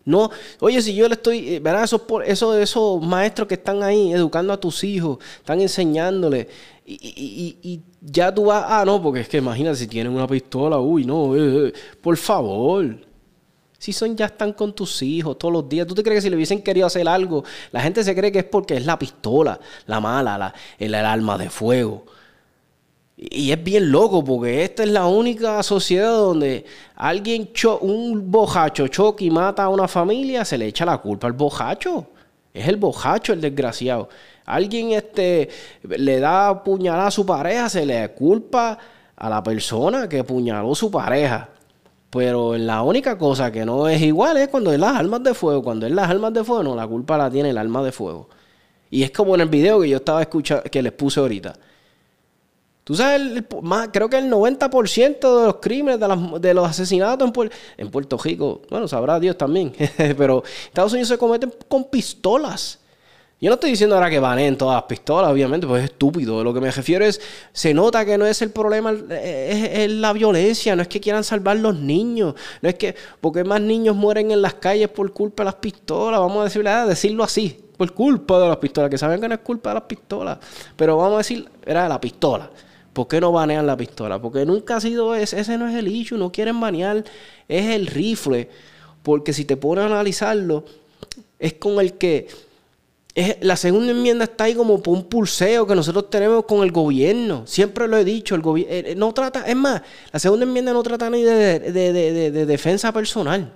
No, 0.07 0.31
oye, 0.61 0.81
si 0.81 0.95
yo 0.95 1.05
le 1.09 1.15
estoy, 1.15 1.55
eh, 1.55 1.59
¿verdad? 1.59 1.83
Esos, 1.83 2.01
esos, 2.25 2.55
esos 2.55 3.01
maestros 3.01 3.45
que 3.45 3.55
están 3.55 3.83
ahí 3.83 4.13
educando 4.13 4.53
a 4.53 4.57
tus 4.57 4.85
hijos, 4.85 5.17
están 5.39 5.59
enseñándole, 5.59 6.47
y, 6.85 7.57
y, 7.61 7.81
ya 7.99 8.33
tú 8.33 8.45
vas, 8.45 8.63
ah, 8.65 8.85
no, 8.85 9.01
porque 9.03 9.19
es 9.19 9.27
que 9.27 9.39
imagínate 9.39 9.75
si 9.75 9.87
tienen 9.87 10.13
una 10.13 10.25
pistola, 10.25 10.79
uy, 10.79 11.03
no, 11.03 11.35
eh, 11.35 11.67
eh, 11.67 11.73
por 12.01 12.15
favor. 12.15 13.05
Si 13.77 13.91
son 13.91 14.15
ya 14.15 14.27
están 14.27 14.53
con 14.53 14.73
tus 14.73 15.01
hijos 15.01 15.37
todos 15.37 15.53
los 15.53 15.67
días, 15.67 15.85
¿tú 15.85 15.93
te 15.93 16.01
crees 16.01 16.19
que 16.19 16.21
si 16.21 16.29
le 16.29 16.37
hubiesen 16.37 16.63
querido 16.63 16.87
hacer 16.87 17.05
algo, 17.07 17.43
la 17.73 17.81
gente 17.81 18.01
se 18.01 18.15
cree 18.15 18.31
que 18.31 18.39
es 18.39 18.45
porque 18.45 18.77
es 18.77 18.85
la 18.85 18.97
pistola, 18.97 19.59
la 19.85 19.99
mala, 19.99 20.37
la, 20.37 20.53
el, 20.79 20.95
el 20.95 21.05
arma 21.05 21.37
de 21.37 21.49
fuego? 21.49 22.05
Y 23.19 23.51
es 23.51 23.63
bien 23.63 23.91
loco 23.91 24.23
porque 24.23 24.63
esta 24.63 24.83
es 24.83 24.89
la 24.89 25.07
única 25.07 25.63
sociedad 25.63 26.11
donde 26.11 26.65
alguien, 26.95 27.49
un 27.81 28.29
bojacho 28.29 28.87
choca 28.89 29.23
y 29.23 29.31
mata 29.31 29.63
a 29.63 29.69
una 29.69 29.87
familia, 29.87 30.45
se 30.45 30.55
le 30.55 30.67
echa 30.67 30.85
la 30.85 30.99
culpa 30.99 31.25
al 31.25 31.33
bojacho. 31.33 32.05
Es 32.53 32.67
el 32.67 32.77
bojacho 32.77 33.33
el 33.33 33.41
desgraciado. 33.41 34.07
Alguien 34.45 34.91
este, 34.91 35.49
le 35.83 36.19
da 36.19 36.63
puñalada 36.63 37.07
a 37.07 37.11
su 37.11 37.25
pareja, 37.25 37.69
se 37.69 37.87
le 37.87 38.07
culpa 38.13 38.77
a 39.15 39.29
la 39.29 39.41
persona 39.41 40.07
que 40.07 40.23
puñaló 40.23 40.71
a 40.73 40.75
su 40.75 40.91
pareja. 40.91 41.49
Pero 42.11 42.55
la 42.55 42.83
única 42.83 43.17
cosa 43.17 43.51
que 43.51 43.65
no 43.65 43.87
es 43.87 43.99
igual 43.99 44.37
es 44.37 44.47
cuando 44.47 44.71
es 44.71 44.79
las 44.79 44.95
armas 44.95 45.23
de 45.23 45.33
fuego. 45.33 45.63
Cuando 45.63 45.87
es 45.87 45.91
las 45.91 46.07
armas 46.07 46.33
de 46.33 46.43
fuego, 46.43 46.63
no, 46.63 46.75
la 46.75 46.87
culpa 46.87 47.17
la 47.17 47.31
tiene 47.31 47.49
el 47.49 47.57
arma 47.57 47.83
de 47.83 47.91
fuego. 47.91 48.29
Y 48.91 49.01
es 49.03 49.09
como 49.11 49.33
en 49.33 49.41
el 49.41 49.49
video 49.49 49.81
que 49.81 49.89
yo 49.89 49.97
estaba 49.97 50.21
escuchando, 50.21 50.63
que 50.63 50.81
les 50.83 50.93
puse 50.93 51.19
ahorita. 51.19 51.53
Tú 52.87 52.95
sabes, 52.95 53.43
más, 53.63 53.89
creo 53.91 54.09
que 54.09 54.17
el 54.17 54.31
90% 54.31 55.19
de 55.19 55.45
los 55.45 55.57
crímenes, 55.57 55.99
de, 56.39 56.53
los 56.53 56.69
asesinatos 56.69 57.29
en, 57.77 57.91
Puerto 57.91 58.17
Rico, 58.17 58.61
bueno, 58.69 58.87
sabrá 58.87 59.19
Dios 59.19 59.37
también, 59.37 59.73
pero 60.17 60.41
Estados 60.67 60.93
Unidos 60.93 61.09
se 61.09 61.17
cometen 61.17 61.53
con 61.67 61.83
pistolas. 61.83 62.79
Yo 63.41 63.49
no 63.49 63.55
estoy 63.55 63.71
diciendo 63.71 63.97
ahora 63.97 64.09
que 64.09 64.19
baneen 64.19 64.57
todas 64.57 64.75
las 64.75 64.85
pistolas, 64.85 65.29
obviamente, 65.29 65.67
pues 65.67 65.83
es 65.83 65.89
estúpido. 65.89 66.41
Lo 66.45 66.53
que 66.53 66.61
me 66.61 66.71
refiero 66.71 67.03
es, 67.03 67.19
se 67.51 67.73
nota 67.73 68.05
que 68.05 68.17
no 68.17 68.25
es 68.25 68.41
el 68.41 68.51
problema, 68.51 68.93
es, 68.93 69.69
es 69.69 69.91
la 69.91 70.13
violencia, 70.13 70.73
no 70.73 70.81
es 70.81 70.87
que 70.87 71.01
quieran 71.01 71.25
salvar 71.25 71.57
los 71.57 71.77
niños, 71.77 72.35
no 72.61 72.69
es 72.69 72.75
que, 72.75 72.95
porque 73.19 73.43
más 73.43 73.59
niños 73.59 73.97
mueren 73.97 74.31
en 74.31 74.41
las 74.41 74.53
calles 74.53 74.87
por 74.87 75.11
culpa 75.11 75.43
de 75.43 75.47
las 75.47 75.55
pistolas, 75.55 76.21
vamos 76.21 76.39
a 76.39 76.43
decirle, 76.45 76.69
ah, 76.69 76.85
decirlo 76.85 77.25
así, 77.25 77.59
por 77.75 77.93
culpa 77.93 78.39
de 78.39 78.47
las 78.47 78.57
pistolas, 78.57 78.89
que 78.89 78.97
saben 78.97 79.19
que 79.19 79.27
no 79.27 79.35
es 79.35 79.41
culpa 79.41 79.71
de 79.71 79.73
las 79.73 79.83
pistolas, 79.83 80.37
pero 80.77 80.95
vamos 80.95 81.15
a 81.15 81.17
decir, 81.17 81.49
era 81.65 81.83
de 81.83 81.89
la 81.89 81.99
pistola. 81.99 82.49
¿Por 82.97 83.07
qué 83.07 83.21
no 83.21 83.31
banean 83.31 83.67
la 83.67 83.77
pistola? 83.77 84.19
Porque 84.19 84.43
nunca 84.43 84.77
ha 84.77 84.81
sido 84.81 85.13
ese, 85.13 85.39
ese 85.39 85.55
no 85.55 85.67
es 85.67 85.75
el 85.75 85.87
issue, 85.87 86.17
no 86.17 86.31
quieren 86.31 86.59
banear, 86.59 87.03
es 87.47 87.65
el 87.67 87.85
rifle, 87.85 88.49
porque 89.03 89.33
si 89.33 89.45
te 89.45 89.55
pones 89.55 89.83
a 89.83 89.85
analizarlo, 89.85 90.65
es 91.37 91.53
con 91.53 91.79
el 91.79 91.93
que 91.99 92.27
la 93.41 93.55
segunda 93.55 93.91
enmienda 93.91 94.23
está 94.23 94.45
ahí 94.45 94.55
como 94.55 94.81
por 94.81 94.97
un 94.97 95.03
pulseo 95.03 95.67
que 95.67 95.75
nosotros 95.75 96.09
tenemos 96.09 96.45
con 96.45 96.63
el 96.63 96.71
gobierno. 96.71 97.45
Siempre 97.45 97.87
lo 97.87 97.99
he 97.99 98.03
dicho, 98.03 98.33
el 98.33 98.41
gobierno 98.41 98.89
no 98.95 99.13
trata, 99.13 99.43
es 99.45 99.55
más, 99.55 99.83
la 100.11 100.17
segunda 100.17 100.47
enmienda 100.47 100.73
no 100.73 100.81
trata 100.81 101.07
ni 101.11 101.21
de 101.21 102.45
defensa 102.47 102.91
personal. 102.91 103.53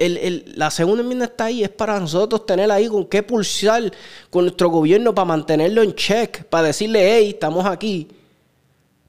El- 0.00 0.16
el- 0.16 0.52
la 0.56 0.70
segunda 0.70 1.02
enmienda 1.02 1.26
está 1.26 1.44
ahí, 1.44 1.62
es 1.62 1.68
para 1.68 2.00
nosotros 2.00 2.44
tener 2.46 2.70
ahí 2.72 2.88
con 2.88 3.04
qué 3.06 3.22
pulsar 3.22 3.92
con 4.30 4.44
nuestro 4.46 4.68
gobierno 4.70 5.14
para 5.14 5.26
mantenerlo 5.26 5.82
en 5.82 5.94
check, 5.94 6.42
para 6.44 6.68
decirle, 6.68 7.16
hey, 7.16 7.30
estamos 7.34 7.64
aquí. 7.66 8.08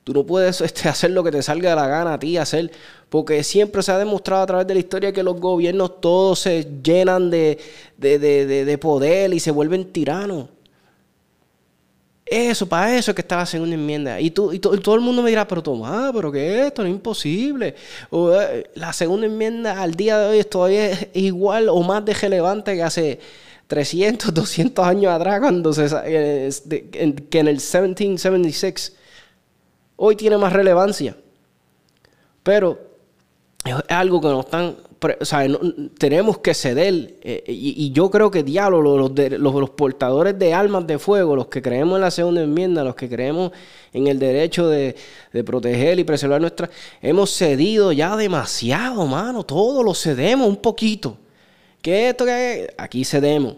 Tú 0.04 0.14
no 0.14 0.26
puedes 0.26 0.60
este, 0.62 0.90
hacer 0.90 1.12
lo 1.12 1.24
que 1.24 1.32
te 1.32 1.42
salga 1.42 1.70
de 1.72 1.76
la 1.76 1.88
gana 1.88 2.14
a 2.16 2.20
ti 2.20 2.38
hacer, 2.38 2.72
porque 3.10 3.44
siempre 3.44 3.82
se 3.84 3.92
ha 3.92 3.98
demostrado 3.98 4.44
a 4.44 4.48
través 4.48 4.68
de 4.68 4.74
la 4.74 4.80
historia 4.82 5.12
que 5.14 5.24
los 5.24 5.40
gobiernos 5.40 6.02
todos 6.02 6.40
se 6.40 6.68
llenan 6.84 7.30
de, 7.30 7.58
de, 7.98 8.20
de- 8.20 8.46
de- 8.46 8.66
de 8.66 8.78
poder 8.78 9.34
y 9.34 9.40
se 9.40 9.52
vuelven 9.52 9.92
tiranos. 9.94 10.48
Eso, 12.34 12.66
para 12.66 12.96
eso 12.96 13.12
es 13.12 13.16
que 13.16 13.22
está 13.22 13.36
la 13.36 13.46
segunda 13.46 13.76
enmienda. 13.76 14.18
Y, 14.22 14.32
tú, 14.32 14.54
y, 14.54 14.60
to- 14.60 14.80
todo 14.80 14.96
el 14.96 15.02
mundo 15.02 15.22
me 15.22 15.30
dirá, 15.30 15.46
pero 15.46 15.62
Tomás, 15.62 16.12
pero 16.16 16.32
¿qué 16.32 16.62
es 16.62 16.68
esto? 16.68 16.82
No 16.82 16.88
es 16.88 16.94
imposible. 16.94 17.76
O, 18.10 18.32
eh, 18.34 18.70
la 18.76 18.94
segunda 18.94 19.26
enmienda 19.28 19.82
al 19.82 19.96
día 19.96 20.18
de 20.18 20.30
hoy 20.40 20.44
todavía 20.46 20.92
es 20.92 21.08
igual 21.14 21.68
o 21.68 21.82
más 21.84 22.06
de 22.06 22.14
relevante 22.14 22.74
que 22.74 22.84
hace 22.84 23.20
300, 23.68 24.34
200 24.34 24.86
años 24.88 25.12
atrás, 25.12 25.42
cuando 25.42 25.74
se, 25.74 25.88
eh, 26.06 26.50
que 27.30 27.40
en 27.40 27.48
el 27.50 27.56
1776 27.56 28.96
hoy 29.98 30.16
tiene 30.16 30.38
más 30.38 30.54
relevancia. 30.54 31.18
Pero 32.44 32.80
es 33.66 33.76
algo 33.90 34.22
que 34.22 34.28
nos 34.30 34.46
están. 34.46 34.78
O 35.20 35.26
sea, 35.26 35.48
tenemos 35.98 36.38
que 36.40 36.54
ceder. 36.54 37.16
eh, 37.24 37.44
y, 37.48 37.92
yo 37.92 38.12
creo 38.12 38.30
que, 38.30 38.44
diablo, 38.44 38.82
los, 38.82 39.12
los- 39.40 39.56
los 39.56 39.70
portadores 39.72 40.38
de 40.38 40.54
armas 40.54 40.86
de 40.86 41.00
fuego, 41.00 41.36
los 41.36 41.48
que 41.48 41.60
creemos 41.62 41.96
en 41.96 42.02
la 42.02 42.12
segunda 42.12 42.44
enmienda, 42.44 42.84
los 42.84 42.94
que 42.96 43.10
creemos 43.10 43.52
en 43.94 44.06
el 44.08 44.20
derecho 44.20 44.68
de, 44.68 44.96
de 45.34 45.44
proteger 45.44 45.98
y 46.00 46.04
preservar 46.04 46.40
nuestra. 46.40 46.70
Hemos 47.02 47.32
cedido 47.36 47.92
ya 47.92 48.16
demasiado, 48.16 49.06
mano. 49.08 49.44
Todo 49.44 49.82
lo 49.82 49.96
cedemos 49.96 50.48
un 50.48 50.58
poquito. 50.58 51.18
Que 51.82 52.10
esto 52.10 52.26
que 52.26 52.72
aquí 52.78 53.04
cedemos. 53.04 53.56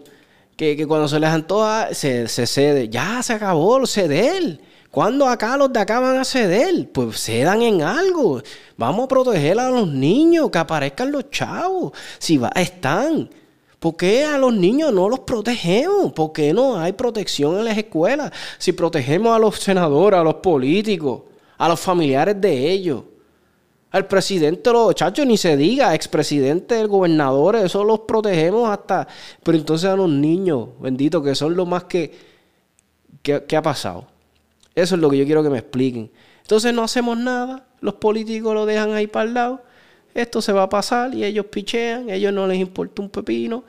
Que, 0.56 0.76
que 0.76 0.86
cuando 0.86 1.08
se 1.08 1.20
les 1.20 1.28
antoja, 1.28 1.92
se, 1.92 2.26
se 2.28 2.46
cede. 2.46 2.88
Ya 2.88 3.22
se 3.22 3.34
acabó 3.34 3.76
el 3.78 3.86
ceder. 3.86 4.60
¿Cuándo 4.94 5.26
acá 5.26 5.56
los 5.56 5.72
de 5.72 5.80
acá 5.80 5.98
van 5.98 6.18
a 6.18 6.24
ceder? 6.24 6.88
Pues 6.92 7.20
cedan 7.20 7.62
en 7.62 7.82
algo. 7.82 8.40
Vamos 8.76 9.06
a 9.06 9.08
proteger 9.08 9.58
a 9.58 9.68
los 9.68 9.88
niños, 9.88 10.48
que 10.52 10.58
aparezcan 10.58 11.10
los 11.10 11.30
chavos. 11.30 11.90
Si 12.20 12.40
están. 12.54 13.28
¿Por 13.80 13.96
qué 13.96 14.24
a 14.24 14.38
los 14.38 14.54
niños 14.54 14.92
no 14.92 15.08
los 15.08 15.18
protegemos? 15.18 16.12
¿Por 16.12 16.32
qué 16.32 16.54
no 16.54 16.78
hay 16.78 16.92
protección 16.92 17.58
en 17.58 17.64
las 17.64 17.76
escuelas? 17.76 18.30
Si 18.56 18.70
protegemos 18.70 19.34
a 19.34 19.40
los 19.40 19.58
senadores, 19.58 20.20
a 20.20 20.22
los 20.22 20.34
políticos, 20.34 21.22
a 21.58 21.68
los 21.68 21.80
familiares 21.80 22.40
de 22.40 22.70
ellos. 22.70 23.02
Al 23.90 24.06
presidente, 24.06 24.70
los 24.70 24.94
chachos, 24.94 25.26
ni 25.26 25.36
se 25.36 25.56
diga, 25.56 25.92
expresidente, 25.92 26.80
el 26.80 26.86
gobernador, 26.86 27.56
eso 27.56 27.82
los 27.82 27.98
protegemos 28.00 28.70
hasta. 28.70 29.08
Pero 29.42 29.58
entonces 29.58 29.90
a 29.90 29.96
los 29.96 30.08
niños, 30.08 30.68
bendito, 30.78 31.20
que 31.20 31.34
son 31.34 31.56
lo 31.56 31.66
más 31.66 31.82
que. 31.82 32.12
¿Qué, 33.22 33.42
qué 33.48 33.56
ha 33.56 33.62
pasado? 33.62 34.13
Eso 34.74 34.94
es 34.94 35.00
lo 35.00 35.10
que 35.10 35.18
yo 35.18 35.24
quiero 35.24 35.42
que 35.42 35.50
me 35.50 35.58
expliquen. 35.58 36.10
Entonces 36.42 36.74
no 36.74 36.82
hacemos 36.82 37.16
nada, 37.16 37.66
los 37.80 37.94
políticos 37.94 38.54
lo 38.54 38.66
dejan 38.66 38.92
ahí 38.92 39.06
para 39.06 39.28
el 39.28 39.34
lado. 39.34 39.62
Esto 40.14 40.40
se 40.42 40.52
va 40.52 40.64
a 40.64 40.68
pasar 40.68 41.14
y 41.14 41.24
ellos 41.24 41.46
pichean, 41.46 42.10
ellos 42.10 42.32
no 42.32 42.46
les 42.46 42.58
importa 42.58 43.02
un 43.02 43.08
pepino 43.08 43.64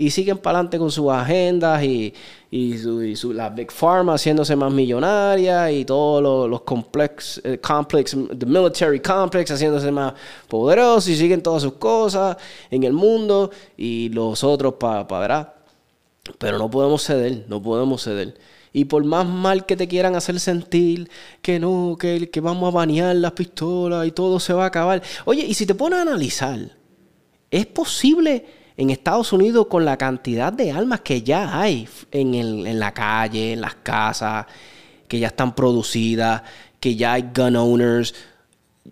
y 0.00 0.12
siguen 0.12 0.38
para 0.38 0.58
adelante 0.58 0.78
con 0.78 0.92
sus 0.92 1.10
agendas 1.10 1.82
y, 1.82 2.14
y, 2.52 2.78
su, 2.78 3.32
la 3.32 3.50
Big 3.50 3.72
Pharma 3.72 4.14
haciéndose 4.14 4.54
más 4.54 4.72
millonaria 4.72 5.72
y 5.72 5.84
todos 5.84 6.22
los, 6.22 6.48
los 6.48 6.60
complex, 6.60 7.40
eh, 7.42 7.58
complex, 7.58 8.16
the 8.38 8.46
military 8.46 9.00
complex 9.00 9.50
haciéndose 9.50 9.90
más 9.90 10.14
poderosos 10.46 11.08
y 11.08 11.16
siguen 11.16 11.42
todas 11.42 11.62
sus 11.62 11.72
cosas 11.74 12.36
en 12.70 12.84
el 12.84 12.92
mundo 12.92 13.50
y 13.76 14.08
los 14.10 14.44
otros 14.44 14.74
para, 14.74 15.08
pa. 15.08 15.54
Pero 16.38 16.58
no 16.58 16.70
podemos 16.70 17.02
ceder, 17.02 17.44
no 17.48 17.60
podemos 17.60 18.04
ceder. 18.04 18.38
Y 18.72 18.84
por 18.84 19.04
más 19.04 19.26
mal 19.26 19.66
que 19.66 19.76
te 19.76 19.88
quieran 19.88 20.14
hacer 20.14 20.38
sentir, 20.40 21.10
que 21.42 21.58
no, 21.58 21.96
que, 21.98 22.30
que 22.30 22.40
vamos 22.40 22.72
a 22.72 22.76
banear 22.76 23.16
las 23.16 23.32
pistolas 23.32 24.06
y 24.06 24.12
todo 24.12 24.38
se 24.40 24.52
va 24.52 24.64
a 24.64 24.68
acabar. 24.68 25.02
Oye, 25.24 25.44
y 25.46 25.54
si 25.54 25.66
te 25.66 25.74
pones 25.74 25.98
a 25.98 26.02
analizar, 26.02 26.58
¿es 27.50 27.66
posible 27.66 28.44
en 28.76 28.90
Estados 28.90 29.32
Unidos 29.32 29.66
con 29.68 29.84
la 29.84 29.96
cantidad 29.96 30.52
de 30.52 30.70
armas 30.70 31.00
que 31.00 31.22
ya 31.22 31.60
hay 31.60 31.88
en, 32.12 32.34
el- 32.34 32.66
en 32.66 32.78
la 32.78 32.92
calle, 32.92 33.54
en 33.54 33.60
las 33.60 33.74
casas, 33.76 34.46
que 35.08 35.18
ya 35.18 35.28
están 35.28 35.54
producidas, 35.54 36.42
que 36.78 36.94
ya 36.94 37.14
hay 37.14 37.24
gun 37.34 37.56
owners? 37.56 38.14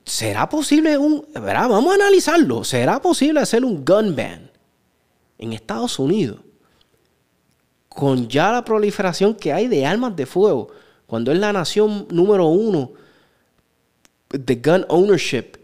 ¿Será 0.04 0.48
posible 0.48 0.98
un... 0.98 1.24
¿verdad? 1.34 1.68
Vamos 1.68 1.92
a 1.92 1.94
analizarlo. 1.96 2.64
¿Será 2.64 3.00
posible 3.00 3.40
hacer 3.40 3.64
un 3.64 3.84
gun 3.84 4.16
ban 4.16 4.50
en 5.38 5.52
Estados 5.52 5.98
Unidos? 5.98 6.40
Con 7.96 8.28
ya 8.28 8.52
la 8.52 8.62
proliferación 8.62 9.34
que 9.34 9.54
hay 9.54 9.68
de 9.68 9.86
armas 9.86 10.14
de 10.14 10.26
fuego, 10.26 10.68
cuando 11.06 11.32
es 11.32 11.38
la 11.38 11.50
nación 11.50 12.06
número 12.10 12.44
uno 12.44 12.90
de 14.28 14.56
gun 14.56 14.84
ownership 14.90 15.56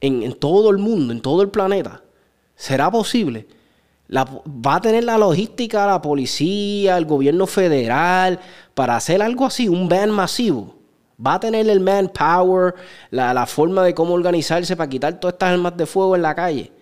en, 0.00 0.32
todo 0.32 0.70
el 0.70 0.78
mundo, 0.78 1.12
en 1.12 1.22
todo 1.22 1.40
el 1.40 1.50
planeta, 1.50 2.02
¿será 2.56 2.90
posible? 2.90 3.46
¿Va 4.12 4.74
a 4.74 4.80
tener 4.80 5.04
la 5.04 5.16
logística 5.16 5.86
la 5.86 6.02
policía, 6.02 6.98
el 6.98 7.06
gobierno 7.06 7.46
federal 7.46 8.40
para 8.74 8.96
hacer 8.96 9.22
algo 9.22 9.46
así, 9.46 9.68
un 9.68 9.88
ban 9.88 10.10
masivo? 10.10 10.74
¿Va 11.24 11.34
a 11.34 11.40
tener 11.40 11.70
el 11.70 11.78
manpower, 11.78 12.74
la, 13.10 13.46
forma 13.46 13.84
de 13.84 13.94
cómo 13.94 14.14
organizarse 14.14 14.76
para 14.76 14.90
quitar 14.90 15.20
todas 15.20 15.34
estas 15.34 15.52
armas 15.52 15.76
de 15.76 15.86
fuego 15.86 16.16
en 16.16 16.22
la 16.22 16.34
calle? 16.34 16.72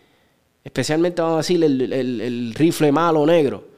Especialmente, 0.65 1.21
vamos 1.21 1.35
a 1.35 1.39
decir, 1.39 1.63
el 1.63 2.55
rifle 2.55 2.91
malo 2.91 3.27
negro. 3.27 3.71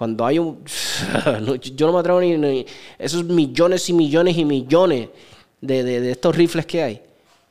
Cuando 0.00 0.24
hay 0.24 0.38
un... 0.38 0.64
yo 1.76 1.86
no 1.86 1.92
me 1.92 1.98
atrevo 1.98 2.22
ni, 2.22 2.64
Esos 2.98 3.22
millones 3.22 3.86
y 3.90 3.92
millones 3.92 4.38
y 4.38 4.46
millones 4.46 5.10
de, 5.60 5.84
de- 5.84 6.12
estos 6.12 6.34
rifles 6.34 6.64
que 6.64 6.82
hay. 6.82 7.02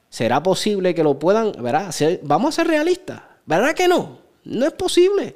¿Será 0.09 0.41
posible 0.41 0.95
que 0.95 1.03
lo 1.03 1.19
puedan... 1.19 1.51
¿verdad? 1.61 1.93
Vamos 2.23 2.49
a 2.49 2.55
ser 2.55 2.65
realistas. 2.65 3.21
¿Verdad 3.45 3.75
que 3.75 3.87
no? 3.87 4.17
No 4.45 4.65
es 4.65 4.73
posible. 4.73 5.35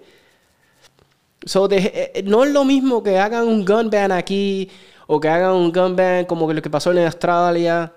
Eh, 1.43 2.11
eh, 2.16 2.24
no 2.26 2.45
es 2.45 2.51
lo 2.51 2.66
mismo 2.66 3.03
que 3.03 3.20
hagan 3.20 3.47
un 3.47 3.64
gun 3.64 3.91
ban 3.91 4.11
aquí 4.11 4.68
o 5.05 5.20
que 5.20 5.30
hagan 5.30 5.53
un 5.53 5.72
gun 5.72 5.95
ban 5.95 6.26
como 6.26 6.51
lo 6.51 6.64
que 6.64 6.70
pasó 6.72 6.91
en 6.93 7.05
Australia, 7.05 7.93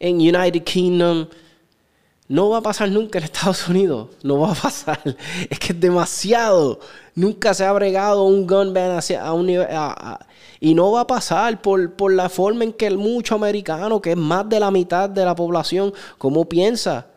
en 0.00 0.16
United 0.16 0.64
Kingdom. 0.64 1.28
No 2.26 2.48
va 2.50 2.58
a 2.58 2.62
pasar 2.62 2.88
nunca 2.90 3.18
en 3.18 3.24
Estados 3.24 3.68
Unidos. 3.68 4.08
No 4.24 4.40
va 4.40 4.50
a 4.50 4.54
pasar. 4.56 5.00
Es 5.48 5.60
que 5.60 5.72
es 5.74 5.80
demasiado. 5.80 6.80
Nunca 7.20 7.52
se 7.52 7.66
ha 7.66 7.72
bregado 7.72 8.24
un 8.24 8.46
gun 8.46 8.74
a 8.74 9.32
un 9.34 9.46
nivel. 9.46 9.68
y 10.58 10.74
no 10.74 10.90
va 10.92 11.02
a 11.02 11.06
pasar 11.06 11.60
por, 11.60 11.92
por 11.92 12.14
la 12.14 12.30
forma 12.30 12.64
en 12.64 12.72
que 12.72 12.86
el 12.86 12.96
mucho 12.96 13.34
americano, 13.34 14.00
que 14.00 14.12
es 14.12 14.16
más 14.16 14.48
de 14.48 14.58
la 14.58 14.70
mitad 14.70 15.10
de 15.10 15.26
la 15.26 15.34
población, 15.34 15.92
como 16.16 16.46
piensa. 16.46 17.08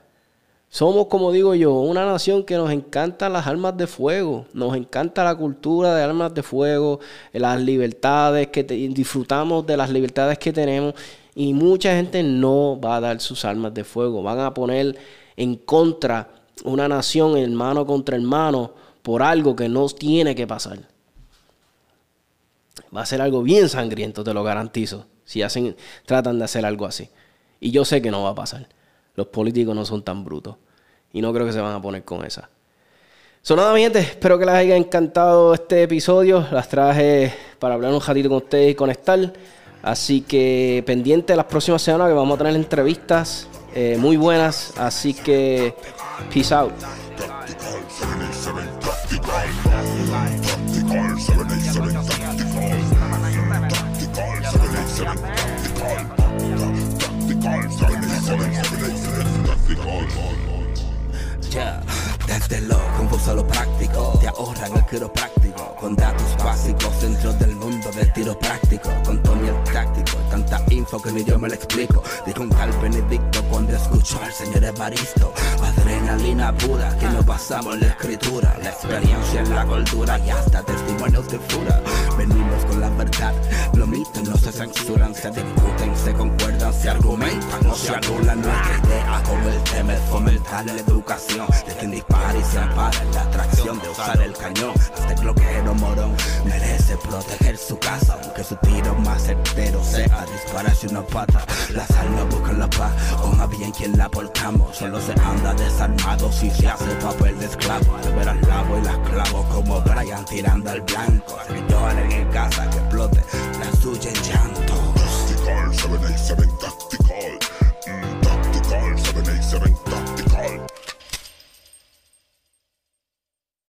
Somos, 0.68 1.08
como 1.08 1.32
digo 1.32 1.56
yo, 1.56 1.72
una 1.72 2.06
nación 2.06 2.44
que 2.44 2.58
nos 2.58 2.70
encantan 2.72 3.32
las 3.32 3.48
armas 3.48 3.78
de 3.78 3.88
fuego, 3.88 4.46
nos 4.54 4.76
encanta 4.76 5.24
la 5.24 5.36
cultura 5.36 5.96
de 5.96 6.04
armas 6.04 6.34
de 6.34 6.44
fuego, 6.44 7.00
las 7.32 7.62
libertades 7.62 8.48
que 8.48 8.64
disfrutamos 8.64 9.66
de 9.66 9.78
las 9.78 9.90
libertades 9.90 10.38
que 10.38 10.52
tenemos 10.52 10.96
y 11.34 11.54
mucha 11.54 11.96
gente 11.96 12.24
no 12.24 12.78
va 12.78 12.98
a 12.98 13.00
dar 13.00 13.22
sus 13.22 13.46
armas 13.46 13.74
de 13.74 13.86
fuego, 13.86 14.22
van 14.22 14.40
a 14.42 14.54
poner 14.54 14.98
en 15.38 15.56
contra 15.56 16.28
una 16.66 16.90
nación 16.90 17.38
hermano 17.38 17.86
contra 17.86 18.18
hermano 18.18 18.83
por 19.04 19.22
algo 19.22 19.56
que 19.56 19.70
no 19.70 19.88
tiene 19.90 20.34
que 20.34 20.48
pasar. 20.48 20.80
Va 22.96 23.02
a 23.02 23.06
ser 23.06 23.22
algo 23.22 23.44
bien 23.44 23.70
sangriento, 23.70 24.24
te 24.24 24.34
lo 24.34 24.44
garantizo, 24.44 25.06
si 25.26 25.42
hacen, 25.44 25.76
tratan 26.06 26.40
de 26.40 26.46
hacer 26.46 26.66
algo 26.66 26.86
así. 26.86 27.10
Y 27.60 27.72
yo 27.72 27.86
sé 27.86 28.02
que 28.02 28.12
no 28.12 28.24
va 28.24 28.32
a 28.32 28.36
pasar. 28.36 28.68
Los 29.16 29.28
políticos 29.28 29.76
no 29.76 29.86
son 29.86 30.04
tan 30.04 30.24
brutos. 30.24 30.56
Y 31.12 31.22
no 31.22 31.32
creo 31.34 31.46
que 31.46 31.54
se 31.54 31.62
van 31.62 31.74
a 31.74 31.82
poner 31.82 32.04
con 32.04 32.26
esa. 32.26 32.50
So 33.42 33.56
nada, 33.56 33.74
mi 33.74 33.82
gente, 33.82 34.00
espero 34.00 34.40
que 34.40 34.46
les 34.46 34.56
haya 34.56 34.76
encantado 34.76 35.54
este 35.54 35.84
episodio. 35.84 36.48
Las 36.52 36.68
traje 36.68 37.34
para 37.60 37.76
hablar 37.76 37.94
un 37.94 38.02
ratito 38.02 38.30
con 38.30 38.38
ustedes 38.38 38.72
y 38.72 38.76
conectar. 38.76 39.34
Así 39.82 40.22
que 40.22 40.82
pendiente 40.86 41.36
las 41.36 41.46
próximas 41.46 41.82
semanas 41.82 42.08
que 42.08 42.14
vamos 42.14 42.36
a 42.36 42.38
tener 42.38 42.56
entrevistas 42.56 43.48
eh, 43.76 43.98
muy 44.00 44.18
buenas. 44.18 44.74
Así 44.78 45.14
que 45.14 45.76
peace 46.34 46.54
out. 46.54 46.74
Tactical 49.24 51.18
787 51.18 51.94
Tactical 51.94 52.04
Tactical 52.04 52.72
787 52.90 53.70
Tactical 53.70 54.32
Tactical 54.34 54.82
787 55.04 55.48
Tactical 56.44 57.62
Tactical 57.80 58.20
787 58.22 59.44
Tactical 59.46 60.04
Ya, 61.54 61.70
desde 62.28 62.62
lo 62.62 62.78
confuso 62.98 63.32
a 63.32 63.34
lo 63.36 63.48
práctico. 63.48 64.18
Te 64.20 64.28
ahorran 64.28 64.76
el 64.76 64.86
quiropráctico. 64.86 65.76
Con 65.80 65.96
datos 65.96 66.36
básicos 66.44 67.02
dentro 67.02 67.34
del 67.34 67.56
mundo 67.56 67.92
del 67.92 68.12
tiro 68.14 68.38
práctico. 68.40 68.90
Con 69.06 69.22
Tony 69.22 69.50
el 69.50 69.64
táctico 69.72 70.18
Tanta 70.30 70.62
info 70.70 71.02
que 71.02 71.12
ni 71.12 71.24
yo 71.24 71.38
me 71.38 71.48
lo 71.48 71.56
explico. 71.56 72.04
Dijo 72.26 72.42
un 72.42 72.50
tal 72.50 72.72
Benedicto 72.82 73.44
cuando 73.50 73.76
escuchó 73.76 74.20
al 74.24 74.34
señor 74.34 74.64
Evaristo. 74.64 75.34
Adrenalina 75.62 76.56
pura 76.58 76.98
que 76.98 77.08
nos 77.08 77.26
pasamos 77.26 77.80
la 77.80 77.88
escritura. 77.88 78.58
La 78.64 78.70
experiencia 78.70 79.42
en 79.42 79.56
la 79.56 79.66
cultura 79.66 80.20
y 80.20 80.30
hasta 80.30 80.64
testimonios 80.64 81.30
de 81.30 81.40
fura. 81.40 81.82
Venimos 82.18 82.66
con 82.66 82.80
la 82.80 82.90
verdad. 82.90 83.34
Los 83.74 83.88
mitos 83.88 84.24
no 84.24 84.36
se 84.38 84.52
censuran, 84.52 85.14
se 85.14 85.30
discuten, 85.30 85.96
se 85.96 86.14
concuerdan, 86.14 86.74
se 86.74 86.90
argumentan 86.90 87.64
No 87.64 87.76
se 87.76 87.94
anulan 87.96 88.42
nuestra 88.42 88.82
idea 88.84 89.24
como 89.24 89.50
el 89.50 89.64
tema 89.64 89.94
es 89.94 90.02
fomentar 90.10 90.66
la 90.66 90.74
educación. 90.74 91.48
De 91.68 91.74
quien 91.76 91.92
y 92.38 92.44
se 92.44 92.60
ampara 92.60 93.02
en 93.02 93.14
la 93.14 93.22
atracción 93.22 93.80
de 93.80 93.90
usar 93.90 94.22
el 94.22 94.34
cañón. 94.34 94.74
Hasta 94.94 95.14
el 95.14 95.76
morón 95.76 96.16
merece 96.46 96.98
proteger 96.98 97.58
su 97.58 97.78
casa 97.80 98.18
Aunque 98.22 98.44
su 98.44 98.56
tiro 98.58 98.94
más 98.96 99.24
certero 99.24 99.84
sea 99.84 100.26
dispararse 100.32 100.88
una 100.88 101.02
pata. 101.02 101.46
La 101.70 101.86
sal 101.88 102.16
no 102.16 102.26
busca 102.28 102.54
la 102.54 102.70
paz, 102.70 102.92
o 103.22 103.28
más 103.36 103.50
bien 103.50 103.72
quien 103.72 103.98
la 103.98 104.10
portamos 104.10 104.76
Solo 104.78 105.00
se 105.02 105.14
anda 105.14 105.54
desarmado 105.54 106.32
si 106.32 106.50
se 106.52 106.68
hace 106.68 106.96
papel 106.96 107.40
de 107.40 107.46
esclavo. 107.46 107.96
Al 107.96 108.14
ver 108.14 108.30
al 108.30 108.42
lavo 108.42 108.78
y 108.78 108.82
las 108.84 108.98
clavo 109.10 109.44
como 109.52 109.82
Brian 109.82 110.26
tirando 110.26 110.70
al 110.70 110.82
blanco. 110.82 111.38
Lloren 111.70 112.12
en 112.12 112.28
casa, 112.30 112.70
que 112.70 112.78
explote 112.78 113.24
la 113.60 113.82
suya 113.82 114.10
en 114.10 114.24
llanto. 114.24 114.74
Tactical 114.96 115.74
787 115.74 116.48
Tactical 116.60 116.83